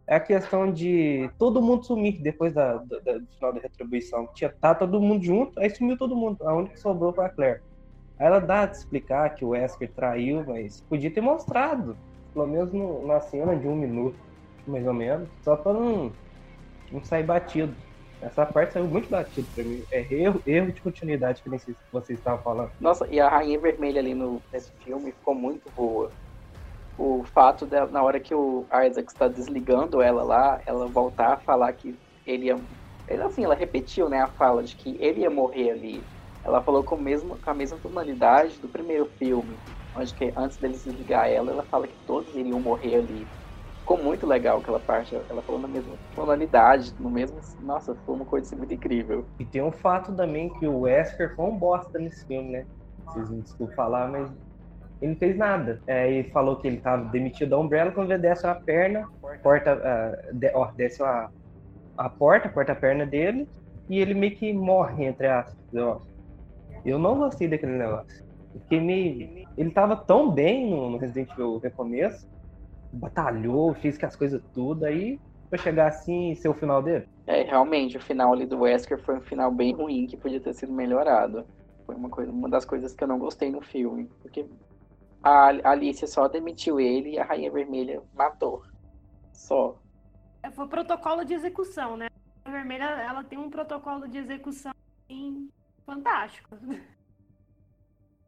é 0.07 0.15
a 0.15 0.19
questão 0.19 0.71
de 0.71 1.29
todo 1.37 1.61
mundo 1.61 1.83
sumir 1.85 2.21
depois 2.21 2.53
da, 2.53 2.77
da- 2.77 2.99
da- 2.99 3.17
do 3.17 3.27
final 3.27 3.53
da 3.53 3.59
retribuição. 3.59 4.27
Tinha, 4.33 4.49
tá 4.49 4.73
todo 4.73 5.01
mundo 5.01 5.23
junto, 5.23 5.59
aí 5.59 5.69
sumiu 5.69 5.97
todo 5.97 6.15
mundo. 6.15 6.37
A 6.47 6.53
única 6.55 6.73
que 6.73 6.79
sobrou 6.79 7.13
foi 7.13 7.25
a 7.25 7.29
Claire. 7.29 7.61
Aí 8.17 8.25
ela 8.25 8.39
dá 8.39 8.65
de 8.65 8.77
explicar 8.77 9.29
que 9.35 9.45
o 9.45 9.49
Wesker 9.49 9.91
traiu, 9.93 10.43
mas 10.47 10.81
podia 10.81 11.11
ter 11.11 11.21
mostrado. 11.21 11.95
Pelo 12.33 12.47
menos 12.47 12.71
no- 12.73 13.05
na 13.05 13.19
cena 13.19 13.55
de 13.55 13.67
um 13.67 13.75
minuto, 13.75 14.17
mais 14.65 14.87
ou 14.87 14.93
menos. 14.93 15.29
Só 15.43 15.55
pra 15.55 15.73
não, 15.73 16.11
não 16.91 17.03
sair 17.03 17.23
batido. 17.23 17.75
Essa 18.21 18.45
parte 18.45 18.73
saiu 18.73 18.87
muito 18.87 19.09
batido 19.09 19.47
pra 19.53 19.63
mim. 19.63 19.85
É 19.91 20.01
erro, 20.13 20.41
erro 20.45 20.71
de 20.71 20.81
continuidade 20.81 21.41
que 21.43 21.49
vocês- 21.49 21.77
estavam 22.09 22.41
falando. 22.43 22.71
Nossa, 22.79 23.07
e 23.09 23.19
a 23.19 23.29
Rainha 23.29 23.59
Vermelha 23.59 23.99
ali 24.01 24.13
no, 24.13 24.41
nesse 24.51 24.71
filme 24.83 25.11
ficou 25.11 25.35
muito 25.35 25.69
boa. 25.69 26.13
O 26.97 27.23
fato 27.23 27.65
dela, 27.65 27.91
na 27.91 28.03
hora 28.03 28.19
que 28.19 28.33
o 28.33 28.67
Isaac 28.85 29.11
está 29.11 29.27
desligando 29.27 30.01
ela 30.01 30.23
lá, 30.23 30.59
ela 30.65 30.87
voltar 30.87 31.33
a 31.33 31.37
falar 31.37 31.71
que 31.73 31.95
ele 32.25 32.47
ia. 32.47 32.59
Ele, 33.07 33.23
assim, 33.23 33.43
ela 33.43 33.55
repetiu 33.55 34.09
né, 34.09 34.19
a 34.21 34.27
fala 34.27 34.63
de 34.63 34.75
que 34.75 34.97
ele 34.99 35.21
ia 35.21 35.29
morrer 35.29 35.71
ali. 35.71 36.07
Ela 36.43 36.61
falou 36.61 36.83
com, 36.83 36.97
mesmo, 36.97 37.39
com 37.39 37.49
a 37.49 37.53
mesma 37.53 37.77
tonalidade 37.77 38.59
do 38.59 38.67
primeiro 38.69 39.05
filme, 39.17 39.61
onde 39.93 40.13
que 40.13 40.33
antes 40.35 40.57
dele 40.57 40.73
desligar 40.73 41.27
ela, 41.29 41.51
ela 41.51 41.63
fala 41.63 41.87
que 41.87 41.97
todos 42.05 42.35
iriam 42.35 42.59
morrer 42.59 42.95
ali. 42.95 43.29
Ficou 43.87 44.03
muito 44.03 44.27
legal 44.27 44.59
aquela 44.59 44.81
parte, 44.81 45.15
ela 45.15 45.41
falou 45.43 45.61
na 45.61 45.67
mesma 45.69 45.97
tonalidade, 46.13 46.93
no 46.99 47.09
mesmo. 47.09 47.39
Nossa, 47.57 47.95
foi 48.05 48.15
uma 48.15 48.25
coisa 48.25 48.45
assim, 48.45 48.57
muito 48.57 48.73
incrível. 48.73 49.29
E 49.39 49.45
tem 49.45 49.61
um 49.61 49.71
fato 49.71 50.13
também 50.13 50.49
que 50.59 50.67
o 50.67 50.81
Wesker 50.81 51.33
foi 51.33 51.45
um 51.45 51.57
bosta 51.57 51.97
nesse 51.97 52.25
filme, 52.25 52.51
né? 52.51 52.65
Vocês 53.05 53.29
me 53.29 53.41
desculpem 53.41 53.73
falar, 53.77 54.11
mas 54.11 54.29
ele 55.01 55.13
não 55.13 55.17
fez 55.17 55.37
nada. 55.37 55.81
É, 55.87 56.11
ele 56.11 56.29
falou 56.31 56.57
que 56.59 56.67
ele 56.67 56.81
tava 56.81 57.05
demitido 57.11 57.51
da 57.51 57.59
Umbrella, 57.59 57.93
quando 57.93 58.11
ele 58.11 58.21
desce 58.21 58.45
a 58.45 58.55
perna, 58.55 59.07
porta, 59.41 59.71
ah, 59.81 60.33
de- 60.33 60.51
ó, 60.53 60.69
desce 60.73 61.01
a, 61.01 61.29
a 61.95 62.09
porta, 62.09 62.49
corta 62.49 62.73
a 62.73 62.75
perna 62.75 63.05
dele, 63.05 63.47
e 63.89 63.99
ele 63.99 64.13
meio 64.13 64.35
que 64.35 64.51
morre, 64.51 65.05
entre 65.05 65.27
aspas. 65.27 65.55
Ó. 65.77 66.01
Eu 66.83 66.99
não 66.99 67.17
gostei 67.17 67.47
daquele 67.47 67.77
negócio. 67.77 68.05
Fiquei 68.53 68.81
meio... 68.81 69.47
Ele 69.57 69.71
tava 69.71 69.95
tão 69.95 70.31
bem 70.31 70.69
no, 70.69 70.89
no 70.91 70.97
Resident 70.97 71.31
Evil 71.31 71.59
Recomeço, 71.59 72.27
batalhou, 72.97 73.73
fez 73.75 73.97
que 73.97 74.05
as 74.05 74.15
coisas 74.15 74.41
tudo, 74.53 74.85
aí 74.85 75.19
pra 75.49 75.57
chegar 75.57 75.87
assim 75.87 76.31
e 76.31 76.35
ser 76.35 76.49
o 76.49 76.53
final 76.53 76.81
dele. 76.81 77.07
É, 77.25 77.43
realmente, 77.43 77.97
o 77.97 78.01
final 78.01 78.33
ali 78.33 78.45
do 78.45 78.59
Wesker 78.59 78.99
foi 78.99 79.17
um 79.17 79.21
final 79.21 79.51
bem 79.51 79.73
ruim, 79.73 80.07
que 80.07 80.17
podia 80.17 80.39
ter 80.39 80.53
sido 80.53 80.71
melhorado. 80.71 81.45
Foi 81.85 81.95
uma, 81.95 82.09
coisa, 82.09 82.31
uma 82.31 82.49
das 82.49 82.65
coisas 82.65 82.93
que 82.93 83.03
eu 83.03 83.07
não 83.07 83.19
gostei 83.19 83.49
no 83.49 83.61
filme. 83.61 84.09
Porque 84.21 84.45
a 85.23 85.49
a 85.49 85.71
Alicia 85.71 86.07
só 86.07 86.27
demitiu 86.27 86.79
ele 86.79 87.11
e 87.11 87.19
a 87.19 87.23
Rainha 87.23 87.51
Vermelha 87.51 88.01
matou. 88.13 88.61
Só. 89.33 89.79
É, 90.43 90.51
Foi 90.51 90.67
protocolo 90.67 91.23
de 91.23 91.33
execução, 91.33 91.97
né? 91.97 92.07
A 92.45 92.51
vermelha, 92.51 92.85
ela 92.85 93.23
tem 93.23 93.37
um 93.37 93.49
protocolo 93.49 94.07
de 94.07 94.17
execução 94.17 94.71
bem 95.09 95.49
fantástico. 95.85 96.55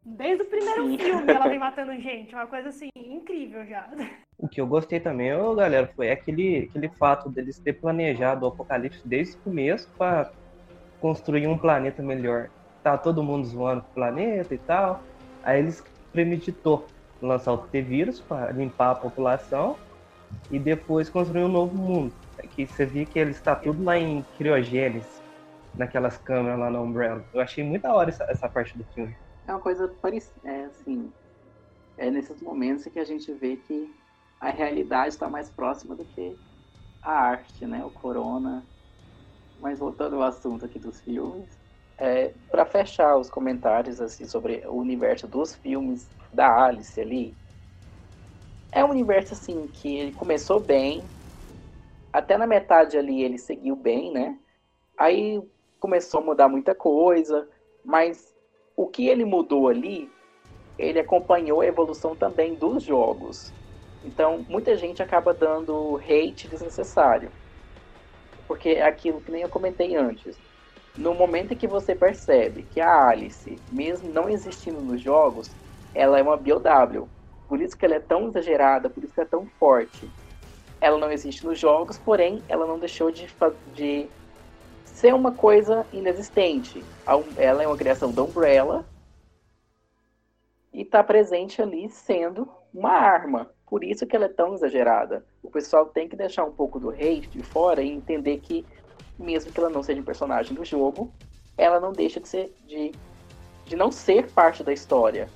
Desde 0.05 0.43
o 0.43 0.49
primeiro 0.49 0.89
Sim. 0.89 0.97
filme 0.97 1.31
ela 1.31 1.47
vem 1.47 1.59
matando 1.59 1.93
gente, 1.99 2.33
uma 2.33 2.47
coisa 2.47 2.69
assim, 2.69 2.89
incrível 2.95 3.65
já. 3.65 3.89
O 4.49 4.51
que 4.51 4.59
eu 4.59 4.65
gostei 4.65 4.99
também, 4.99 5.31
ô, 5.35 5.53
galera, 5.53 5.87
foi 5.95 6.09
aquele, 6.09 6.67
aquele 6.69 6.89
fato 6.97 7.29
deles 7.29 7.59
ter 7.59 7.73
planejado 7.73 8.45
o 8.45 8.49
apocalipse 8.49 9.07
desde 9.07 9.35
o 9.37 9.43
começo 9.43 9.87
para 9.95 10.27
construir 10.99 11.45
um 11.45 11.55
planeta 11.55 12.01
melhor. 12.01 12.49
Tá 12.81 12.97
todo 12.97 13.21
mundo 13.21 13.45
zoando 13.45 13.81
o 13.81 13.93
planeta 13.93 14.55
e 14.55 14.57
tal. 14.57 15.03
Aí 15.43 15.59
eles 15.59 15.83
premeditou 16.11 16.87
lançar 17.21 17.53
o 17.53 17.59
T-Vírus 17.67 18.21
para 18.21 18.51
limpar 18.51 18.89
a 18.89 18.95
população 18.95 19.77
e 20.49 20.57
depois 20.57 21.11
construir 21.11 21.43
um 21.43 21.47
novo 21.47 21.75
mundo. 21.75 22.15
Que 22.55 22.65
você 22.65 22.87
vê 22.87 23.05
que 23.05 23.19
ele 23.19 23.31
está 23.31 23.55
tudo 23.55 23.83
lá 23.83 23.99
em 23.99 24.23
criogênese, 24.35 25.21
naquelas 25.75 26.17
câmeras 26.17 26.57
lá 26.57 26.71
na 26.71 26.81
Umbrella. 26.81 27.23
Eu 27.31 27.41
achei 27.41 27.63
muito 27.63 27.83
da 27.83 27.93
hora 27.93 28.09
essa, 28.09 28.23
essa 28.23 28.49
parte 28.49 28.75
do 28.75 28.83
filme. 28.95 29.15
É 29.47 29.51
uma 29.51 29.61
coisa 29.61 29.87
parecida, 30.01 30.49
é 30.49 30.65
assim, 30.65 31.13
é 31.99 32.09
nesses 32.09 32.41
momentos 32.41 32.85
que 32.85 32.97
a 32.97 33.05
gente 33.05 33.31
vê 33.35 33.55
que 33.57 33.98
a 34.39 34.49
realidade 34.49 35.09
está 35.09 35.29
mais 35.29 35.49
próxima 35.49 35.95
do 35.95 36.05
que 36.05 36.39
a 37.01 37.11
arte, 37.11 37.65
né? 37.67 37.83
O 37.85 37.91
corona. 37.91 38.67
Mas 39.59 39.79
voltando 39.79 40.15
ao 40.15 40.23
assunto 40.23 40.65
aqui 40.65 40.79
dos 40.79 41.01
filmes, 41.01 41.59
é, 41.97 42.29
para 42.49 42.65
fechar 42.65 43.17
os 43.17 43.29
comentários 43.29 43.99
assim 43.99 44.25
sobre 44.25 44.65
o 44.67 44.73
universo 44.75 45.27
dos 45.27 45.55
filmes 45.55 46.09
da 46.31 46.65
Alice 46.65 46.99
ali, 46.99 47.37
é 48.71 48.83
um 48.85 48.89
universo 48.89 49.33
assim 49.33 49.67
que 49.67 49.97
ele 49.97 50.13
começou 50.13 50.59
bem, 50.59 51.11
até 52.13 52.37
na 52.37 52.47
metade 52.47 52.97
ali 52.97 53.21
ele 53.23 53.37
seguiu 53.37 53.75
bem, 53.75 54.11
né? 54.11 54.39
Aí 54.97 55.41
começou 55.79 56.21
a 56.21 56.23
mudar 56.23 56.47
muita 56.47 56.75
coisa, 56.75 57.49
mas 57.83 58.35
o 58.75 58.87
que 58.87 59.07
ele 59.07 59.25
mudou 59.25 59.67
ali, 59.67 60.09
ele 60.77 60.99
acompanhou 60.99 61.61
a 61.61 61.65
evolução 61.65 62.15
também 62.15 62.55
dos 62.55 62.83
jogos. 62.83 63.53
Então, 64.03 64.45
muita 64.47 64.75
gente 64.75 65.03
acaba 65.03 65.33
dando 65.33 65.97
hate 65.97 66.47
desnecessário. 66.47 67.31
Porque 68.47 68.69
é 68.69 68.83
aquilo 68.83 69.21
que 69.21 69.31
nem 69.31 69.41
eu 69.41 69.49
comentei 69.49 69.95
antes. 69.95 70.37
No 70.97 71.13
momento 71.13 71.53
em 71.53 71.57
que 71.57 71.67
você 71.67 71.93
percebe 71.95 72.63
que 72.63 72.81
a 72.81 73.07
Alice, 73.07 73.57
mesmo 73.71 74.09
não 74.09 74.29
existindo 74.29 74.81
nos 74.81 75.01
jogos, 75.01 75.49
ela 75.93 76.19
é 76.19 76.21
uma 76.21 76.37
BioW. 76.37 77.07
Por 77.47 77.61
isso 77.61 77.77
que 77.77 77.85
ela 77.85 77.95
é 77.95 77.99
tão 77.99 78.27
exagerada, 78.27 78.89
por 78.89 79.03
isso 79.03 79.13
que 79.13 79.19
ela 79.19 79.27
é 79.27 79.29
tão 79.29 79.45
forte. 79.59 80.09
Ela 80.81 80.97
não 80.97 81.11
existe 81.11 81.45
nos 81.45 81.59
jogos, 81.59 81.97
porém, 81.97 82.41
ela 82.47 82.65
não 82.65 82.79
deixou 82.79 83.11
de, 83.11 83.27
de 83.73 84.07
ser 84.85 85.13
uma 85.13 85.31
coisa 85.31 85.85
inexistente. 85.91 86.83
Ela 87.37 87.63
é 87.63 87.67
uma 87.67 87.77
criação 87.77 88.11
da 88.11 88.23
Umbrella 88.23 88.85
e 90.73 90.81
está 90.81 91.03
presente 91.03 91.61
ali 91.61 91.89
sendo 91.89 92.49
uma 92.73 92.91
arma. 92.91 93.49
Por 93.69 93.83
isso 93.83 94.07
que 94.07 94.15
ela 94.15 94.25
é 94.25 94.29
tão 94.29 94.55
exagerada. 94.55 95.23
O 95.43 95.49
pessoal 95.49 95.85
tem 95.85 96.09
que 96.09 96.15
deixar 96.15 96.43
um 96.43 96.51
pouco 96.51 96.79
do 96.79 96.89
hate 96.89 97.29
de 97.29 97.43
fora 97.43 97.83
e 97.83 97.91
entender 97.91 98.39
que, 98.39 98.65
mesmo 99.17 99.51
que 99.51 99.59
ela 99.59 99.69
não 99.69 99.83
seja 99.83 100.01
um 100.01 100.03
personagem 100.03 100.55
do 100.55 100.65
jogo, 100.65 101.11
ela 101.55 101.79
não 101.79 101.91
deixa 101.91 102.19
de 102.19 102.27
ser 102.27 102.51
de, 102.67 102.91
de 103.65 103.75
não 103.75 103.91
ser 103.91 104.31
parte 104.31 104.63
da 104.63 104.73
história. 104.73 105.29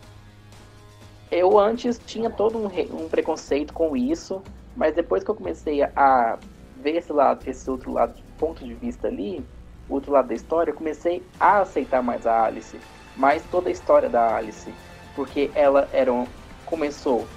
Eu 1.30 1.60
antes 1.60 1.99
tinha 1.99 2.30
todo 2.30 2.57
um, 2.57 2.68
um 3.03 3.07
preconceito 3.07 3.72
com 3.72 3.95
isso, 3.95 4.41
mas 4.76 4.95
depois 4.95 5.23
que 5.23 5.30
eu 5.30 5.35
comecei 5.35 5.84
a 5.84 6.39
ver 6.77 6.95
esse 6.95 7.14
lado, 7.14 7.47
esse 7.47 7.69
outro 7.69 7.91
lado, 7.91 8.19
ponto 8.39 8.64
de 8.64 8.73
vista 8.73 9.07
ali, 9.07 9.45
outro 9.88 10.11
lado 10.11 10.30
da 10.30 10.34
história, 10.34 10.72
eu 10.72 10.76
comecei 10.76 11.23
a 11.39 11.61
aceitar 11.61 12.01
mais 12.01 12.26
a 12.26 12.45
Alice, 12.45 12.80
mais 13.15 13.43
toda 13.51 13.69
a 13.69 13.72
história 13.72 14.10
da 14.10 14.35
Alice, 14.35 14.73
porque 15.15 15.51
ela 15.53 15.88
era 15.93 16.11
um, 16.11 16.26
começou 16.65 17.27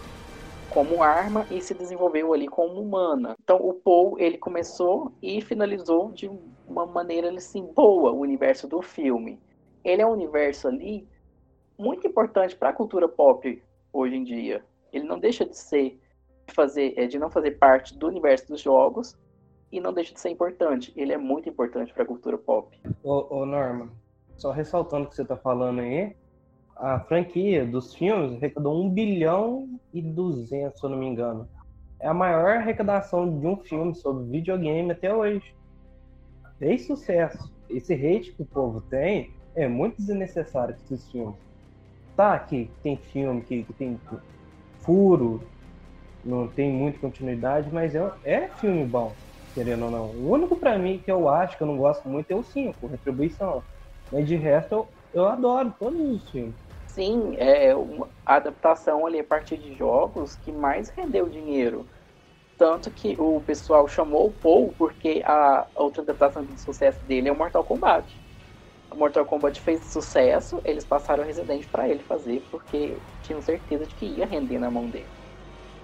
como 0.77 1.03
arma 1.03 1.47
e 1.51 1.59
se 1.63 1.73
desenvolveu 1.73 2.35
ali 2.35 2.47
como 2.47 2.83
humana. 2.83 3.35
Então 3.43 3.57
o 3.57 3.73
Paul 3.73 4.21
ele 4.21 4.37
começou 4.37 5.11
e 5.23 5.41
finalizou 5.41 6.13
de 6.13 6.31
uma 6.69 6.85
maneira 6.85 7.31
assim 7.35 7.65
boa 7.75 8.13
o 8.13 8.21
universo 8.21 8.69
do 8.69 8.83
filme. 8.83 9.41
Ele 9.83 10.03
é 10.03 10.07
um 10.07 10.13
universo 10.13 10.69
ali 10.69 11.09
muito 11.79 12.07
importante 12.07 12.55
para 12.55 12.69
a 12.69 12.73
cultura 12.75 13.09
pop 13.09 13.63
hoje 13.91 14.17
em 14.17 14.23
dia. 14.23 14.63
Ele 14.93 15.05
não 15.05 15.19
deixa 15.19 15.47
de 15.47 15.57
ser 15.57 15.99
de 16.47 16.53
fazer 16.53 16.93
é, 16.99 17.07
de 17.07 17.19
não 17.19 17.31
fazer 17.31 17.53
parte 17.53 17.97
do 17.97 18.07
universo 18.07 18.47
dos 18.49 18.61
jogos 18.61 19.17
e 19.73 19.81
não 19.81 19.95
deixa 19.95 20.13
de 20.13 20.21
ser 20.21 20.29
importante. 20.29 20.93
Ele 20.95 21.15
é 21.15 21.17
muito 21.17 21.49
importante 21.49 21.91
para 21.95 22.03
a 22.03 22.07
cultura 22.07 22.37
pop. 22.37 22.79
Ô, 23.03 23.35
ô 23.35 23.47
Norma, 23.47 23.91
só 24.37 24.51
ressaltando 24.51 25.07
o 25.07 25.09
que 25.09 25.17
você 25.17 25.25
tá 25.25 25.39
falando 25.39 25.81
aí, 25.81 26.15
a 26.77 27.01
franquia 27.01 27.65
dos 27.65 27.95
filmes 27.95 28.37
arrecadou 28.37 28.85
1 28.85 28.91
bilhão 28.91 29.69
e 29.93 30.03
200, 30.03 30.79
se 30.79 30.85
eu 30.85 30.91
não 30.91 30.99
me 30.99 31.07
engano. 31.07 31.49
É 31.99 32.07
a 32.07 32.15
maior 32.15 32.59
arrecadação 32.59 33.39
de 33.39 33.47
um 33.47 33.57
filme 33.57 33.95
sobre 33.95 34.25
videogame 34.31 34.91
até 34.91 35.13
hoje. 35.15 35.55
Fez 36.59 36.87
sucesso. 36.87 37.51
Esse 37.71 37.95
hate 37.95 38.33
que 38.33 38.43
o 38.43 38.47
povo 38.47 38.83
tem 38.83 39.31
é 39.55 39.67
muito 39.67 39.97
desnecessário 39.97 40.75
com 40.75 40.83
esses 40.83 41.11
filmes. 41.11 41.37
Tá, 42.15 42.39
que 42.39 42.71
tem 42.83 42.97
filme 42.97 43.43
que, 43.43 43.65
que 43.65 43.73
tem 43.73 43.99
furo, 44.81 45.43
não 46.25 46.49
tem 46.49 46.71
muita 46.71 46.99
continuidade, 46.99 47.71
mas 47.73 47.95
é, 47.95 48.13
é 48.25 48.49
filme 48.49 48.85
bom, 48.85 49.15
querendo 49.55 49.87
ou 49.87 49.91
não. 49.91 50.07
O 50.11 50.31
único 50.31 50.57
pra 50.57 50.79
mim 50.79 50.99
que 50.99 51.11
eu 51.11 51.29
acho 51.29 51.57
que 51.57 51.63
eu 51.63 51.67
não 51.67 51.77
gosto 51.77 52.09
muito 52.09 52.31
é 52.31 52.35
o 52.35 52.43
5, 52.43 52.87
Retribuição. 52.87 53.63
Mas 54.13 54.29
de 54.29 54.37
resto 54.37 54.75
eu, 54.75 54.89
eu 55.15 55.27
adoro 55.27 55.75
todos 55.79 55.99
os 56.01 56.31
filmes. 56.31 56.66
Sim, 56.97 57.37
é 57.37 57.75
uma 57.77 58.11
adaptação 58.25 59.05
ali 59.05 59.19
a 59.21 59.25
partir 59.25 59.59
de 59.59 59.75
jogos 59.75 60.35
que 60.35 60.51
mais 60.51 60.89
rendeu 60.89 61.29
dinheiro. 61.29 61.87
Tanto 62.57 62.91
que 62.93 63.17
o 63.21 63.41
pessoal 63.43 63.89
chamou 63.89 64.29
o 64.29 64.33
Paul 64.33 64.75
porque 64.75 65.23
a 65.27 65.69
outra 65.75 66.03
adaptação 66.03 66.45
de 66.45 66.61
sucesso 66.61 67.05
dele 67.07 67.29
é 67.29 67.33
o 67.33 67.37
Mortal 67.39 67.65
Kombat. 67.65 68.23
O 68.91 68.97
Mortal 68.97 69.27
Kombat 69.27 69.61
fez 69.61 69.93
sucesso, 69.93 70.61
eles 70.65 70.85
passaram 70.87 71.25
o 71.25 71.27
Resident 71.27 71.69
para 71.69 71.89
ele 71.89 72.03
fazer 72.05 72.47
porque 72.51 73.03
tinham 73.21 73.43
certeza 73.43 73.87
de 73.87 73.95
que 73.95 74.07
ia 74.07 74.27
render 74.27 74.59
na 74.59 74.71
mão 74.71 74.91
dele. 74.91 75.13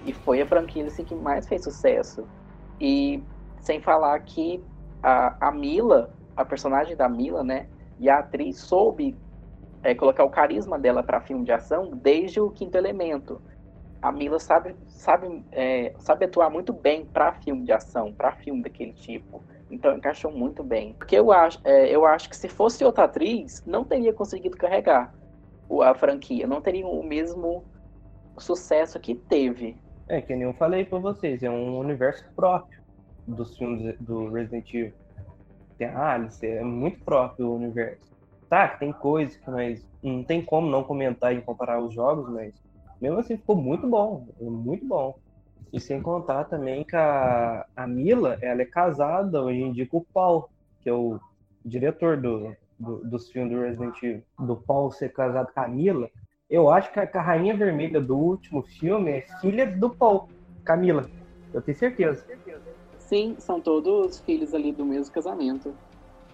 E 0.03 0.13
foi 0.13 0.41
a 0.43 0.47
franquia 0.47 0.87
assim, 0.87 1.05
que 1.05 1.15
mais 1.15 1.47
fez 1.47 1.63
sucesso. 1.65 2.29
E 2.81 3.27
sem 3.61 3.81
falar 3.81 4.19
que 4.21 4.65
a, 5.03 5.49
a 5.49 5.53
Mila, 5.53 6.15
a 6.37 6.45
personagem 6.45 6.97
da 6.97 7.09
Mila, 7.09 7.45
né, 7.45 7.69
e 7.99 8.09
a 8.11 8.19
atriz 8.19 8.61
soube 8.61 9.21
é, 9.83 9.95
colocar 9.95 10.25
o 10.25 10.31
carisma 10.31 10.79
dela 10.79 11.03
para 11.03 11.21
filme 11.21 11.45
de 11.45 11.53
ação 11.53 11.91
desde 11.91 12.41
o 12.41 12.51
Quinto 12.51 12.77
Elemento. 12.79 13.41
A 14.01 14.11
Mila 14.11 14.39
sabe 14.39 14.75
sabe 14.89 15.45
é, 15.53 15.95
sabe 15.99 16.25
atuar 16.25 16.51
muito 16.51 16.73
bem 16.73 17.05
para 17.05 17.33
filme 17.35 17.65
de 17.65 17.73
ação, 17.73 18.13
para 18.13 18.33
filme 18.33 18.63
daquele 18.63 18.93
tipo. 18.93 19.43
Então 19.71 19.97
encaixou 19.97 20.31
muito 20.31 20.63
bem. 20.63 20.95
Porque 20.95 21.17
eu 21.17 21.33
acho, 21.33 21.61
é, 21.65 21.89
eu 21.89 22.05
acho 22.05 22.29
que 22.29 22.37
se 22.37 22.49
fosse 22.49 22.85
outra 22.85 23.05
atriz, 23.05 23.63
não 23.67 23.85
teria 23.85 24.13
conseguido 24.13 24.57
carregar 24.57 25.15
a 25.83 25.95
franquia, 25.95 26.47
não 26.47 26.61
teria 26.61 26.87
o 26.87 27.03
mesmo 27.03 27.65
sucesso 28.39 29.01
que 29.01 29.15
teve. 29.15 29.77
É, 30.09 30.21
que 30.21 30.35
nem 30.35 30.43
eu 30.43 30.53
falei 30.55 30.85
pra 30.85 30.99
vocês, 30.99 31.43
é 31.43 31.51
um 31.51 31.79
universo 31.79 32.25
próprio 32.37 32.81
dos 33.27 33.57
filmes 33.57 33.97
do 34.01 34.29
Resident 34.29 34.69
Evil. 34.75 34.93
Tem 35.79 35.87
a 35.87 36.15
Alice, 36.15 36.47
é 36.47 36.63
muito 36.63 37.03
próprio 37.05 37.49
o 37.49 37.57
universo. 37.57 38.12
Tá, 38.53 38.69
que 38.69 38.81
tem 38.81 38.93
coisas 38.93 39.35
que 39.35 39.51
mas 39.51 39.83
não 40.03 40.23
tem 40.25 40.45
como 40.45 40.71
não 40.71 40.85
comentar 40.85 41.35
e 41.35 41.41
comparar 41.41 41.81
os 41.83 41.95
jogos, 41.95 42.29
mas 42.31 42.53
mesmo 43.01 43.19
assim 43.19 43.39
ficou 43.39 43.57
muito 43.57 43.89
bom, 43.89 44.29
muito 44.39 44.87
bom. 44.87 45.15
E 45.73 45.81
sem 45.81 46.03
contar 46.03 46.45
também 46.45 46.85
que 46.85 46.95
a, 46.95 47.65
a 47.75 47.87
Mila, 47.87 48.39
ela 48.43 48.61
é 48.61 48.67
casada 48.67 49.41
hoje 49.43 49.59
em 49.63 49.73
dia 49.73 49.89
com 49.89 50.01
o 50.01 50.07
Paul, 50.13 50.51
que 50.83 50.91
é 50.91 50.93
o 50.93 51.19
diretor 51.65 52.19
do, 52.21 52.55
do- 52.79 52.99
dos 53.09 53.31
filmes 53.31 53.55
do 53.55 53.63
Resident 53.63 53.97
Evil. 54.03 54.23
Do 54.41 54.57
Paul 54.57 54.93
ser 54.93 55.15
casado 55.15 55.51
com 55.51 55.61
a 55.61 55.69
Mila, 55.69 56.11
eu 56.51 56.71
acho 56.71 56.93
que 56.93 57.01
a, 57.01 57.09
a 57.11 57.23
Rainha 57.23 57.57
Vermelha 57.57 58.03
do 58.03 58.19
último 58.19 58.63
filme 58.65 59.13
é 59.13 59.27
filha 59.41 59.65
do 59.67 59.89
Paul, 59.97 60.29
Camila. 60.63 61.09
Eu 61.55 61.63
tenho 61.63 61.79
certeza. 61.79 62.23
Sim, 62.99 63.35
são 63.41 63.63
todos 63.63 64.21
filhos 64.21 64.53
ali 64.53 64.73
do 64.73 64.85
mesmo 64.85 65.11
casamento. 65.11 65.75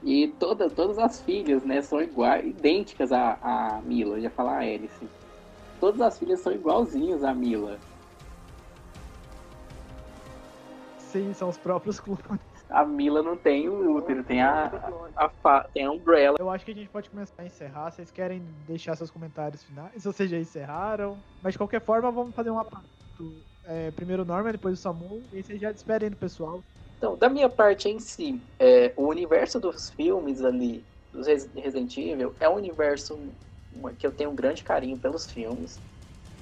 E 0.03 0.29
toda, 0.29 0.71
todas 0.71 0.99
as 0.99 1.21
filhas, 1.21 1.65
né, 1.65 1.83
são 1.83 2.01
iguais, 2.01 2.47
idênticas 2.47 3.11
à, 3.13 3.39
à 3.43 3.81
Mila, 3.83 4.17
eu 4.17 4.23
ia 4.23 4.31
falar 4.31 4.59
a 4.59 4.61
Alice. 4.61 5.09
Todas 5.81 6.01
as 6.01 6.19
filhas 6.19 6.41
são 6.41 6.53
igualzinhas 6.53 7.25
à 7.25 7.35
Mila. 7.35 7.79
Sim, 10.99 11.33
são 11.33 11.49
os 11.49 11.57
próprios 11.59 11.99
clones. 11.99 12.41
A 12.69 12.85
Mila 12.85 13.23
não 13.23 13.35
tem 13.35 13.67
o 13.69 13.97
útero, 13.97 14.23
tem 14.23 14.43
a, 14.43 14.71
a, 15.17 15.29
fa- 15.31 15.67
tem 15.73 15.87
a 15.87 15.91
Umbrella. 15.91 16.37
Eu 16.39 16.51
acho 16.51 16.67
que 16.67 16.71
a 16.71 16.75
gente 16.75 16.91
pode 16.91 17.09
começar 17.09 17.43
a 17.43 17.47
encerrar. 17.47 17.91
Vocês 17.91 18.11
querem 18.11 18.43
deixar 18.67 18.95
seus 18.95 19.11
comentários 19.11 19.65
finais? 19.65 20.05
Ou 20.05 20.13
já 20.13 20.37
encerraram? 20.39 21.17
Mas 21.43 21.55
de 21.55 21.59
qualquer 21.59 21.81
forma, 21.81 22.11
vamos 22.11 22.35
fazer 22.35 22.51
uma 22.51 22.65
parte. 22.65 22.87
É, 23.65 23.91
primeiro 23.93 24.23
o 24.23 24.27
Norman, 24.27 24.53
depois 24.53 24.79
o 24.79 24.83
Samu. 24.83 25.23
E 25.33 25.43
vocês 25.43 25.59
já 25.59 25.73
despedem 25.73 26.11
do 26.11 26.17
pessoal. 26.17 26.63
Então, 26.99 27.17
da 27.17 27.29
minha 27.29 27.49
parte 27.49 27.89
em 27.89 28.01
si, 28.01 28.43
é, 28.59 28.93
o 28.97 29.07
universo 29.07 29.61
dos 29.61 29.91
filmes 29.91 30.43
ali, 30.43 30.85
dos 31.13 31.27
Resident 31.27 31.97
Evil 31.97 32.35
é 32.41 32.49
um 32.49 32.57
universo 32.57 33.33
que 33.99 34.07
eu 34.07 34.11
tenho 34.11 34.31
um 34.31 34.35
grande 34.35 34.65
carinho 34.65 34.99
pelos 34.99 35.31
filmes. 35.31 35.81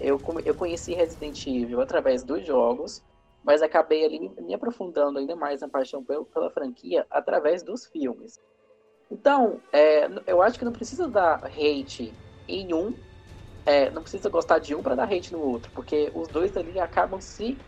Eu, 0.00 0.20
eu 0.44 0.54
conheci 0.54 0.94
Resident 0.94 1.46
Evil 1.46 1.80
através 1.80 2.22
dos 2.22 2.44
jogos, 2.46 3.02
mas 3.44 3.60
acabei 3.60 4.04
ali 4.04 4.30
me 4.40 4.54
aprofundando 4.54 5.18
ainda 5.18 5.36
mais 5.36 5.60
na 5.60 5.68
paixão 5.68 6.02
pela, 6.02 6.24
pela 6.24 6.50
franquia 6.50 7.06
através 7.10 7.62
dos 7.62 7.84
filmes. 7.84 8.40
Então, 9.10 9.60
é, 9.72 10.08
eu 10.26 10.40
acho 10.40 10.58
que 10.58 10.64
não 10.64 10.72
precisa 10.72 11.06
dar 11.06 11.44
hate 11.44 12.14
em 12.48 12.72
um, 12.72 12.94
é, 13.66 13.90
não 13.90 14.00
precisa 14.00 14.30
gostar 14.30 14.58
de 14.58 14.74
um 14.74 14.82
para 14.82 14.94
dar 14.94 15.04
hate 15.04 15.32
no 15.32 15.40
outro, 15.40 15.70
porque 15.74 16.10
os 16.14 16.28
dois 16.28 16.56
ali 16.56 16.80
acabam 16.80 17.20
se 17.20 17.58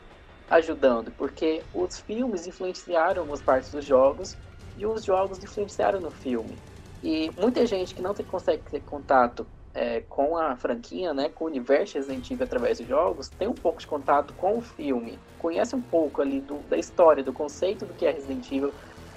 ajudando, 0.50 1.10
porque 1.12 1.62
os 1.74 1.98
filmes 1.98 2.46
influenciaram 2.46 3.32
as 3.32 3.42
partes 3.42 3.70
dos 3.70 3.84
jogos 3.84 4.36
e 4.76 4.86
os 4.86 5.04
jogos 5.04 5.42
influenciaram 5.42 6.00
no 6.00 6.10
filme. 6.10 6.56
E 7.02 7.30
muita 7.36 7.64
gente 7.66 7.94
que 7.94 8.02
não 8.02 8.14
tem, 8.14 8.24
consegue 8.24 8.62
ter 8.70 8.80
contato 8.80 9.46
é, 9.74 10.00
com 10.00 10.36
a 10.36 10.56
franquia, 10.56 11.12
né, 11.14 11.28
com 11.28 11.44
o 11.44 11.46
universo 11.46 11.94
Resident 11.94 12.30
Evil 12.30 12.44
através 12.44 12.78
dos 12.78 12.88
jogos, 12.88 13.28
tem 13.28 13.46
um 13.46 13.54
pouco 13.54 13.80
de 13.80 13.86
contato 13.86 14.34
com 14.34 14.58
o 14.58 14.60
filme, 14.60 15.18
conhece 15.38 15.76
um 15.76 15.82
pouco 15.82 16.20
ali 16.20 16.40
do, 16.40 16.58
da 16.68 16.76
história, 16.76 17.22
do 17.22 17.32
conceito 17.32 17.86
do 17.86 17.94
que 17.94 18.06
é 18.06 18.10
Resident 18.10 18.50
Evil 18.50 18.72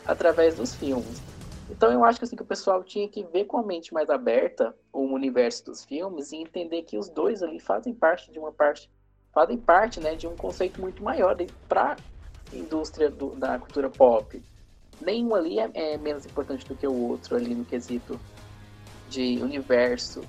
através 0.05 0.55
dos 0.55 0.75
filmes. 0.75 1.21
Então 1.69 1.91
eu 1.91 2.03
acho 2.03 2.19
que, 2.19 2.25
assim, 2.25 2.35
que 2.35 2.43
o 2.43 2.45
pessoal 2.45 2.83
tinha 2.83 3.07
que 3.07 3.23
ver 3.23 3.45
com 3.45 3.57
a 3.57 3.63
mente 3.63 3.93
mais 3.93 4.09
aberta 4.09 4.75
o 4.91 5.03
universo 5.03 5.65
dos 5.65 5.85
filmes 5.85 6.31
e 6.31 6.35
entender 6.35 6.83
que 6.83 6.97
os 6.97 7.09
dois 7.09 7.41
ali 7.41 7.59
fazem 7.59 7.93
parte 7.93 8.29
de 8.29 8.37
uma 8.37 8.51
parte, 8.51 8.91
fazem 9.33 9.57
parte, 9.57 9.99
né, 9.99 10.15
de 10.15 10.27
um 10.27 10.35
conceito 10.35 10.79
muito 10.79 11.03
maior 11.03 11.35
para 11.67 11.95
a 12.51 12.55
indústria 12.55 13.09
do, 13.09 13.29
da 13.35 13.57
cultura 13.57 13.89
pop. 13.89 14.41
Nenhum 14.99 15.33
ali 15.33 15.59
é, 15.59 15.69
é 15.73 15.97
menos 15.97 16.25
importante 16.25 16.65
do 16.65 16.75
que 16.75 16.85
o 16.85 16.93
outro 16.93 17.35
ali 17.35 17.55
no 17.55 17.65
quesito 17.65 18.19
de 19.09 19.39
universo, 19.41 20.21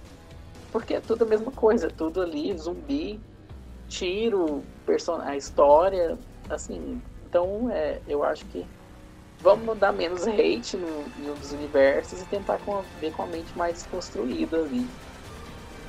porque 0.71 0.95
é 0.95 1.01
tudo 1.01 1.25
a 1.25 1.27
mesma 1.27 1.53
coisa, 1.53 1.91
tudo 1.91 2.23
ali, 2.23 2.57
zumbi, 2.57 3.21
tiro, 3.89 4.63
person 4.87 5.21
a 5.21 5.37
história, 5.37 6.19
assim. 6.49 7.01
Então, 7.27 7.71
é, 7.71 8.01
eu 8.09 8.25
acho 8.25 8.45
que 8.47 8.67
vamos 9.41 9.79
dar 9.79 9.93
menos 9.93 10.27
hate 10.27 10.77
no, 10.77 11.05
nos 11.19 11.53
universos 11.53 12.23
e 12.23 12.27
tentar 12.27 12.59
com, 12.59 12.83
ver 13.01 13.13
com 13.13 13.25
a 13.25 13.27
mente 13.27 13.57
mais 13.57 13.85
construída 13.85 14.59
ali. 14.59 14.89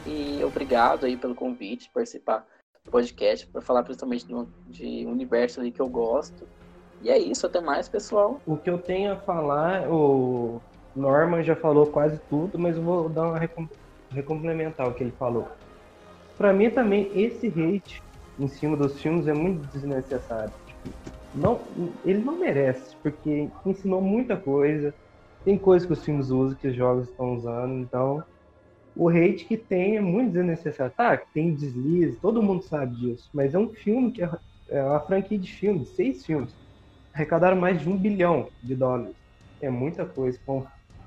E 0.06 0.44
obrigado 0.44 1.06
aí 1.06 1.16
pelo 1.16 1.34
convite, 1.34 1.90
participar 1.94 2.46
podcast, 2.90 3.48
para 3.48 3.62
falar 3.62 3.84
principalmente 3.84 4.28
de 4.28 4.36
um, 4.36 4.48
de 4.68 5.06
universo 5.06 5.60
ali 5.60 5.72
que 5.72 5.82
eu 5.82 5.90
gosto. 5.90 6.48
E 7.02 7.10
é 7.10 7.18
isso, 7.18 7.46
até 7.46 7.60
mais, 7.60 7.90
pessoal. 7.90 8.40
O 8.46 8.56
que 8.56 8.70
eu 8.70 8.78
tenho 8.78 9.14
a 9.14 9.16
falar, 9.16 9.90
o 9.90 10.62
Norman 10.96 11.44
já 11.44 11.56
falou 11.56 11.88
quase 11.88 12.20
tudo, 12.30 12.58
mas 12.58 12.78
eu 12.78 12.84
vou 12.84 13.10
dar 13.10 13.30
uma 13.30 13.40
recomplementar 14.12 14.88
o 14.88 14.94
que 14.94 15.04
ele 15.04 15.14
falou. 15.18 15.48
Para 16.38 16.54
mim 16.54 16.70
também 16.70 17.12
esse 17.14 17.48
hate 17.48 18.02
em 18.40 18.48
cima 18.48 18.78
dos 18.78 19.00
filmes 19.02 19.28
é 19.28 19.34
muito 19.34 19.68
desnecessário. 19.68 20.54
Não, 21.34 21.60
ele 22.06 22.24
não 22.24 22.38
merece, 22.38 22.96
porque 22.98 23.50
ensinou 23.66 24.02
muita 24.02 24.38
coisa. 24.38 24.94
Tem 25.44 25.58
coisas 25.58 25.86
que 25.86 25.94
os 25.94 26.04
filmes 26.04 26.30
usam 26.30 26.56
que 26.56 26.68
os 26.68 26.76
jogos 26.76 27.10
estão 27.10 27.36
usando, 27.36 27.74
então 27.74 28.24
o 28.96 29.10
hate 29.10 29.46
que 29.46 29.58
tem 29.58 29.98
é 29.98 30.02
muito 30.02 30.34
desnecessário. 30.34 30.94
Tá, 30.96 31.18
tem 31.18 31.54
deslize, 31.54 32.20
todo 32.20 32.44
mundo 32.44 32.64
sabe 32.64 32.96
disso, 32.96 33.30
mas 33.34 33.54
é 33.54 33.60
um 33.60 33.74
filme 33.74 34.12
que 34.12 34.24
é, 34.24 34.30
é 34.70 34.84
uma 34.84 35.00
franquia 35.02 35.38
de 35.38 35.52
filmes, 35.52 35.90
seis 35.96 36.26
filmes. 36.26 36.56
Arrecadaram 37.14 37.58
mais 37.58 37.80
de 37.80 37.90
um 37.90 37.98
bilhão 37.98 38.50
de 38.62 38.76
dólares. 38.76 39.16
É 39.62 39.70
muita 39.70 40.06
coisa. 40.06 40.40
Com 40.46 40.66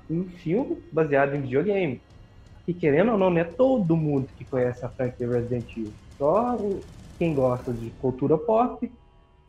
um 0.09 0.27
filme 0.29 0.81
baseado 0.91 1.35
em 1.35 1.41
videogame. 1.41 2.01
E 2.67 2.73
querendo 2.73 3.11
ou 3.13 3.17
não, 3.17 3.29
não 3.29 3.39
é 3.39 3.43
todo 3.43 3.95
mundo 3.95 4.27
que 4.37 4.45
conhece 4.45 4.85
a 4.85 4.89
franquia 4.89 5.29
Resident 5.29 5.69
Evil. 5.75 5.93
Só 6.17 6.57
quem 7.17 7.33
gosta 7.33 7.73
de 7.73 7.91
cultura 7.91 8.37
pop. 8.37 8.91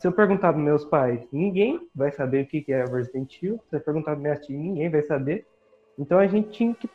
Se 0.01 0.07
eu 0.07 0.13
perguntar 0.13 0.53
para 0.53 0.63
meus 0.63 0.85
pais, 0.85 1.27
ninguém 1.33 1.81
vai 1.95 2.13
saber 2.13 2.45
o 2.45 2.47
que 2.47 2.65
é 2.73 2.85
Resident 2.85 3.37
Evil. 3.43 3.61
Se 3.69 3.77
eu 3.77 3.81
perguntar 3.81 4.13
para 4.13 4.21
minha 4.21 4.37
tia, 4.37 4.57
ninguém 4.57 4.89
vai 4.89 5.03
saber. 5.03 5.45
Então 5.99 6.19
a 6.19 6.27
gente 6.27 6.51
tinha 6.51 6.75
que 6.75 6.89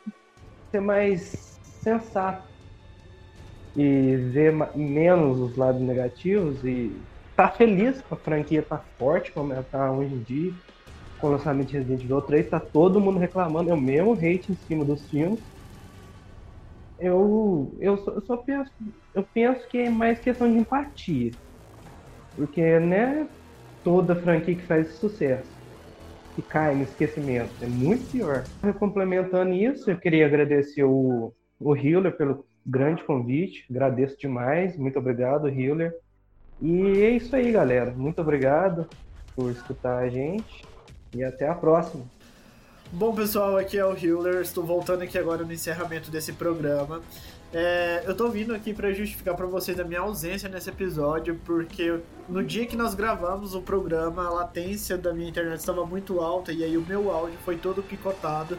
ser 0.74 0.80
mais 0.80 1.32
sensato 1.84 2.48
e 3.76 4.16
ver 4.32 4.52
menos 4.74 5.38
os 5.38 5.56
lados 5.56 5.80
negativos 5.80 6.64
e 6.64 6.90
tá 7.36 7.48
feliz 7.48 8.00
com 8.02 8.16
a 8.16 8.18
franquia 8.18 8.60
tá 8.62 8.84
forte 8.98 9.32
como 9.32 9.52
ela 9.52 9.62
está 9.62 9.92
hoje 9.92 10.12
em 10.12 10.22
dia 10.22 10.52
com 11.20 11.28
o 11.28 11.30
lançamento 11.30 11.68
de 11.68 11.78
Resident 11.78 12.02
Evil 12.02 12.20
3, 12.22 12.50
tá 12.50 12.60
todo 12.60 13.00
mundo 13.00 13.18
reclamando, 13.18 13.70
é 13.70 13.74
o 13.74 13.80
mesmo 13.80 14.14
hate 14.14 14.50
em 14.50 14.56
cima 14.56 14.84
dos 14.84 15.08
filmes. 15.08 15.40
Eu, 16.98 17.74
eu, 17.80 17.96
só, 17.96 18.10
eu 18.12 18.20
só 18.22 18.36
penso, 18.36 18.70
eu 19.14 19.24
penso 19.32 19.66
que 19.68 19.78
é 19.78 19.88
mais 19.90 20.18
questão 20.18 20.50
de 20.52 20.58
empatia. 20.58 21.30
Porque 22.34 22.78
né 22.80 23.28
toda 23.82 24.16
franquia 24.16 24.56
que 24.56 24.66
faz 24.66 24.98
sucesso 24.98 25.63
que 26.34 26.42
cai 26.42 26.74
no 26.74 26.82
esquecimento. 26.82 27.52
É 27.62 27.66
muito 27.66 28.10
pior. 28.10 28.44
Complementando 28.78 29.52
isso, 29.52 29.90
eu 29.90 29.98
queria 29.98 30.26
agradecer 30.26 30.84
o, 30.84 31.32
o 31.60 31.76
Hiller 31.76 32.16
pelo 32.16 32.44
grande 32.66 33.02
convite. 33.04 33.64
Agradeço 33.70 34.18
demais. 34.18 34.76
Muito 34.76 34.98
obrigado, 34.98 35.48
Hiller. 35.48 35.94
E 36.60 37.02
é 37.02 37.10
isso 37.10 37.34
aí, 37.34 37.52
galera. 37.52 37.92
Muito 37.92 38.20
obrigado 38.20 38.88
por 39.34 39.50
escutar 39.50 39.98
a 39.98 40.08
gente 40.08 40.64
e 41.14 41.22
até 41.22 41.48
a 41.48 41.54
próxima. 41.54 42.04
Bom, 42.92 43.14
pessoal, 43.14 43.56
aqui 43.56 43.76
é 43.76 43.84
o 43.84 43.96
Hiller. 43.96 44.40
Estou 44.40 44.64
voltando 44.64 45.02
aqui 45.02 45.18
agora 45.18 45.44
no 45.44 45.52
encerramento 45.52 46.10
desse 46.10 46.32
programa. 46.32 47.02
É, 47.56 48.02
eu 48.04 48.16
tô 48.16 48.28
vindo 48.28 48.52
aqui 48.52 48.74
para 48.74 48.92
justificar 48.92 49.36
para 49.36 49.46
vocês 49.46 49.78
a 49.78 49.84
minha 49.84 50.00
ausência 50.00 50.48
nesse 50.48 50.68
episódio, 50.70 51.40
porque 51.44 52.00
no 52.28 52.42
dia 52.42 52.66
que 52.66 52.74
nós 52.74 52.96
gravamos 52.96 53.54
o 53.54 53.62
programa, 53.62 54.26
a 54.26 54.30
latência 54.30 54.98
da 54.98 55.14
minha 55.14 55.28
internet 55.28 55.60
estava 55.60 55.86
muito 55.86 56.20
alta 56.20 56.52
e 56.52 56.64
aí 56.64 56.76
o 56.76 56.84
meu 56.84 57.12
áudio 57.12 57.38
foi 57.44 57.56
todo 57.56 57.80
picotado. 57.80 58.58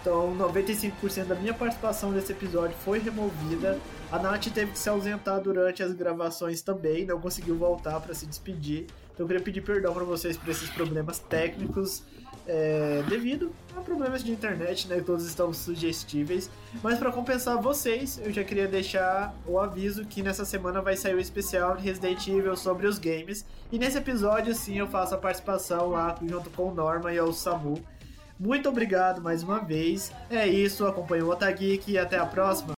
Então, 0.00 0.32
95% 0.38 1.24
da 1.24 1.34
minha 1.34 1.52
participação 1.52 2.12
nesse 2.12 2.30
episódio 2.30 2.76
foi 2.84 3.00
removida. 3.00 3.80
A 4.12 4.18
Nath 4.20 4.46
teve 4.54 4.70
que 4.70 4.78
se 4.78 4.88
ausentar 4.88 5.40
durante 5.40 5.82
as 5.82 5.92
gravações 5.92 6.62
também, 6.62 7.04
não 7.04 7.20
conseguiu 7.20 7.56
voltar 7.56 7.98
para 7.98 8.14
se 8.14 8.26
despedir. 8.26 8.86
Então 9.12 9.24
eu 9.24 9.26
queria 9.26 9.42
pedir 9.42 9.62
perdão 9.62 9.92
para 9.92 10.04
vocês 10.04 10.36
por 10.36 10.48
esses 10.48 10.70
problemas 10.70 11.18
técnicos 11.18 12.04
é, 12.46 13.02
devido 13.08 13.52
a 13.76 13.80
problemas 13.80 14.22
de 14.22 14.30
internet, 14.30 14.88
né? 14.88 15.00
Todos 15.04 15.26
estão 15.26 15.52
sugestíveis. 15.52 16.50
Mas 16.82 16.98
para 16.98 17.10
compensar 17.10 17.60
vocês, 17.60 18.20
eu 18.24 18.32
já 18.32 18.44
queria 18.44 18.66
deixar 18.66 19.34
o 19.46 19.58
aviso 19.58 20.04
que 20.04 20.22
nessa 20.22 20.44
semana 20.44 20.80
vai 20.80 20.96
sair 20.96 21.14
o 21.14 21.20
especial 21.20 21.76
de 21.76 21.82
Resident 21.82 22.26
Evil 22.28 22.56
sobre 22.56 22.86
os 22.86 22.98
games. 22.98 23.44
E 23.70 23.78
nesse 23.78 23.98
episódio, 23.98 24.54
sim, 24.54 24.78
eu 24.78 24.86
faço 24.86 25.14
a 25.14 25.18
participação 25.18 25.90
lá 25.90 26.14
junto 26.22 26.50
com 26.50 26.68
o 26.68 26.74
Norma 26.74 27.12
e 27.12 27.20
o 27.20 27.32
Samu. 27.32 27.82
Muito 28.38 28.68
obrigado 28.68 29.22
mais 29.22 29.42
uma 29.42 29.60
vez. 29.60 30.12
É 30.30 30.46
isso, 30.46 30.86
acompanhe 30.86 31.22
o 31.22 31.30
Otageek 31.30 31.90
e 31.90 31.98
até 31.98 32.18
a 32.18 32.26
próxima. 32.26 32.76